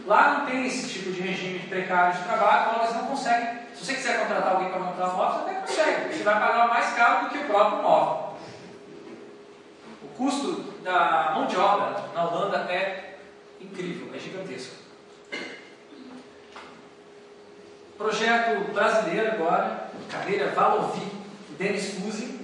Lá 0.06 0.38
não 0.38 0.46
tem 0.46 0.66
esse 0.66 0.88
tipo 0.88 1.10
de 1.12 1.20
regime 1.20 1.58
de 1.58 1.66
precário 1.66 2.16
de 2.16 2.24
trabalho, 2.24 2.70
então 2.70 2.82
elas 2.82 2.96
não 2.96 3.06
conseguem. 3.06 3.60
Se 3.74 3.84
você 3.84 3.94
quiser 3.94 4.20
contratar 4.20 4.52
alguém 4.52 4.70
para 4.70 4.80
montar 4.80 5.06
móvel, 5.08 5.44
você 5.44 5.50
até 5.50 5.60
consegue, 5.60 6.14
você 6.14 6.22
vai 6.22 6.40
pagar 6.40 6.68
mais 6.68 6.92
caro 6.94 7.24
do 7.24 7.30
que 7.30 7.38
o 7.38 7.44
próprio 7.44 7.82
móvel. 7.82 8.34
O 10.02 10.08
custo 10.16 10.72
da 10.82 11.32
mão 11.34 11.46
de 11.46 11.56
obra 11.56 12.04
na 12.14 12.24
Holanda 12.24 12.58
é 12.70 13.16
incrível, 13.60 14.14
é 14.14 14.18
gigantesco. 14.18 14.74
Projeto 17.96 18.72
brasileiro 18.72 19.32
agora, 19.32 19.90
cadeira 20.08 20.48
Valovi, 20.52 21.06
Denis 21.58 21.94
Fusi, 21.94 22.39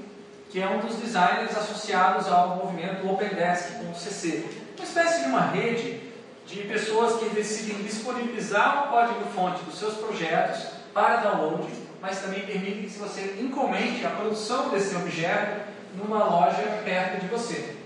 que 0.50 0.60
é 0.60 0.68
um 0.68 0.78
dos 0.80 0.96
designers 0.96 1.56
associados 1.56 2.28
ao 2.28 2.56
movimento 2.56 3.08
OpenDesk.cc. 3.08 4.44
Uma 4.76 4.84
espécie 4.84 5.22
de 5.24 5.28
uma 5.28 5.40
rede 5.40 6.00
de 6.46 6.62
pessoas 6.62 7.18
que 7.18 7.28
decidem 7.30 7.82
disponibilizar 7.82 8.84
o 8.84 8.88
código-fonte 8.90 9.64
dos 9.64 9.78
seus 9.78 9.94
projetos 9.94 10.64
para 10.94 11.16
download, 11.16 11.66
mas 12.00 12.20
também 12.20 12.40
permitem 12.40 12.84
que 12.84 12.98
você 12.98 13.36
encomende 13.40 14.06
a 14.06 14.10
produção 14.10 14.70
desse 14.70 14.94
objeto 14.94 15.60
numa 15.94 16.24
loja 16.24 16.62
perto 16.84 17.20
de 17.20 17.26
você, 17.26 17.76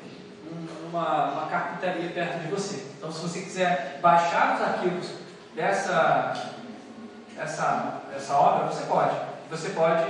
numa 0.85 1.33
uma 1.33 1.47
carpintaria 1.47 2.11
perto 2.11 2.41
de 2.41 2.49
você. 2.49 2.85
Então, 2.99 3.11
se 3.11 3.21
você 3.23 3.41
quiser 3.41 3.99
baixar 4.03 4.57
os 4.57 4.63
arquivos 4.63 5.07
dessa 5.55 6.51
essa, 7.41 8.03
essa 8.15 8.35
obra, 8.37 8.67
você 8.67 8.85
pode. 8.85 9.17
Você 9.51 9.71
pode 9.71 10.05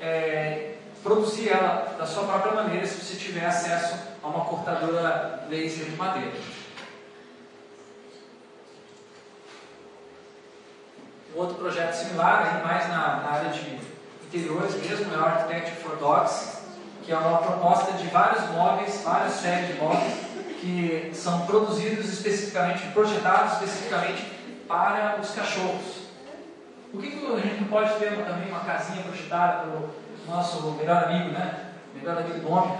é, 0.00 0.71
produzir 1.02 1.48
ela 1.48 1.94
da 1.98 2.06
sua 2.06 2.24
própria 2.24 2.52
maneira 2.52 2.86
se 2.86 2.94
você 2.94 3.16
tiver 3.16 3.44
acesso 3.44 3.96
a 4.22 4.26
uma 4.28 4.44
cortadora 4.44 5.46
laser 5.48 5.86
de 5.86 5.96
madeira. 5.96 6.32
Um 11.34 11.40
outro 11.40 11.56
projeto 11.56 11.94
similar, 11.94 12.62
mais 12.64 12.88
na, 12.88 13.16
na 13.22 13.30
área 13.30 13.50
de 13.50 13.80
interiores 14.26 14.74
mesmo, 14.76 15.12
é 15.12 15.18
o 15.18 15.24
Architecture 15.24 15.76
for 15.76 15.96
Dogs, 15.96 16.58
que 17.02 17.10
é 17.10 17.16
uma 17.16 17.38
proposta 17.38 17.92
de 17.92 18.06
vários 18.08 18.48
móveis, 18.50 19.00
várias 19.02 19.32
séries 19.32 19.68
de 19.68 19.80
móveis, 19.80 20.14
que 20.60 21.10
são 21.14 21.46
produzidos 21.46 22.12
especificamente, 22.12 22.86
projetados 22.88 23.54
especificamente 23.54 24.24
para 24.68 25.18
os 25.20 25.30
cachorros. 25.30 26.02
Por 26.92 27.00
que, 27.00 27.10
que 27.10 27.26
a 27.26 27.40
gente 27.40 27.62
não 27.62 27.68
pode 27.68 27.94
ter 27.94 28.24
também 28.24 28.48
uma 28.48 28.60
casinha 28.60 29.02
projetada 29.02 29.62
pelo 29.62 29.90
nosso 30.26 30.62
melhor 30.72 31.04
amigo, 31.04 31.30
né? 31.30 31.72
Melhor 31.94 32.18
amigo 32.18 32.40
do 32.40 32.50
homem? 32.50 32.78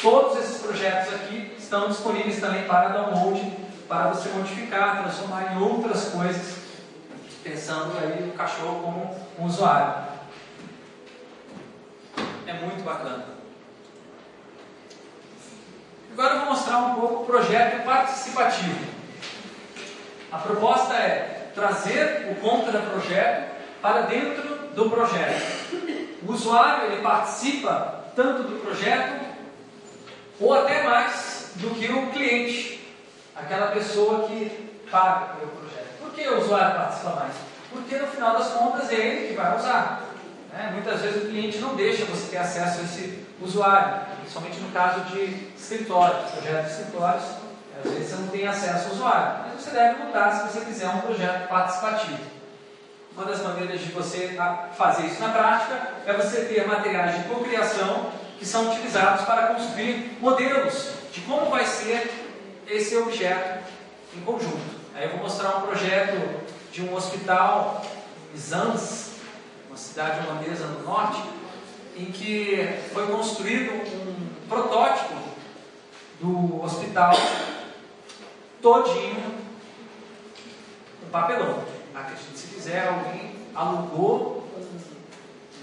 Todos 0.00 0.38
esses 0.38 0.62
projetos 0.62 1.14
aqui 1.14 1.54
estão 1.58 1.88
disponíveis 1.88 2.40
também 2.40 2.64
para 2.64 2.88
download, 2.88 3.56
para 3.88 4.08
você 4.08 4.28
modificar, 4.30 5.02
transformar 5.02 5.52
em 5.52 5.62
outras 5.62 6.08
coisas, 6.08 6.56
pensando 7.42 7.92
aí 7.98 8.26
no 8.26 8.32
cachorro 8.32 8.82
como 8.82 9.16
um 9.38 9.46
usuário. 9.46 10.04
É 12.46 12.52
muito 12.54 12.82
bacana. 12.84 13.26
Agora 16.12 16.34
eu 16.34 16.40
vou 16.40 16.50
mostrar 16.50 16.78
um 16.78 16.94
pouco 16.94 17.22
o 17.22 17.26
projeto 17.26 17.84
participativo. 17.84 18.86
A 20.30 20.38
proposta 20.38 20.94
é 20.94 21.50
trazer 21.54 22.30
o 22.30 22.40
conta 22.40 22.72
do 22.72 22.90
projeto 22.90 23.52
para 23.80 24.02
dentro 24.02 24.68
do 24.74 24.90
projeto. 24.90 26.01
O 26.26 26.32
usuário 26.32 26.92
ele 26.92 27.02
participa 27.02 28.04
tanto 28.14 28.44
do 28.44 28.60
projeto 28.60 29.20
ou 30.40 30.54
até 30.54 30.82
mais 30.82 31.50
do 31.56 31.70
que 31.70 31.90
o 31.90 32.10
cliente, 32.10 32.94
aquela 33.34 33.68
pessoa 33.68 34.28
que 34.28 34.70
paga 34.90 35.34
pelo 35.36 35.50
projeto. 35.52 35.98
Por 36.00 36.10
que 36.12 36.28
o 36.28 36.40
usuário 36.40 36.76
participa 36.76 37.10
mais? 37.10 37.34
Porque 37.70 37.96
no 37.96 38.06
final 38.06 38.36
das 38.36 38.48
contas 38.48 38.90
é 38.90 38.94
ele 38.94 39.28
que 39.28 39.34
vai 39.34 39.56
usar. 39.56 40.02
Né? 40.52 40.70
Muitas 40.72 41.00
vezes 41.00 41.24
o 41.24 41.26
cliente 41.26 41.58
não 41.58 41.74
deixa 41.74 42.04
você 42.04 42.30
ter 42.30 42.38
acesso 42.38 42.80
a 42.80 42.84
esse 42.84 43.26
usuário, 43.40 44.06
principalmente 44.20 44.60
no 44.60 44.70
caso 44.70 45.00
de 45.06 45.52
escritórios, 45.56 46.30
projetos 46.30 46.66
de 46.66 46.80
escritórios, 46.80 47.24
às 47.84 47.90
vezes 47.90 48.10
você 48.10 48.16
não 48.16 48.28
tem 48.28 48.46
acesso 48.46 48.88
ao 48.88 48.94
usuário, 48.94 49.44
mas 49.44 49.60
você 49.60 49.70
deve 49.70 50.04
mudar 50.04 50.30
se 50.30 50.52
você 50.52 50.64
quiser 50.64 50.88
um 50.88 51.00
projeto 51.00 51.48
participativo. 51.48 52.31
Uma 53.14 53.26
das 53.26 53.42
maneiras 53.42 53.80
de 53.80 53.92
você 53.92 54.36
fazer 54.76 55.06
isso 55.06 55.20
na 55.20 55.28
prática 55.28 55.92
é 56.06 56.14
você 56.14 56.46
ter 56.46 56.66
materiais 56.66 57.16
de 57.16 57.28
cocriação 57.28 58.10
que 58.38 58.46
são 58.46 58.70
utilizados 58.70 59.26
para 59.26 59.48
construir 59.48 60.16
modelos 60.18 60.92
de 61.12 61.20
como 61.20 61.50
vai 61.50 61.66
ser 61.66 62.10
esse 62.66 62.96
objeto 62.96 63.64
em 64.16 64.20
conjunto. 64.22 64.80
Aí 64.94 65.04
eu 65.04 65.10
vou 65.10 65.20
mostrar 65.20 65.58
um 65.58 65.62
projeto 65.62 66.42
de 66.72 66.82
um 66.82 66.94
hospital 66.94 67.84
em 68.34 68.38
Zans, 68.38 69.16
uma 69.68 69.76
cidade 69.76 70.26
holandesa 70.26 70.66
no 70.66 70.82
norte, 70.82 71.22
em 71.94 72.06
que 72.06 72.80
foi 72.94 73.06
construído 73.08 73.72
um 73.74 74.48
protótipo 74.48 75.14
do 76.18 76.62
hospital 76.62 77.12
todinho 78.62 79.34
com 81.00 81.10
papelão 81.10 81.72
acredite 81.94 82.24
se 82.24 82.31
quiser, 82.62 82.86
alguém 82.86 83.34
alugou 83.54 84.48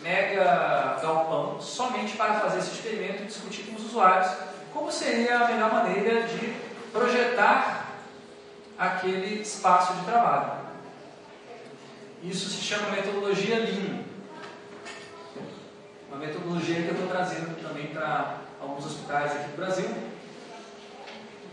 mega 0.04 1.00
galpão 1.02 1.60
somente 1.62 2.18
para 2.18 2.41
fazer 2.41 2.60
esse 2.60 2.72
experimento 2.72 3.24
e 3.24 3.26
discutir 3.26 3.64
com 3.64 3.76
os 3.76 3.86
usuários 3.86 4.30
como 4.74 4.91
seria 4.91 5.39
a 5.39 5.47
melhor 5.47 5.72
maneira 5.72 6.24
de 6.24 6.56
projetar 6.91 7.88
aquele 8.78 9.41
espaço 9.41 9.93
de 9.93 10.06
trabalho. 10.06 10.60
Isso 12.22 12.50
se 12.50 12.62
chama 12.62 12.89
metodologia 12.89 13.60
Lean. 13.60 14.04
Uma 16.10 16.18
metodologia 16.18 16.84
que 16.84 16.89
eu 16.89 16.93
estou 16.93 17.08
trazendo 17.08 17.62
também 17.62 17.88
para 17.88 18.38
alguns 18.62 18.86
hospitais 18.86 19.32
aqui 19.32 19.52
do 19.52 19.58
Brasil. 19.58 19.89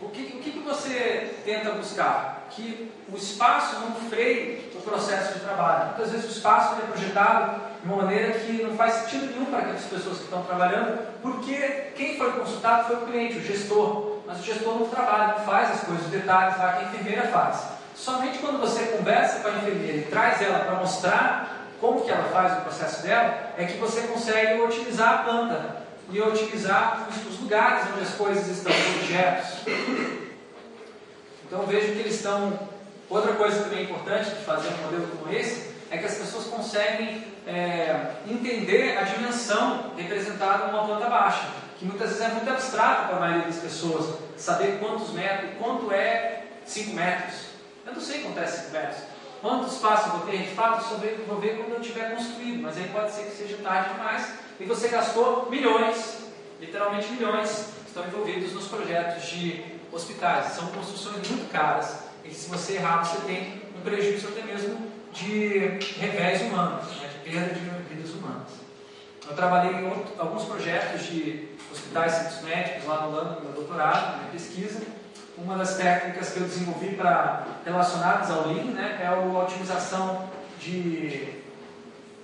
O 0.02 0.08
que, 0.08 0.22
o 0.22 0.40
que, 0.40 0.62
você 0.66 1.36
tenta 1.44 1.70
buscar? 1.72 2.36
que 2.50 2.92
o 3.12 3.16
espaço 3.16 3.80
não 3.80 3.94
freie 4.08 4.70
o 4.74 4.80
processo 4.80 5.34
de 5.34 5.40
trabalho. 5.40 5.86
Muitas 5.86 6.12
vezes 6.12 6.26
o 6.26 6.32
espaço 6.36 6.76
é 6.80 6.86
projetado 6.86 7.60
de 7.82 7.88
uma 7.88 8.02
maneira 8.02 8.38
que 8.38 8.62
não 8.62 8.76
faz 8.76 8.94
sentido 8.94 9.32
nenhum 9.32 9.46
para 9.46 9.60
aquelas 9.60 9.84
pessoas 9.84 10.18
que 10.18 10.24
estão 10.24 10.42
trabalhando, 10.42 11.06
porque 11.22 11.56
quem 11.96 12.16
foi 12.16 12.32
consultado 12.32 12.86
foi 12.86 12.96
o 12.96 13.06
cliente, 13.06 13.38
o 13.38 13.44
gestor. 13.44 14.16
Mas 14.26 14.40
o 14.40 14.42
gestor 14.42 14.78
não 14.78 14.88
trabalha, 14.88 15.38
não 15.38 15.44
faz 15.44 15.70
as 15.70 15.80
coisas, 15.82 16.06
os 16.06 16.10
detalhes 16.10 16.58
lá 16.58 16.72
que 16.72 16.84
a 16.84 16.88
enfermeira 16.88 17.28
faz. 17.28 17.64
Somente 17.94 18.38
quando 18.38 18.60
você 18.60 18.84
conversa 18.86 19.40
com 19.40 19.48
a 19.48 19.52
enfermeira 19.52 19.98
e 19.98 20.02
traz 20.02 20.42
ela 20.42 20.60
para 20.60 20.76
mostrar 20.76 21.66
como 21.80 22.00
que 22.00 22.10
ela 22.10 22.24
faz 22.30 22.58
o 22.58 22.62
processo 22.62 23.02
dela, 23.02 23.52
é 23.56 23.64
que 23.64 23.78
você 23.78 24.02
consegue 24.02 24.60
otimizar 24.60 25.20
a 25.20 25.22
planta 25.24 25.85
e 26.10 26.20
otimizar 26.20 27.08
os 27.28 27.40
lugares 27.40 27.88
onde 27.92 28.02
as 28.02 28.14
coisas 28.14 28.46
estão, 28.48 28.72
os 28.72 29.02
objetos. 29.02 29.46
Então 31.46 31.66
vejo 31.66 31.92
que 31.92 31.98
eles 32.00 32.14
estão. 32.14 32.76
Outra 33.08 33.34
coisa 33.34 33.62
também 33.62 33.84
importante 33.84 34.30
de 34.30 34.44
fazer 34.44 34.68
um 34.68 34.82
modelo 34.82 35.06
como 35.16 35.32
esse 35.32 35.70
é 35.90 35.96
que 35.96 36.06
as 36.06 36.14
pessoas 36.14 36.46
conseguem 36.46 37.24
é, 37.46 38.14
entender 38.28 38.98
a 38.98 39.02
dimensão 39.02 39.92
representada 39.96 40.66
numa 40.66 40.84
planta 40.84 41.08
baixa, 41.08 41.46
que 41.78 41.84
muitas 41.84 42.08
vezes 42.08 42.24
é 42.24 42.28
muito 42.30 42.50
abstrato 42.50 43.06
para 43.06 43.16
a 43.16 43.20
maioria 43.20 43.46
das 43.46 43.58
pessoas, 43.58 44.16
saber 44.36 44.80
quantos 44.80 45.12
metros, 45.12 45.50
quanto 45.56 45.92
é 45.92 46.46
5 46.64 46.94
metros. 46.94 47.34
Eu 47.86 47.92
não 47.92 48.00
sei 48.00 48.22
quanto 48.22 48.40
é 48.40 48.46
5 48.46 48.72
metros. 48.72 48.98
Quanto 49.40 49.72
espaço 49.72 50.08
eu 50.08 50.12
vou 50.18 50.26
ter? 50.26 50.38
De 50.38 50.54
fato, 50.54 50.82
só 50.82 50.96
vou 50.96 51.38
ver 51.38 51.58
quando 51.58 51.74
eu 51.74 51.80
tiver 51.80 52.12
construído, 52.12 52.62
mas 52.62 52.76
aí 52.76 52.88
pode 52.92 53.12
ser 53.12 53.26
que 53.26 53.36
seja 53.36 53.58
tarde 53.58 53.94
demais 53.94 54.45
e 54.58 54.64
você 54.64 54.88
gastou 54.88 55.50
milhões, 55.50 56.18
literalmente 56.60 57.12
milhões, 57.12 57.68
estão 57.86 58.06
envolvidos 58.06 58.52
nos 58.52 58.66
projetos 58.68 59.24
de 59.28 59.64
hospitais. 59.92 60.52
São 60.52 60.68
construções 60.68 61.16
muito 61.28 61.50
caras 61.50 61.98
e 62.24 62.32
se 62.32 62.48
você 62.48 62.74
errar, 62.74 63.04
você 63.04 63.20
tem 63.26 63.62
um 63.76 63.80
prejuízo 63.82 64.28
até 64.28 64.42
mesmo 64.42 64.90
de 65.12 65.78
revés 65.98 66.42
humanos, 66.42 66.86
né, 66.96 67.08
de 67.08 67.30
perda 67.30 67.54
de 67.54 67.94
vidas 67.94 68.10
humanas. 68.10 68.48
Eu 69.28 69.34
trabalhei 69.34 69.72
em 69.72 69.88
outro, 69.88 70.14
alguns 70.18 70.44
projetos 70.44 71.06
de 71.06 71.48
hospitais 71.72 72.12
centros 72.12 72.42
médicos 72.42 72.86
lá 72.86 73.02
no 73.02 73.08
Holanda, 73.08 73.30
no 73.36 73.40
meu 73.42 73.52
doutorado, 73.52 74.12
na 74.12 74.18
minha 74.18 74.30
pesquisa. 74.30 74.80
Uma 75.36 75.56
das 75.56 75.76
técnicas 75.76 76.30
que 76.30 76.40
eu 76.40 76.44
desenvolvi 76.44 76.94
para 76.94 77.46
relacionadas 77.64 78.30
ao 78.30 78.48
Lean 78.48 78.72
né, 78.72 78.98
é 79.02 79.06
a 79.06 79.16
otimização 79.16 80.30
de 80.58 81.42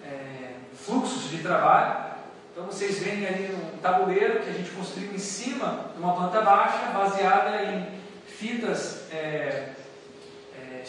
é, 0.06 0.54
fluxos 0.74 1.28
de 1.28 1.38
trabalho 1.38 2.11
Então 2.52 2.66
vocês 2.66 2.98
veem 2.98 3.26
ali 3.26 3.54
um 3.54 3.78
tabuleiro 3.78 4.40
que 4.40 4.50
a 4.50 4.52
gente 4.52 4.70
construiu 4.72 5.10
em 5.12 5.18
cima 5.18 5.86
de 5.94 6.02
uma 6.02 6.14
planta 6.14 6.42
baixa, 6.42 6.92
baseada 6.92 7.62
em 7.62 7.88
fitas, 8.26 9.10
é, 9.10 9.70
é, 10.54 10.82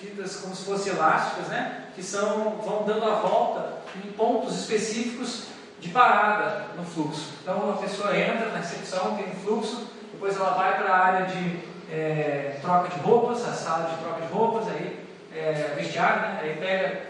fitas 0.00 0.36
como 0.36 0.56
se 0.56 0.64
fossem 0.64 0.94
elásticas, 0.94 1.48
né? 1.48 1.88
que 1.94 2.02
são, 2.02 2.56
vão 2.64 2.84
dando 2.86 3.04
a 3.04 3.16
volta 3.16 3.82
em 3.94 4.10
pontos 4.12 4.58
específicos 4.58 5.48
de 5.80 5.90
parada 5.90 6.68
no 6.76 6.84
fluxo. 6.84 7.34
Então 7.42 7.72
a 7.72 7.76
pessoa 7.76 8.16
entra 8.16 8.48
na 8.48 8.58
recepção, 8.58 9.16
tem 9.16 9.26
um 9.26 9.34
fluxo, 9.34 9.88
depois 10.12 10.34
ela 10.34 10.54
vai 10.54 10.78
para 10.78 10.90
a 10.90 10.98
área 10.98 11.26
de 11.26 11.60
é, 11.92 12.58
troca 12.62 12.88
de 12.88 13.00
roupas, 13.00 13.46
a 13.46 13.52
sala 13.52 13.90
de 13.90 13.96
troca 13.98 14.22
de 14.22 14.32
roupas, 14.32 14.68
aí 14.68 14.98
é, 15.34 15.74
vestiário, 15.76 16.22
né? 16.22 16.40
aí 16.42 16.56
pega, 16.56 17.02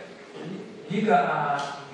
liga 0.91 1.17
a 1.17 1.86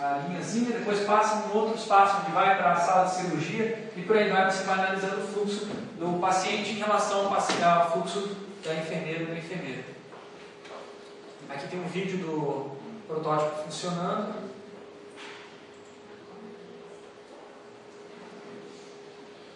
a 0.00 0.22
linhazinha, 0.26 0.78
depois 0.78 1.00
passa 1.00 1.46
um 1.46 1.56
outro 1.58 1.76
espaço 1.76 2.22
onde 2.22 2.32
vai 2.32 2.56
para 2.56 2.72
a 2.72 2.76
sala 2.76 3.04
de 3.04 3.16
cirurgia 3.16 3.90
e 3.94 4.02
por 4.02 4.16
aí 4.16 4.30
vai 4.30 4.50
você 4.50 4.64
vai 4.64 4.78
analisando 4.78 5.20
o 5.20 5.26
fluxo 5.26 5.66
do 5.98 6.18
paciente 6.18 6.70
em 6.70 6.78
relação 6.78 7.26
ao 7.26 7.90
fluxo 7.90 8.34
da 8.64 8.74
enfermeira 8.74 9.26
do 9.26 9.36
enfermeiro. 9.36 9.84
Aqui 11.50 11.68
tem 11.68 11.80
um 11.80 11.88
vídeo 11.88 12.18
do 12.18 12.76
protótipo 13.06 13.64
funcionando. 13.64 14.50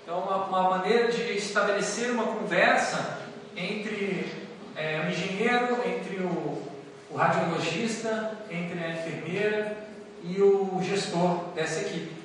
Então, 0.02 0.18
uma, 0.18 0.44
uma 0.44 0.70
maneira 0.70 1.10
de 1.10 1.22
estabelecer 1.38 2.10
uma 2.10 2.24
conversa 2.24 3.20
entre 3.56 4.30
é, 4.76 5.00
o 5.00 5.08
engenheiro, 5.08 5.78
entre 5.86 6.16
o, 6.18 6.62
o 7.10 7.16
radiologista, 7.16 8.38
entre 8.50 8.84
a 8.84 8.90
enfermeira 8.90 9.83
e 10.24 10.40
o 10.40 10.80
gestor 10.82 11.52
dessa 11.54 11.82
equipe. 11.82 12.24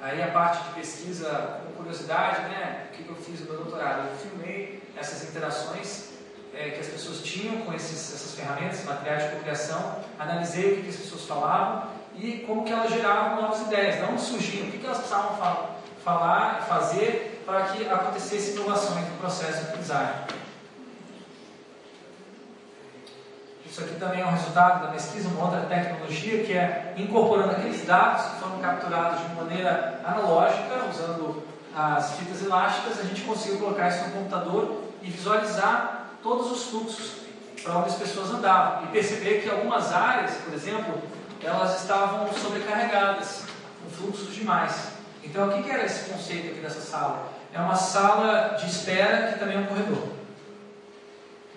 Aí 0.00 0.22
a 0.22 0.28
parte 0.28 0.62
de 0.68 0.74
pesquisa, 0.74 1.60
com 1.64 1.72
curiosidade, 1.72 2.42
né? 2.42 2.86
O 2.92 2.96
que 2.96 3.08
eu 3.08 3.16
fiz 3.16 3.40
no 3.40 3.46
meu 3.46 3.64
doutorado? 3.64 4.08
Eu 4.08 4.16
filmei 4.16 4.82
essas 4.96 5.28
interações 5.28 6.10
é, 6.54 6.70
que 6.70 6.80
as 6.80 6.86
pessoas 6.86 7.22
tinham 7.22 7.62
com 7.62 7.72
esses, 7.72 8.14
essas 8.14 8.34
ferramentas, 8.34 8.84
materiais 8.84 9.24
de 9.24 9.36
cocriação, 9.36 9.96
analisei 10.18 10.74
o 10.74 10.82
que, 10.82 10.90
as 10.90 10.96
pessoas 10.96 11.24
falavam 11.24 11.88
e 12.14 12.44
como 12.46 12.64
que 12.64 12.72
elas 12.72 12.92
geravam 12.92 13.40
novas 13.40 13.60
ideias, 13.62 13.96
de 13.96 14.02
onde 14.02 14.20
surgiam, 14.20 14.68
o 14.68 14.70
que, 14.70 14.78
que 14.78 14.86
elas 14.86 14.98
precisavam 14.98 15.36
falar, 15.36 15.80
falar 16.04 16.66
fazer 16.68 17.42
para 17.46 17.64
que 17.68 17.88
acontecesse 17.88 18.52
inovações 18.52 19.08
no 19.08 19.16
processo 19.16 19.72
de 19.72 19.78
design. 19.78 20.12
Isso 23.78 23.86
aqui 23.86 24.00
também 24.00 24.22
é 24.22 24.26
um 24.26 24.32
resultado 24.32 24.86
da 24.86 24.88
pesquisa, 24.88 25.28
uma 25.28 25.44
outra 25.44 25.60
tecnologia 25.60 26.42
que 26.42 26.52
é 26.52 26.94
incorporando 26.96 27.52
aqueles 27.52 27.86
dados 27.86 28.24
que 28.24 28.40
foram 28.40 28.58
capturados 28.58 29.20
de 29.20 29.32
maneira 29.36 30.00
analógica, 30.04 30.84
usando 30.90 31.44
as 31.76 32.14
fitas 32.14 32.42
elásticas, 32.42 32.98
a 32.98 33.04
gente 33.04 33.20
conseguiu 33.20 33.60
colocar 33.60 33.88
isso 33.88 34.04
no 34.06 34.14
computador 34.14 34.82
e 35.00 35.08
visualizar 35.08 36.08
todos 36.24 36.50
os 36.50 36.64
fluxos 36.64 37.18
para 37.62 37.74
onde 37.76 37.90
as 37.90 37.94
pessoas 37.94 38.30
andavam 38.30 38.82
e 38.82 38.86
perceber 38.88 39.42
que 39.42 39.48
algumas 39.48 39.92
áreas, 39.92 40.32
por 40.38 40.52
exemplo, 40.52 41.00
elas 41.40 41.80
estavam 41.80 42.28
sobrecarregadas, 42.32 43.44
com 43.80 43.90
fluxos 43.90 44.34
demais. 44.34 44.88
Então, 45.22 45.46
o 45.46 45.62
que 45.62 45.70
era 45.70 45.84
esse 45.84 46.10
conceito 46.10 46.50
aqui 46.50 46.58
dessa 46.58 46.80
sala? 46.80 47.28
É 47.54 47.60
uma 47.60 47.76
sala 47.76 48.56
de 48.58 48.66
espera 48.66 49.34
que 49.34 49.38
também 49.38 49.56
é 49.56 49.60
um 49.60 49.66
corredor. 49.66 50.17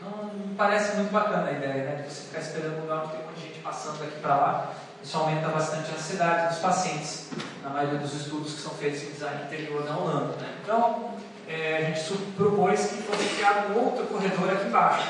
Não, 0.02 0.26
não 0.34 0.56
parece 0.56 0.96
muito 0.96 1.12
bacana 1.12 1.48
a 1.48 1.52
ideia 1.52 1.84
né, 1.84 1.96
de 2.02 2.14
você 2.14 2.24
ficar 2.24 2.40
esperando 2.40 2.78
um 2.78 2.82
lugar 2.82 3.04
onde 3.04 3.12
tem 3.12 3.24
muita 3.24 3.40
gente 3.40 3.60
passando 3.60 4.00
daqui 4.00 4.20
para 4.20 4.36
lá. 4.36 4.74
Isso 5.04 5.18
aumenta 5.18 5.48
bastante 5.50 5.92
a 5.92 5.96
ansiedade 5.96 6.50
dos 6.50 6.60
pacientes, 6.60 7.30
na 7.64 7.70
maioria 7.70 8.00
dos 8.00 8.14
estudos 8.14 8.54
que 8.54 8.62
são 8.62 8.72
feitos 8.74 9.04
em 9.04 9.12
design 9.12 9.44
interior 9.44 9.86
na 9.86 9.98
Holanda. 9.98 10.36
Né? 10.38 10.56
Então, 10.64 11.16
é, 11.48 11.78
a 11.78 11.82
gente 11.82 12.18
propôs 12.36 12.88
que 12.88 13.02
fosse 13.04 13.36
criado 13.36 13.74
um 13.74 13.86
outro 13.86 14.06
corredor 14.08 14.52
aqui 14.52 14.68
embaixo, 14.68 15.08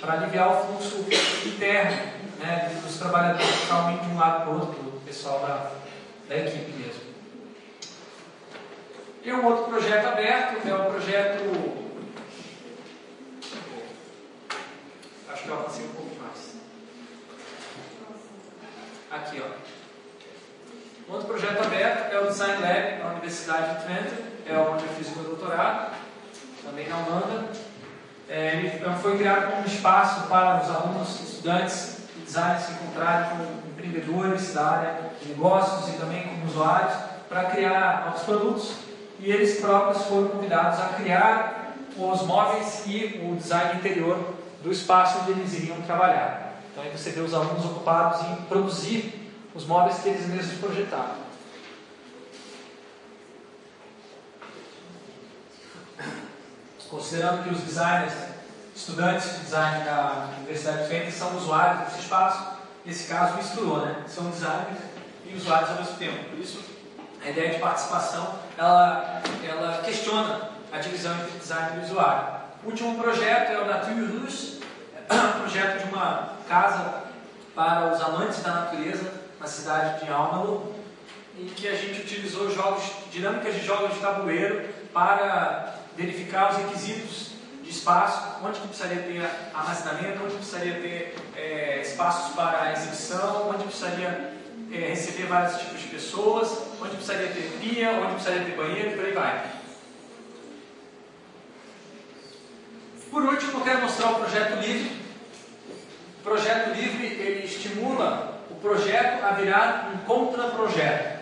para 0.00 0.14
aliviar 0.14 0.50
o 0.50 0.66
fluxo 0.66 1.06
interno 1.46 2.24
né, 2.38 2.80
dos 2.82 2.96
trabalhadores 2.98 3.48
indo 3.48 4.02
de 4.02 4.10
um 4.10 4.18
lado 4.18 4.42
para 4.42 4.50
o 4.50 4.60
outro, 4.60 4.82
do 4.82 5.04
pessoal 5.04 5.40
da, 5.40 5.70
da 6.28 6.36
equipe 6.36 6.72
mesmo. 6.72 7.02
E 9.22 9.32
um 9.32 9.46
outro 9.46 9.64
projeto 9.64 10.06
aberto 10.06 10.68
é 10.68 10.74
o 10.74 10.90
projeto 10.90 11.84
Acho 15.33 15.33
que 15.44 15.50
eu 15.50 15.58
avancei 15.58 15.84
um 15.84 15.88
pouco 15.88 16.16
mais. 16.22 16.54
Aqui, 19.10 19.42
ó. 19.42 21.10
Um 21.10 21.14
outro 21.14 21.28
projeto 21.28 21.62
aberto 21.62 22.12
é 22.12 22.18
o 22.18 22.26
Design 22.26 22.62
Lab 22.62 22.98
na 22.98 23.10
Universidade 23.10 23.74
de 23.74 23.84
Twente, 23.84 24.24
é 24.46 24.58
onde 24.58 24.84
eu 24.84 24.88
fiz 24.94 25.08
o 25.08 25.18
meu 25.18 25.24
doutorado, 25.24 25.94
também 26.64 26.88
na 26.88 26.96
Holanda. 26.96 27.48
É, 28.26 28.56
ele 28.56 28.96
foi 29.02 29.18
criado 29.18 29.50
como 29.50 29.62
um 29.62 29.66
espaço 29.66 30.26
para 30.28 30.62
os 30.62 30.70
alunos, 30.70 31.20
estudantes 31.20 31.98
de 32.16 32.22
design 32.22 32.58
se 32.58 32.72
encontrarem 32.72 33.36
com 33.36 33.68
empreendedores 33.68 34.54
da 34.54 34.66
área 34.66 35.10
de 35.20 35.28
negócios 35.28 35.94
e 35.94 35.98
também 35.98 36.26
com 36.26 36.46
usuários 36.46 36.94
para 37.28 37.44
criar 37.44 38.06
novos 38.06 38.22
produtos. 38.22 38.76
E 39.20 39.30
eles 39.30 39.60
próprios 39.60 40.04
foram 40.06 40.28
convidados 40.28 40.80
a 40.80 40.88
criar 40.94 41.74
os 41.98 42.22
móveis 42.22 42.82
e 42.86 43.20
o 43.22 43.36
design 43.36 43.78
interior 43.78 44.34
do 44.64 44.72
espaço 44.72 45.18
onde 45.20 45.32
eles 45.32 45.52
iriam 45.52 45.80
trabalhar. 45.82 46.54
Então 46.72 46.82
aí 46.82 46.90
você 46.90 47.10
vê 47.10 47.20
os 47.20 47.34
alunos 47.34 47.64
ocupados 47.66 48.22
em 48.22 48.36
produzir 48.46 49.30
os 49.54 49.66
móveis 49.66 49.98
que 49.98 50.08
eles 50.08 50.26
mesmos 50.26 50.58
projetaram. 50.58 51.22
Considerando 56.88 57.44
que 57.44 57.50
os 57.50 57.60
designers, 57.60 58.12
estudantes 58.74 59.32
de 59.32 59.40
design 59.40 59.84
da 59.84 60.28
Universidade 60.38 60.82
de 60.82 60.88
Fênix 60.88 61.14
são 61.14 61.36
usuários 61.36 61.84
desse 61.84 62.00
espaço, 62.00 62.56
nesse 62.86 63.08
caso 63.08 63.36
misturou, 63.36 63.84
né? 63.84 64.04
São 64.06 64.30
designers 64.30 64.78
e 65.26 65.34
usuários 65.34 65.70
ao 65.70 65.76
mesmo 65.76 65.96
tempo. 65.96 66.30
Por 66.30 66.38
isso, 66.38 66.60
a 67.22 67.28
ideia 67.28 67.54
de 67.54 67.58
participação, 67.58 68.38
ela, 68.56 69.20
ela 69.44 69.82
questiona 69.82 70.50
a 70.72 70.78
divisão 70.78 71.14
entre 71.16 71.38
design 71.38 71.80
e 71.80 71.84
usuário. 71.84 72.43
O 72.64 72.68
último 72.68 72.98
projeto 72.98 73.52
é 73.52 73.60
o 73.60 73.66
Nature 73.66 74.06
Rouge, 74.06 74.60
um 75.10 75.40
projeto 75.40 75.84
de 75.84 75.92
uma 75.92 76.30
casa 76.48 77.02
para 77.54 77.92
os 77.92 78.00
amantes 78.00 78.42
da 78.42 78.52
natureza 78.52 79.12
na 79.38 79.46
cidade 79.46 80.02
de 80.02 80.10
Almelo, 80.10 80.74
em 81.38 81.44
que 81.44 81.68
a 81.68 81.74
gente 81.74 82.00
utilizou 82.00 82.50
jogos, 82.50 82.82
dinâmicas 83.12 83.54
de 83.54 83.66
jogos 83.66 83.92
de 83.92 84.00
tabuleiro 84.00 84.66
para 84.94 85.74
verificar 85.94 86.52
os 86.52 86.56
requisitos 86.56 87.32
de 87.62 87.68
espaço, 87.68 88.38
onde 88.42 88.58
que 88.58 88.68
precisaria 88.68 89.02
ter 89.02 89.30
armazenamento, 89.54 90.24
onde 90.24 90.34
precisaria 90.36 90.74
ter 90.74 91.16
é, 91.36 91.82
espaços 91.82 92.34
para 92.34 92.72
exibição, 92.72 93.50
onde 93.50 93.64
precisaria 93.64 94.32
é, 94.72 94.76
receber 94.76 95.26
vários 95.26 95.60
tipos 95.60 95.82
de 95.82 95.88
pessoas, 95.88 96.62
onde 96.80 96.96
precisaria 96.96 97.28
ter 97.28 97.58
pia, 97.60 97.90
onde 97.92 98.14
precisaria 98.14 98.44
ter 98.46 98.56
banheiro 98.56 98.90
e 98.90 98.96
por 98.96 99.04
aí 99.04 99.12
vai. 99.12 99.54
Por 103.14 103.22
último, 103.44 103.60
eu 103.60 103.64
quero 103.64 103.82
mostrar 103.82 104.12
o 104.12 104.14
projeto 104.16 104.60
livre. 104.60 105.04
O 106.20 106.22
projeto 106.22 106.74
livre 106.74 107.06
ele 107.06 107.44
estimula 107.44 108.40
o 108.50 108.54
projeto 108.54 109.22
a 109.24 109.32
virar 109.32 109.92
um 109.94 109.98
contra-projeto. 110.06 111.20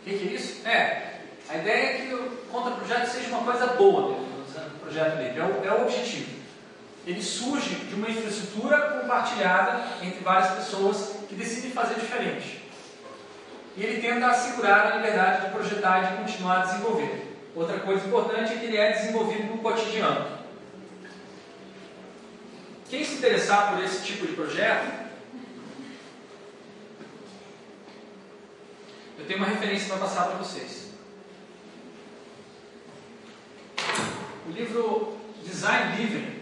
O 0.00 0.04
que, 0.04 0.18
que, 0.18 0.28
é 0.28 0.32
isso? 0.32 0.66
É, 0.66 1.20
a 1.48 1.56
ideia 1.56 1.84
é 1.84 2.06
que 2.06 2.14
o 2.14 2.30
contra-projeto 2.50 3.06
seja 3.06 3.28
uma 3.28 3.42
coisa 3.42 3.66
boa 3.68 4.10
mesmo, 4.10 4.26
o 4.76 4.78
projeto 4.80 5.18
livre, 5.18 5.38
é 5.38 5.44
o, 5.44 5.64
é 5.64 5.78
o 5.78 5.82
objetivo. 5.82 6.40
Ele 7.06 7.22
surge 7.22 7.74
de 7.74 7.94
uma 7.94 8.10
infraestrutura 8.10 8.78
compartilhada 9.00 9.82
entre 10.02 10.20
várias 10.20 10.50
pessoas 10.52 11.14
que 11.28 11.34
decidem 11.34 11.70
fazer 11.70 11.94
diferente. 11.94 12.60
E 13.76 13.84
ele 13.84 14.02
tenta 14.02 14.26
assegurar 14.26 14.92
a 14.92 14.96
liberdade 14.96 15.46
de 15.46 15.52
projetar 15.52 16.02
e 16.02 16.06
de 16.08 16.22
continuar 16.22 16.60
a 16.60 16.64
desenvolver. 16.66 17.38
Outra 17.54 17.78
coisa 17.78 18.06
importante 18.06 18.52
é 18.52 18.56
que 18.56 18.66
ele 18.66 18.76
é 18.76 18.92
desenvolvido 18.92 19.44
no 19.44 19.58
cotidiano. 19.58 20.39
Quem 22.90 23.04
se 23.04 23.14
interessar 23.14 23.70
por 23.70 23.84
esse 23.84 24.04
tipo 24.04 24.26
de 24.26 24.32
projeto, 24.32 24.92
eu 29.16 29.26
tenho 29.26 29.38
uma 29.38 29.46
referência 29.46 29.86
para 29.86 29.98
passar 29.98 30.24
para 30.24 30.38
vocês. 30.38 30.90
O 34.44 34.50
livro 34.50 35.16
Design 35.44 36.02
Living, 36.02 36.40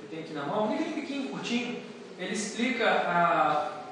que 0.00 0.06
tem 0.10 0.20
aqui 0.20 0.32
na 0.32 0.44
mão, 0.44 0.68
um 0.68 0.76
livro 0.76 0.92
pequeno, 0.92 1.30
curtinho, 1.30 1.82
ele 2.20 2.32
explica 2.32 2.88
a, 2.88 3.82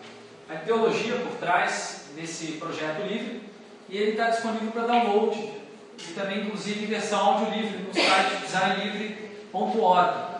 a 0.48 0.54
ideologia 0.62 1.16
por 1.16 1.36
trás 1.38 2.10
desse 2.14 2.52
projeto 2.52 3.08
livre 3.08 3.42
e 3.88 3.98
ele 3.98 4.12
está 4.12 4.30
disponível 4.30 4.70
para 4.70 4.86
download 4.86 5.36
e 5.98 6.12
também, 6.12 6.46
inclusive, 6.46 6.86
versão 6.86 7.18
audiolivre 7.18 7.78
no 7.78 7.92
site 7.92 8.40
designlivre.org. 8.42 10.33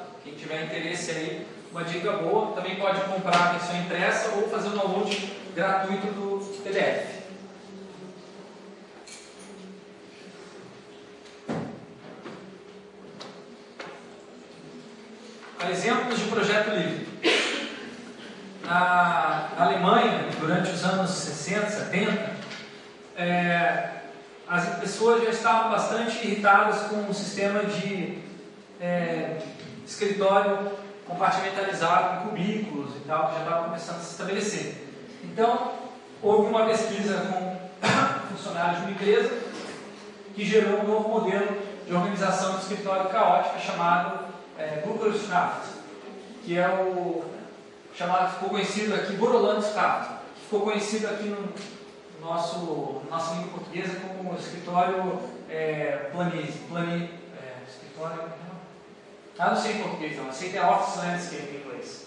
Tiver 0.44 0.64
interesse 0.64 1.10
aí, 1.10 1.46
uma 1.72 1.82
dica 1.84 2.12
boa. 2.18 2.54
Também 2.54 2.76
pode 2.76 3.00
comprar 3.00 3.34
a 3.34 3.52
versão 3.52 3.78
impressa 3.78 4.36
ou 4.36 4.46
fazer 4.50 4.68
o 4.68 4.72
download 4.72 5.32
gratuito 5.54 6.06
do 6.08 6.62
PDF. 6.62 7.14
Exemplos 15.70 16.18
de 16.18 16.24
projeto 16.26 16.74
livre. 16.74 17.08
Na 18.66 19.48
Alemanha, 19.56 20.26
durante 20.38 20.72
os 20.72 20.84
anos 20.84 21.10
60, 21.10 21.70
70, 21.70 22.36
é, 23.16 23.88
as 24.46 24.78
pessoas 24.78 25.24
já 25.24 25.30
estavam 25.30 25.70
bastante 25.70 26.18
irritadas 26.26 26.82
com 26.88 27.08
o 27.08 27.14
sistema 27.14 27.64
de 27.64 28.18
é, 28.78 29.38
escritório 29.86 30.72
compartimentalizado, 31.06 32.22
com 32.22 32.28
cubículos 32.30 32.96
e 32.96 33.00
tal, 33.00 33.28
que 33.28 33.34
já 33.34 33.40
estava 33.40 33.64
começando 33.64 33.96
a 33.96 34.00
se 34.00 34.10
estabelecer. 34.12 34.74
Então, 35.22 35.72
houve 36.22 36.48
uma 36.48 36.66
pesquisa 36.66 37.14
com 37.30 37.56
funcionários 38.34 38.78
de 38.78 38.82
uma 38.84 38.92
empresa 38.92 39.30
que 40.34 40.44
gerou 40.44 40.80
um 40.80 40.86
novo 40.86 41.08
modelo 41.08 41.62
de 41.86 41.94
organização 41.94 42.56
de 42.56 42.62
escritório 42.62 43.10
caótica 43.10 43.58
chamado 43.58 44.24
é, 44.58 44.82
que 46.44 46.58
é 46.58 46.68
o 46.68 47.24
chamado, 47.94 48.34
ficou 48.34 48.50
conhecido 48.50 48.94
aqui, 48.94 49.14
Borolandschaft, 49.14 50.10
que 50.34 50.40
ficou 50.42 50.60
conhecido 50.60 51.06
aqui 51.06 51.24
no 51.24 51.52
nosso 52.20 53.02
nossa 53.10 53.34
língua 53.34 53.50
portuguesa 53.52 54.00
como 54.16 54.34
escritório 54.36 55.18
é, 55.48 56.08
plani, 56.12 56.52
plani, 56.68 57.10
é, 57.40 57.62
escritório, 57.68 58.22
ah, 59.38 59.50
não 59.50 59.56
sei 59.56 59.72
em 59.72 59.82
português 59.82 60.16
não, 60.16 60.26
que 60.26 60.56
é 60.56 60.64
Office 60.64 61.02
Landscape 61.02 61.56
em 61.56 61.60
inglês. 61.60 62.06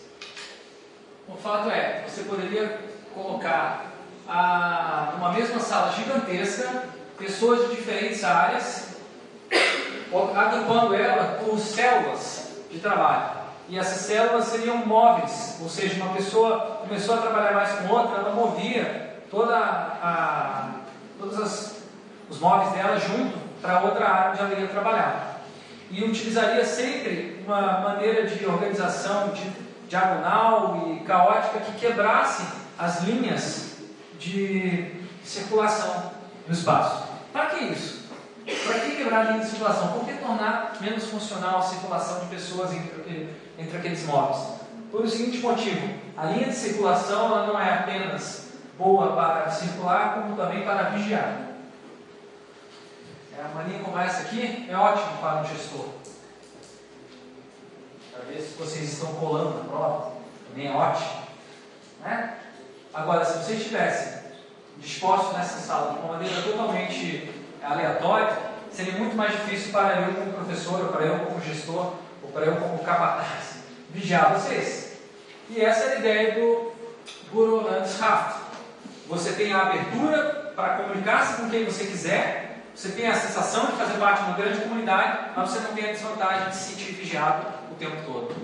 O 1.27 1.35
fato 1.35 1.69
é, 1.69 2.05
você 2.07 2.23
poderia 2.23 2.79
colocar 3.13 3.85
a, 4.27 5.13
numa 5.13 5.33
mesma 5.33 5.59
sala 5.59 5.91
gigantesca 5.91 6.85
pessoas 7.17 7.67
de 7.69 7.75
diferentes 7.75 8.23
áreas, 8.23 8.89
agrupando 10.35 10.95
ela 10.95 11.39
por 11.43 11.59
células 11.59 12.61
de 12.71 12.79
trabalho. 12.79 13.37
E 13.67 13.77
essas 13.77 14.05
células 14.05 14.45
seriam 14.45 14.77
móveis, 14.77 15.57
ou 15.61 15.67
seja, 15.67 16.01
uma 16.01 16.13
pessoa 16.13 16.79
começou 16.87 17.15
a 17.15 17.21
trabalhar 17.21 17.53
mais 17.53 17.71
com 17.79 17.93
outra, 17.93 18.21
ela 18.21 18.33
movia 18.33 19.19
toda 19.29 19.57
a, 19.57 20.69
todos 21.19 21.37
as, 21.37 21.75
os 22.29 22.39
móveis 22.39 22.71
dela 22.71 22.97
junto 22.97 23.37
para 23.61 23.81
outra 23.81 24.07
área 24.07 24.31
onde 24.31 24.53
ela 24.53 24.61
ia 24.61 24.67
trabalhar. 24.67 25.36
E 25.89 26.03
utilizaria 26.03 26.65
sempre 26.65 27.41
uma 27.45 27.79
maneira 27.79 28.27
de 28.27 28.45
organização 28.45 29.29
de 29.29 29.49
diagonal 29.87 30.85
e 30.91 30.99
caótica 31.05 31.59
que 31.61 31.79
quebrasse 31.79 32.43
as 32.77 33.03
linhas 33.03 33.77
de 34.19 34.91
circulação 35.23 36.11
no 36.45 36.53
espaço. 36.53 37.07
Para 37.31 37.47
que 37.47 37.65
isso? 37.65 38.07
Para 38.65 38.79
que 38.79 38.95
quebrar 38.95 39.19
a 39.19 39.31
linha 39.31 39.43
de 39.43 39.49
circulação? 39.49 39.93
Por 39.93 40.05
que 40.05 40.13
tornar 40.13 40.77
menos 40.79 41.05
funcional 41.05 41.59
a 41.59 41.61
circulação 41.61 42.19
de 42.21 42.27
pessoas 42.27 42.73
entre, 42.73 43.29
entre 43.57 43.77
aqueles 43.77 44.05
móveis? 44.05 44.57
Por 44.91 45.01
o 45.01 45.09
seguinte 45.09 45.39
motivo: 45.39 45.89
a 46.15 46.25
linha 46.25 46.47
de 46.47 46.55
circulação 46.55 47.47
não 47.47 47.59
é 47.59 47.73
apenas 47.73 48.47
boa 48.77 49.13
para 49.15 49.49
circular, 49.49 50.15
como 50.15 50.35
também 50.35 50.63
para 50.63 50.89
vigiar. 50.89 51.46
É, 53.37 53.41
uma 53.53 53.61
linha 53.61 53.83
como 53.83 53.99
essa 53.99 54.23
aqui 54.23 54.67
é 54.67 54.75
ótima 54.75 55.11
para 55.21 55.41
um 55.41 55.45
gestor. 55.45 55.85
Para 58.11 58.25
ver 58.25 58.41
se 58.41 58.57
vocês 58.57 58.93
estão 58.93 59.13
colando 59.13 59.59
na 59.59 59.63
prova, 59.65 60.13
também 60.49 60.67
é 60.67 60.75
ótimo. 60.75 61.21
Né? 62.03 62.33
Agora, 62.91 63.23
se 63.23 63.37
vocês 63.37 63.59
estivessem 63.59 64.31
dispostos 64.77 65.37
nessa 65.37 65.59
sala 65.59 65.93
de 65.93 65.99
uma 65.99 66.13
maneira 66.13 66.41
totalmente 66.41 67.31
aleatória, 67.61 68.35
seria 68.71 68.93
muito 68.93 69.15
mais 69.15 69.33
difícil 69.33 69.71
para 69.71 70.01
eu 70.01 70.15
como 70.15 70.33
professor, 70.33 70.81
ou 70.81 70.87
para 70.87 71.05
eu 71.05 71.19
como 71.19 71.39
gestor, 71.39 71.93
ou 72.23 72.31
para 72.33 72.45
eu 72.45 72.55
como 72.55 72.79
capataz, 72.79 73.57
vigiar 73.91 74.33
vocês. 74.33 74.93
E 75.51 75.61
essa 75.61 75.83
é 75.83 75.95
a 75.95 75.99
ideia 75.99 76.33
do 76.33 76.71
Guru 77.31 77.69
Landschaft. 77.69 78.39
Você 79.07 79.33
tem 79.33 79.53
a 79.53 79.61
abertura 79.61 80.53
para 80.55 80.77
comunicar-se 80.77 81.39
com 81.39 81.49
quem 81.51 81.65
você 81.65 81.85
quiser, 81.85 82.46
você 82.77 82.89
tem 82.89 83.07
a 83.07 83.15
sensação 83.15 83.65
de 83.65 83.71
fazer 83.71 83.97
parte 83.97 84.21
de 84.21 84.29
uma 84.29 84.37
grande 84.37 84.61
comunidade, 84.61 85.31
mas 85.35 85.49
você 85.49 85.59
não 85.61 85.73
tem 85.73 85.89
a 85.89 85.93
desvantagem 85.93 86.49
de 86.49 86.55
se 86.55 86.73
sentir 86.75 86.91
vigiado 86.91 87.47
o 87.71 87.73
tempo 87.73 87.95
todo. 88.05 88.35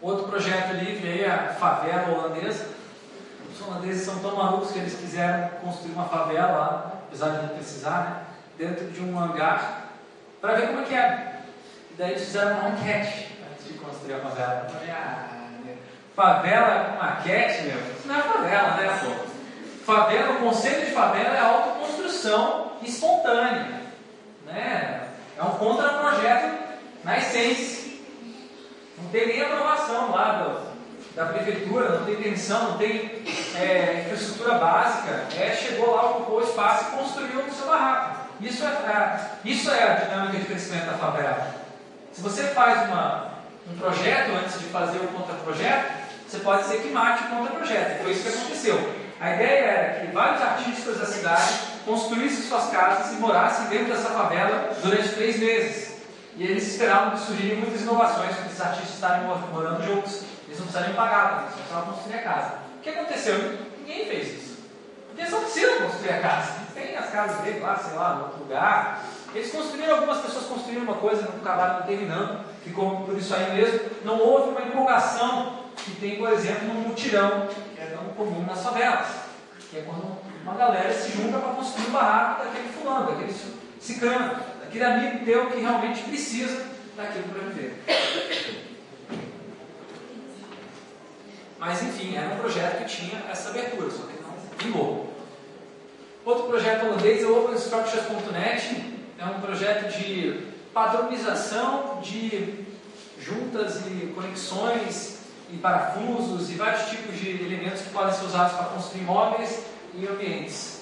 Outro 0.00 0.28
projeto 0.28 0.74
livre 0.74 1.08
aí 1.08 1.24
é 1.24 1.30
a 1.32 1.52
favela 1.54 2.16
holandesa. 2.16 2.68
Os 3.52 3.60
holandeses 3.60 4.04
são 4.04 4.20
tão 4.20 4.36
malucos 4.36 4.70
que 4.70 4.78
eles 4.78 4.94
quiseram 4.94 5.48
construir 5.60 5.94
uma 5.94 6.04
favela 6.04 6.52
lá, 6.52 6.92
apesar 7.08 7.30
de 7.30 7.42
não 7.42 7.48
precisar, 7.56 8.00
né? 8.04 8.24
dentro 8.56 8.86
de 8.86 9.00
um 9.00 9.18
hangar, 9.18 9.88
para 10.40 10.54
ver 10.54 10.68
como 10.68 10.82
é 10.82 10.84
que 10.84 10.94
é. 10.94 11.40
E 11.90 11.94
daí 11.94 12.10
eles 12.12 12.24
fizeram 12.24 12.60
uma 12.60 12.68
enquete 12.68 13.36
antes 13.50 13.66
de 13.66 13.74
construir 13.80 14.14
a 14.14 14.20
favela. 14.20 14.68
Falei, 14.70 14.90
ah, 14.92 15.28
favela 16.14 16.84
com 16.84 17.04
maquete, 17.04 17.62
meu, 17.64 17.78
isso 17.78 18.06
não 18.06 18.14
é 18.14 18.22
favela, 18.22 18.76
né, 18.76 19.00
pô? 19.00 19.21
Favela, 19.84 20.34
o 20.34 20.40
conceito 20.40 20.86
de 20.86 20.92
favela 20.92 21.36
é 21.36 21.40
autoconstrução 21.40 22.72
espontânea. 22.82 23.82
Né? 24.46 25.08
É 25.36 25.42
um 25.42 25.50
contra-projeto 25.50 26.58
na 27.02 27.18
essência. 27.18 27.92
Não 28.98 29.10
tem 29.10 29.26
nem 29.26 29.42
aprovação 29.42 30.12
lá 30.12 30.32
do, 30.32 31.16
da 31.16 31.26
prefeitura, 31.26 31.98
não 31.98 32.04
tem 32.04 32.16
pensão, 32.16 32.70
não 32.70 32.78
tem 32.78 33.24
é, 33.56 34.04
infraestrutura 34.04 34.54
básica. 34.58 35.26
É, 35.36 35.56
chegou 35.56 35.94
lá, 35.94 36.10
ocupou 36.10 36.38
o 36.38 36.44
espaço 36.44 36.84
e 36.84 36.96
construiu 36.98 37.40
o 37.40 37.52
seu 37.52 37.66
barraco. 37.66 38.28
Isso 38.40 38.64
é, 38.64 38.68
a, 38.68 39.30
isso 39.44 39.70
é 39.70 39.82
a 39.82 39.94
dinâmica 39.94 40.38
de 40.38 40.44
crescimento 40.44 40.86
da 40.86 40.98
favela. 40.98 41.54
Se 42.12 42.20
você 42.20 42.44
faz 42.48 42.88
uma, 42.88 43.32
um 43.70 43.76
projeto 43.78 44.30
antes 44.32 44.58
de 44.58 44.66
fazer 44.66 44.98
o 44.98 45.08
contra-projeto, 45.08 45.92
você 46.28 46.38
pode 46.38 46.64
ser 46.64 46.82
que 46.82 46.88
mate 46.88 47.24
o 47.24 47.36
contra-projeto. 47.36 48.02
Foi 48.02 48.12
isso 48.12 48.22
que 48.22 48.28
aconteceu. 48.28 49.01
A 49.22 49.34
ideia 49.34 49.64
era 49.66 50.00
que 50.00 50.12
vários 50.12 50.42
artistas 50.42 50.98
da 50.98 51.06
cidade 51.06 51.52
construíssem 51.86 52.42
suas 52.42 52.70
casas 52.70 53.12
e 53.12 53.20
morassem 53.20 53.66
dentro 53.66 53.94
dessa 53.94 54.10
favela 54.10 54.72
durante 54.82 55.10
três 55.10 55.38
meses. 55.38 55.92
E 56.36 56.42
eles 56.42 56.66
esperavam 56.66 57.12
que 57.12 57.20
surgiriam 57.20 57.60
muitas 57.60 57.82
inovações, 57.82 58.34
porque 58.34 58.48
esses 58.48 58.60
artistas 58.60 58.94
estarem 58.94 59.28
morando 59.52 59.80
juntos. 59.84 60.22
Eles 60.48 60.58
não 60.58 60.66
precisariam 60.66 60.96
pagar, 60.96 61.42
eles 61.42 61.54
precisavam 61.54 61.92
construir 61.92 62.16
a 62.16 62.22
casa. 62.22 62.54
O 62.78 62.80
que 62.82 62.90
aconteceu? 62.90 63.58
Ninguém 63.78 64.06
fez 64.08 64.42
isso. 64.42 64.58
Porque 65.06 65.20
eles 65.20 65.32
não 65.32 65.40
precisam 65.42 65.82
construir 65.82 66.10
a 66.14 66.20
casa. 66.20 66.52
Tem 66.74 66.96
as 66.96 67.10
casas 67.10 67.36
dele 67.42 67.60
lá, 67.60 67.76
sei 67.76 67.96
lá, 67.96 68.14
no 68.14 68.22
outro 68.24 68.38
lugar. 68.40 69.04
Eles 69.32 69.52
construíram, 69.52 69.94
algumas 69.94 70.18
pessoas 70.18 70.46
construíram 70.46 70.82
uma 70.82 70.96
coisa, 70.96 71.22
não 71.22 71.36
acabaram 71.36 71.86
terminando, 71.86 72.44
ficou 72.64 73.02
por 73.02 73.16
isso 73.16 73.32
aí 73.36 73.54
mesmo. 73.54 73.88
Não 74.04 74.18
houve 74.18 74.50
uma 74.50 74.62
empolgação 74.62 75.62
que 75.76 75.92
tem, 75.92 76.16
por 76.16 76.32
exemplo, 76.32 76.66
no 76.66 76.74
mutirão, 76.88 77.48
comum 78.24 78.46
nas 78.46 78.62
favelas. 78.62 79.08
Que 79.70 79.78
é 79.78 79.82
quando 79.82 80.18
uma 80.42 80.54
galera 80.54 80.92
se 80.92 81.12
junta 81.12 81.38
para 81.38 81.54
construir 81.54 81.86
um 81.86 81.92
barraco 81.92 82.44
daquele 82.44 82.68
fulano, 82.68 83.12
daquele 83.12 83.34
ciclano 83.80 84.52
aquele 84.72 84.84
amigo 84.84 85.24
teu 85.26 85.50
que 85.50 85.60
realmente 85.60 86.02
precisa 86.04 86.64
daquilo 86.96 87.24
para 87.28 87.42
viver. 87.48 87.76
Mas 91.58 91.82
enfim, 91.82 92.16
era 92.16 92.34
um 92.34 92.38
projeto 92.38 92.78
que 92.78 92.96
tinha 92.96 93.22
essa 93.30 93.50
abertura, 93.50 93.90
só 93.90 94.06
que 94.06 94.22
não 94.22 94.34
vingou. 94.58 95.12
Outro 96.24 96.44
projeto 96.44 96.86
holandês 96.86 97.22
é 97.22 97.26
o 97.26 97.44
OpenStructures.net, 97.44 98.94
é 99.18 99.24
um 99.26 99.40
projeto 99.40 99.92
de 99.96 100.46
padronização 100.72 102.00
de 102.00 102.64
juntas 103.20 103.82
e 103.86 104.12
conexões 104.14 105.21
e 105.52 105.58
parafusos 105.58 106.50
e 106.50 106.54
vários 106.54 106.88
tipos 106.88 107.18
de 107.18 107.30
elementos 107.30 107.82
que 107.82 107.90
podem 107.90 108.14
ser 108.14 108.24
usados 108.24 108.56
para 108.56 108.66
construir 108.66 109.02
móveis 109.02 109.60
e 109.94 110.06
ambientes. 110.06 110.80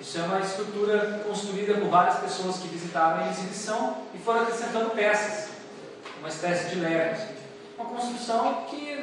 Isso 0.00 0.18
é 0.18 0.22
uma 0.22 0.40
estrutura 0.40 1.22
construída 1.26 1.74
por 1.74 1.88
várias 1.88 2.18
pessoas 2.18 2.56
que 2.56 2.68
visitavam 2.68 3.24
a 3.24 3.30
exibição 3.30 3.98
e 4.14 4.18
foram 4.18 4.42
acrescentando 4.42 4.90
peças, 4.90 5.50
uma 6.18 6.28
espécie 6.28 6.70
de 6.70 6.80
legos. 6.80 7.20
Uma 7.78 7.88
construção 7.88 8.64
que 8.68 8.96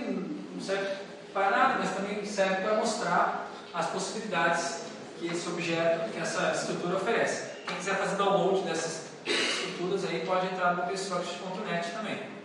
não 0.54 0.62
serve 0.62 0.88
para 1.34 1.52
nada, 1.52 1.76
mas 1.80 1.96
também 1.96 2.26
serve 2.26 2.64
para 2.64 2.76
mostrar 2.76 3.48
as 3.74 3.88
possibilidades 3.88 4.82
que 5.20 5.28
esse 5.28 5.48
objeto, 5.48 6.12
que 6.12 6.20
essa 6.20 6.52
estrutura 6.52 6.98
oferece. 6.98 7.58
Quem 7.66 7.78
quiser 7.78 7.96
fazer 7.96 8.16
download 8.16 8.64
dessas 8.64 9.08
estruturas 9.26 10.06
aí 10.06 10.26
pode 10.26 10.48
entrar 10.48 10.76
no 10.76 10.84
openstructures.net 10.84 11.92
também 11.92 12.37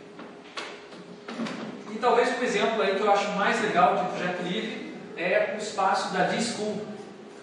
talvez 2.03 2.37
um 2.37 2.43
exemplo 2.43 2.83
aí 2.83 2.97
que 2.97 3.01
eu 3.01 3.13
acho 3.13 3.29
mais 3.31 3.63
legal 3.63 3.95
de 3.95 4.05
projeto 4.07 4.43
livre 4.43 4.93
é 5.17 5.55
o 5.55 5.63
espaço 5.63 6.13
da 6.13 6.25
DISCO 6.25 6.83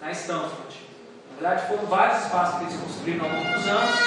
na 0.02 0.10
Stanford. 0.10 0.76
Na 1.30 1.48
verdade, 1.48 1.66
foram 1.66 1.86
vários 1.86 2.24
espaços 2.24 2.58
que 2.58 2.64
eles 2.64 2.76
construíram 2.78 3.24
ao 3.24 3.32
longo 3.32 3.52
dos 3.54 3.66
anos. 3.66 4.00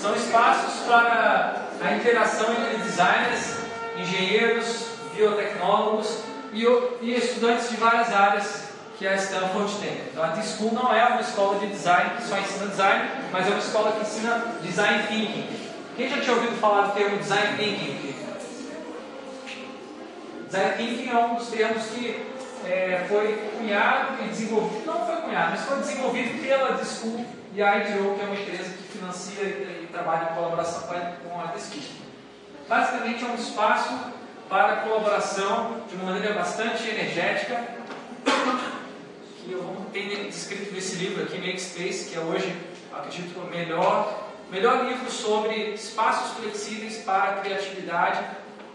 São 0.00 0.16
espaços 0.16 0.86
para 0.86 1.68
a 1.80 1.92
interação 1.92 2.52
entre 2.52 2.78
designers, 2.78 3.58
engenheiros, 3.96 4.88
biotecnólogos 5.14 6.23
e, 6.54 6.64
e 7.02 7.16
estudantes 7.16 7.68
de 7.68 7.76
várias 7.76 8.12
áreas 8.12 8.68
que 8.96 9.06
a 9.06 9.14
Stanford 9.16 9.74
tem. 9.80 10.00
Então 10.10 10.22
a 10.22 10.28
D-School 10.28 10.72
não 10.72 10.94
é 10.94 11.04
uma 11.04 11.20
escola 11.20 11.58
de 11.58 11.66
design 11.66 12.10
que 12.16 12.22
só 12.22 12.38
ensina 12.38 12.66
design, 12.66 13.10
mas 13.32 13.46
é 13.46 13.50
uma 13.50 13.58
escola 13.58 13.92
que 13.92 14.00
ensina 14.02 14.54
design 14.62 15.02
thinking. 15.08 15.48
Quem 15.96 16.08
já 16.08 16.20
tinha 16.20 16.34
ouvido 16.34 16.56
falar 16.60 16.86
do 16.86 16.92
termo 16.92 17.18
design 17.18 17.56
thinking? 17.56 18.14
Design 20.46 20.76
thinking 20.76 21.10
é 21.10 21.18
um 21.18 21.34
dos 21.34 21.48
termos 21.48 21.84
que 21.86 22.24
é, 22.64 23.04
foi 23.08 23.50
cunhado 23.58 24.22
e 24.24 24.28
desenvolvido, 24.28 24.86
não 24.86 25.04
foi 25.04 25.16
cunhado, 25.16 25.50
mas 25.50 25.60
foi 25.62 25.78
desenvolvido 25.78 26.42
pela 26.42 26.72
D-School 26.72 27.26
e 27.52 27.62
a 27.62 27.78
IDEO, 27.78 28.14
que 28.14 28.20
é 28.20 28.24
uma 28.24 28.34
empresa 28.34 28.70
que 28.70 28.98
financia 28.98 29.42
e, 29.42 29.84
e 29.84 29.88
trabalha 29.92 30.30
em 30.30 30.34
colaboração 30.34 30.82
com 30.82 31.40
a 31.40 31.46
D-School. 31.46 32.04
Basicamente 32.68 33.24
é 33.24 33.28
um 33.28 33.34
espaço 33.34 34.13
para 34.48 34.76
colaboração 34.76 35.82
de 35.88 35.96
uma 35.96 36.12
maneira 36.12 36.34
bastante 36.34 36.88
energética, 36.88 37.64
que 39.44 39.52
eu 39.52 39.86
tenho 39.92 40.24
descrito 40.24 40.72
nesse 40.72 40.96
livro 40.96 41.22
aqui, 41.22 41.38
Make 41.38 41.60
Space, 41.60 42.10
que 42.10 42.16
é 42.16 42.20
hoje, 42.20 42.56
acredito, 42.92 43.38
o 43.38 43.46
melhor, 43.50 44.30
melhor 44.50 44.86
livro 44.86 45.10
sobre 45.10 45.74
espaços 45.74 46.38
flexíveis 46.38 46.98
para 46.98 47.22
a 47.22 47.40
criatividade, 47.40 48.24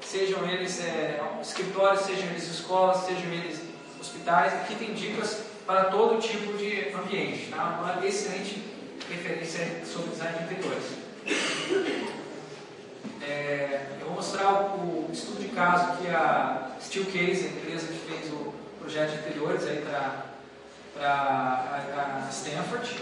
sejam 0.01 0.47
eles 0.47 0.80
é, 0.84 1.22
escritórios, 1.41 2.01
sejam 2.01 2.26
eles 2.30 2.47
escolas, 2.47 3.05
sejam 3.05 3.32
eles 3.32 3.61
hospitais. 3.99 4.53
Aqui 4.53 4.76
tem 4.76 4.93
dicas 4.93 5.43
para 5.65 5.86
todo 5.86 6.20
tipo 6.20 6.57
de 6.57 6.89
ambiente. 6.95 7.51
Tá? 7.51 7.80
Uma 7.82 8.05
excelente 8.05 8.63
referência 9.09 9.82
sobre 9.86 10.11
design 10.11 10.38
de 10.38 10.43
interiores. 10.53 12.18
É, 13.22 13.88
eu 14.00 14.08
vou 14.08 14.16
mostrar 14.16 14.52
o, 14.52 15.08
o, 15.08 15.10
estudo 15.12 15.41
de 15.41 15.50
caso 15.50 15.97
que 15.97 16.08
a 16.08 16.70
Steelcase, 16.82 17.45
a 17.45 17.50
empresa 17.50 17.88
que 17.88 18.00
fez 18.00 18.32
o 18.34 18.54
projeto 18.80 19.12
de 19.12 19.18
interiores 19.20 19.64
para 20.93 21.10
a, 21.10 22.26
a 22.26 22.30
Stanford. 22.30 22.95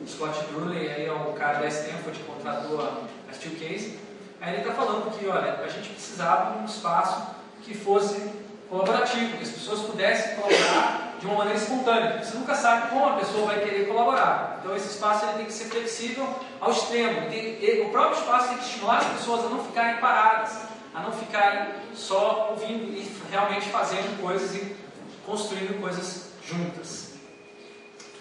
O 0.00 0.08
Scott 0.08 0.44
Bruley 0.52 0.88
aí 0.88 1.06
é 1.06 1.12
o 1.12 1.32
cara 1.34 1.60
da 1.60 1.68
Stanford 1.68 2.18
que 2.18 2.24
contratou 2.24 2.80
a, 2.80 3.02
a 3.30 3.34
Steelcase. 3.34 3.98
Aí 4.40 4.54
ele 4.54 4.62
está 4.62 4.72
falando 4.72 5.16
que, 5.18 5.26
olha, 5.26 5.60
a 5.62 5.68
gente 5.68 5.90
precisava 5.90 6.52
de 6.52 6.58
um 6.60 6.64
espaço 6.64 7.36
que 7.62 7.74
fosse 7.74 8.32
colaborativo, 8.70 9.36
que 9.36 9.42
as 9.42 9.50
pessoas 9.50 9.80
pudessem 9.80 10.36
colaborar 10.36 11.16
de 11.20 11.26
uma 11.26 11.34
maneira 11.34 11.58
espontânea. 11.58 12.24
Você 12.24 12.38
nunca 12.38 12.54
sabe 12.54 12.88
como 12.88 13.04
a 13.04 13.16
pessoa 13.16 13.46
vai 13.46 13.60
querer 13.60 13.86
colaborar. 13.86 14.58
Então 14.60 14.74
esse 14.74 14.88
espaço 14.88 15.26
ele 15.26 15.34
tem 15.34 15.46
que 15.46 15.52
ser 15.52 15.64
flexível 15.66 16.26
ao 16.60 16.70
extremo. 16.70 17.28
Tem, 17.30 17.86
o 17.86 17.90
próprio 17.90 18.20
espaço 18.20 18.48
tem 18.48 18.58
que 18.58 18.64
estimular 18.64 18.98
as 18.98 19.06
pessoas 19.06 19.46
a 19.46 19.48
não 19.48 19.64
ficarem 19.64 20.00
paradas, 20.00 20.58
a 20.94 21.00
não 21.00 21.12
ficarem 21.12 21.74
só 21.94 22.50
ouvindo 22.50 22.92
e 22.92 23.10
realmente 23.30 23.68
fazendo 23.68 24.20
coisas 24.20 24.54
e 24.54 24.76
construindo 25.24 25.80
coisas 25.80 26.30
juntas. 26.44 27.14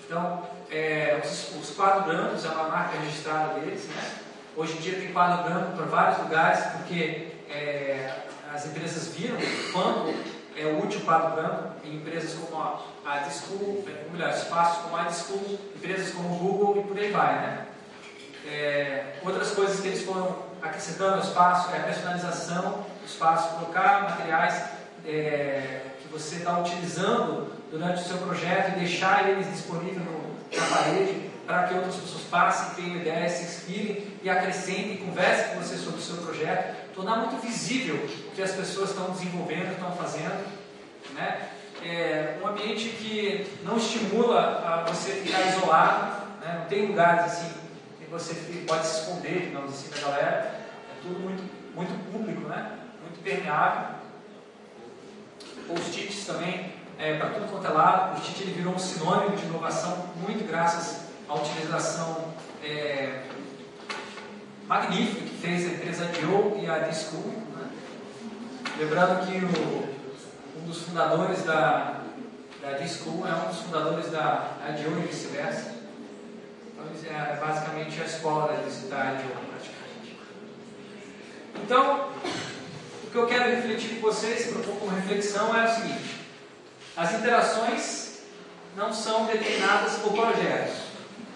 Então, 0.05 0.47
é, 0.71 1.21
os, 1.23 1.55
os 1.55 1.75
quadros 1.75 2.05
brancos 2.05 2.45
é 2.45 2.49
uma 2.49 2.69
marca 2.69 2.97
registrada 2.97 3.59
deles. 3.59 3.85
Né? 3.87 4.11
Hoje 4.55 4.77
em 4.77 4.81
dia 4.81 4.99
tem 4.99 5.13
quadro 5.13 5.49
branco 5.49 5.75
para 5.75 5.85
vários 5.85 6.19
lugares, 6.19 6.65
porque 6.77 7.27
é, 7.49 8.13
as 8.53 8.65
empresas 8.65 9.09
viram 9.15 9.37
quando 9.71 10.13
é 10.55 10.65
útil 10.83 11.01
o 11.01 11.03
branco 11.05 11.73
em 11.83 11.95
empresas 11.95 12.33
como 12.33 12.61
a, 12.61 12.81
a 13.05 13.17
Discool, 13.19 13.85
ou 14.05 14.11
melhor, 14.11 14.29
espaços 14.31 14.83
como 14.83 14.97
a 14.97 15.03
Discool, 15.03 15.59
empresas 15.75 16.13
como 16.13 16.35
o 16.35 16.37
Google 16.37 16.81
e 16.81 16.87
por 16.87 16.97
aí 16.97 17.11
vai, 17.11 17.35
né? 17.35 17.68
É, 18.51 19.13
outras 19.23 19.51
coisas 19.51 19.79
que 19.79 19.87
eles 19.87 20.03
foram 20.03 20.35
acrescentando 20.61 21.15
ao 21.15 21.19
espaço 21.19 21.73
é 21.73 21.77
a 21.77 21.83
personalização 21.83 22.85
do 22.99 23.05
espaço, 23.05 23.55
colocar 23.55 24.03
materiais 24.09 24.63
é, 25.05 25.81
que 26.01 26.07
você 26.07 26.37
está 26.37 26.59
utilizando 26.59 27.53
durante 27.71 28.01
o 28.01 28.05
seu 28.05 28.17
projeto 28.17 28.75
e 28.75 28.79
deixar 28.79 29.29
eles 29.29 29.49
disponíveis 29.51 29.97
no, 29.97 30.35
na 30.57 30.65
parede 30.75 31.29
para 31.45 31.63
que 31.63 31.75
outras 31.75 31.95
pessoas 31.95 32.23
passem, 32.23 32.83
tenham 32.83 32.97
ideias, 32.97 33.33
se 33.33 33.43
inspirem 33.43 34.07
e 34.23 34.29
acrescentem, 34.29 34.97
conversem 34.97 35.53
com 35.53 35.61
você 35.61 35.77
sobre 35.77 35.99
o 35.99 36.01
seu 36.01 36.17
projeto 36.17 36.79
tornar 36.99 37.17
muito 37.17 37.41
visível 37.41 37.95
o 37.95 38.31
que 38.31 38.41
as 38.41 38.51
pessoas 38.51 38.89
estão 38.89 39.11
desenvolvendo, 39.11 39.71
estão 39.71 39.91
fazendo. 39.93 40.45
Né? 41.13 41.49
É 41.81 42.37
um 42.43 42.47
ambiente 42.47 42.89
que 42.89 43.47
não 43.63 43.77
estimula 43.77 44.39
a 44.39 44.91
você 44.91 45.13
ficar 45.13 45.47
isolado, 45.47 46.25
né? 46.41 46.57
não 46.59 46.65
tem 46.65 46.87
lugares 46.87 47.25
assim 47.25 47.49
você 48.09 48.33
pode 48.67 48.85
se 48.85 49.01
esconder, 49.01 49.47
digamos 49.47 49.73
assim, 49.73 49.89
da 49.89 50.07
galera. 50.07 50.29
É 50.29 51.01
tudo 51.01 51.19
muito, 51.19 51.43
muito 51.75 52.11
público, 52.11 52.47
né? 52.47 52.79
muito 53.01 53.23
permeável. 53.23 53.99
Post-its 55.67 56.25
também, 56.25 56.73
é, 56.97 57.17
para 57.17 57.29
tudo 57.29 57.51
quanto 57.51 57.67
é 57.67 57.69
lado. 57.69 58.11
O 58.11 58.15
post-it 58.15 58.51
virou 58.51 58.73
um 58.73 58.79
sinônimo 58.79 59.35
de 59.35 59.45
inovação, 59.45 60.09
muito 60.17 60.47
graças 60.47 61.09
à 61.27 61.35
utilização 61.35 62.33
é, 62.63 63.23
magnífica 64.67 65.21
que 65.21 65.37
fez 65.37 65.65
a 65.65 65.73
empresa 65.73 66.09
Joe 66.13 66.59
e 66.61 66.67
a 66.67 66.79
D-School. 66.79 67.33
Né? 67.55 67.69
Lembrando 68.77 69.25
que 69.25 69.37
o, 69.45 70.59
um 70.59 70.65
dos 70.65 70.81
fundadores 70.81 71.43
da, 71.43 72.01
da 72.61 72.71
D-School 72.71 73.27
é 73.27 73.33
um 73.33 73.49
dos 73.49 73.59
fundadores 73.59 74.11
da, 74.11 74.57
da 74.59 74.75
Joe 74.75 75.03
e 75.03 75.07
vice-versa. 75.07 75.78
Então, 76.79 77.15
é 77.15 77.35
basicamente 77.35 78.01
a 78.01 78.05
escola 78.05 78.47
da 78.47 78.55
Joe, 78.63 79.31
praticamente. 79.49 80.17
Então, 81.63 82.09
o 83.03 83.11
que 83.11 83.15
eu 83.15 83.27
quero 83.27 83.55
refletir 83.55 83.95
com 83.95 84.01
vocês, 84.01 84.47
propor 84.47 84.75
como 84.75 84.95
reflexão, 84.95 85.55
é 85.55 85.65
o 85.65 85.75
seguinte: 85.75 86.25
as 86.95 87.13
interações 87.13 88.19
não 88.75 88.93
são 88.93 89.25
determinadas 89.25 89.93
por 89.97 90.13
projetos 90.13 90.89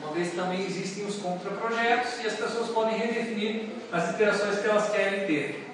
uma 0.03 0.11
vez 0.11 0.33
também 0.33 0.65
existem 0.65 1.05
os 1.05 1.15
contraprojetos 1.15 2.21
e 2.21 2.27
as 2.27 2.33
pessoas 2.33 2.69
podem 2.69 2.97
redefinir 2.97 3.69
as 3.89 4.09
interações 4.09 4.59
que 4.59 4.67
elas 4.67 4.89
querem 4.89 5.25
ter. 5.25 5.65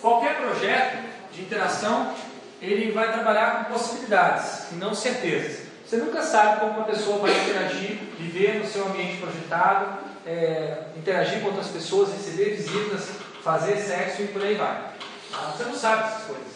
Qualquer 0.00 0.36
projeto 0.36 1.04
de 1.32 1.42
interação, 1.42 2.12
ele 2.60 2.90
vai 2.90 3.12
trabalhar 3.12 3.64
com 3.64 3.72
possibilidades 3.72 4.72
e 4.72 4.74
não 4.74 4.94
certezas. 4.94 5.69
Você 5.90 5.96
nunca 5.96 6.22
sabe 6.22 6.60
como 6.60 6.74
uma 6.74 6.84
pessoa 6.84 7.18
vai 7.18 7.32
interagir, 7.32 7.98
viver 8.16 8.60
no 8.60 8.64
seu 8.64 8.86
ambiente 8.86 9.16
projetado, 9.16 9.98
é, 10.24 10.84
interagir 10.96 11.40
com 11.40 11.48
outras 11.48 11.66
pessoas, 11.66 12.12
receber 12.12 12.50
visitas, 12.50 13.08
fazer 13.42 13.76
sexo 13.76 14.22
e 14.22 14.28
por 14.28 14.40
aí 14.40 14.54
vai. 14.54 14.92
Tá? 15.32 15.52
Você 15.52 15.64
não 15.64 15.74
sabe 15.74 16.04
essas 16.04 16.26
coisas. 16.26 16.46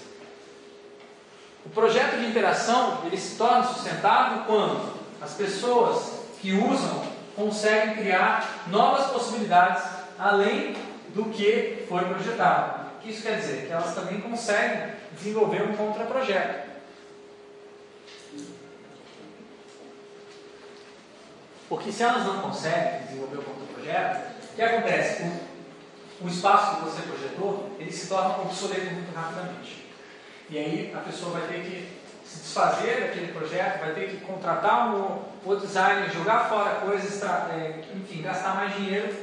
O 1.67 1.69
projeto 1.71 2.17
de 2.21 2.27
interação 2.27 3.01
ele 3.05 3.17
se 3.17 3.37
torna 3.37 3.65
sustentável 3.65 4.45
quando 4.47 4.93
as 5.21 5.33
pessoas 5.33 6.13
que 6.41 6.53
usam 6.53 7.03
conseguem 7.35 7.97
criar 7.97 8.63
novas 8.69 9.07
possibilidades 9.07 9.83
além 10.17 10.77
do 11.09 11.25
que 11.25 11.85
foi 11.89 12.05
projetado. 12.05 12.85
O 12.99 13.01
que 13.01 13.11
isso 13.11 13.23
quer 13.23 13.41
dizer? 13.41 13.67
Que 13.67 13.73
elas 13.73 13.97
também 13.97 14.21
conseguem 14.21 14.93
desenvolver 15.13 15.65
um 15.65 15.75
contraprojeto. 15.75 16.64
Porque 21.69 21.91
se 21.91 22.03
elas 22.03 22.25
não 22.25 22.41
conseguem 22.41 23.03
desenvolver 23.07 23.39
o 23.39 23.43
contraprojeto, 23.43 24.35
o 24.53 24.55
que 24.55 24.63
acontece? 24.63 25.23
O, 25.23 26.27
o 26.27 26.29
espaço 26.29 26.77
que 26.77 26.85
você 26.85 27.03
projetou, 27.03 27.77
ele 27.79 27.93
se 27.93 28.07
torna 28.07 28.43
obsoleto 28.43 28.95
muito 28.95 29.15
rapidamente. 29.15 29.87
E 30.51 30.59
aí 30.59 30.95
a 30.95 31.01
pessoa 31.01 31.39
vai 31.39 31.49
ter 31.49 31.61
que 31.63 32.05
se 32.25 32.41
desfazer 32.41 33.01
daquele 33.01 33.33
projeto, 33.33 33.81
vai 33.81 33.95
ter 33.95 34.11
que 34.11 34.17
contratar 34.25 34.95
um, 34.95 35.23
o 35.45 35.57
designer, 35.57 36.11
jogar 36.11 36.49
fora 36.49 36.77
coisas, 36.77 37.23
é, 37.23 37.85
enfim, 37.95 38.23
gastar 38.23 38.57
mais 38.57 38.75
dinheiro, 38.75 39.15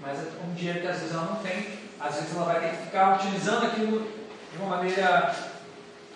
mas 0.00 0.18
é 0.18 0.30
um 0.46 0.54
dinheiro 0.54 0.80
que 0.80 0.86
às 0.86 0.98
vezes 0.98 1.14
ela 1.14 1.24
não 1.24 1.36
tem, 1.36 1.78
às 2.00 2.14
vezes 2.14 2.34
ela 2.34 2.44
vai 2.44 2.60
ter 2.60 2.76
que 2.76 2.84
ficar 2.84 3.16
utilizando 3.16 3.66
aquilo 3.66 4.10
de 4.52 4.58
uma 4.58 4.76
maneira 4.76 5.34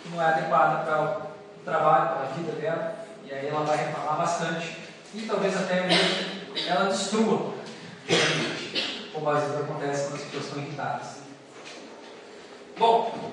que 0.03 0.09
não 0.11 0.23
é 0.23 0.27
adequada 0.27 0.85
para 0.85 1.03
o 1.03 1.65
trabalho, 1.65 2.15
para 2.15 2.23
a 2.23 2.33
vida 2.37 2.53
dela, 2.53 2.97
e 3.25 3.33
aí 3.33 3.49
ela 3.49 3.65
vai 3.65 3.77
reclamar 3.77 4.19
bastante, 4.19 4.82
e 5.15 5.23
talvez 5.23 5.55
até 5.57 5.87
mesmo 5.87 6.43
ela 6.67 6.87
destrua, 6.87 7.55
como 9.13 9.31
às 9.31 9.43
vezes 9.43 9.61
acontece 9.61 10.09
quando 10.09 10.15
as 10.15 10.23
pessoas 10.23 10.45
estão 10.45 10.63
irritadas. 10.63 11.07
Bom, 12.79 13.33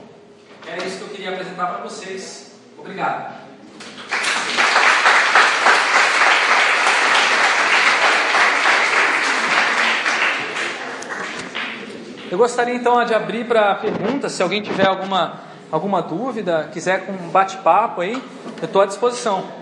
é 0.68 0.86
isso 0.86 0.98
que 0.98 1.04
eu 1.04 1.10
queria 1.10 1.30
apresentar 1.32 1.68
para 1.68 1.84
vocês. 1.84 2.52
Obrigado. 2.78 3.40
Eu 12.32 12.38
gostaria 12.38 12.76
então 12.76 13.04
de 13.06 13.16
abrir 13.16 13.46
para 13.46 13.74
perguntas, 13.76 14.34
se 14.34 14.44
alguém 14.44 14.62
tiver 14.62 14.86
alguma, 14.86 15.42
alguma 15.72 16.00
dúvida, 16.02 16.70
quiser 16.72 17.10
um 17.10 17.30
bate-papo 17.30 18.02
aí, 18.02 18.22
eu 18.62 18.66
estou 18.66 18.84
à 18.84 18.86
disposição. 18.86 19.59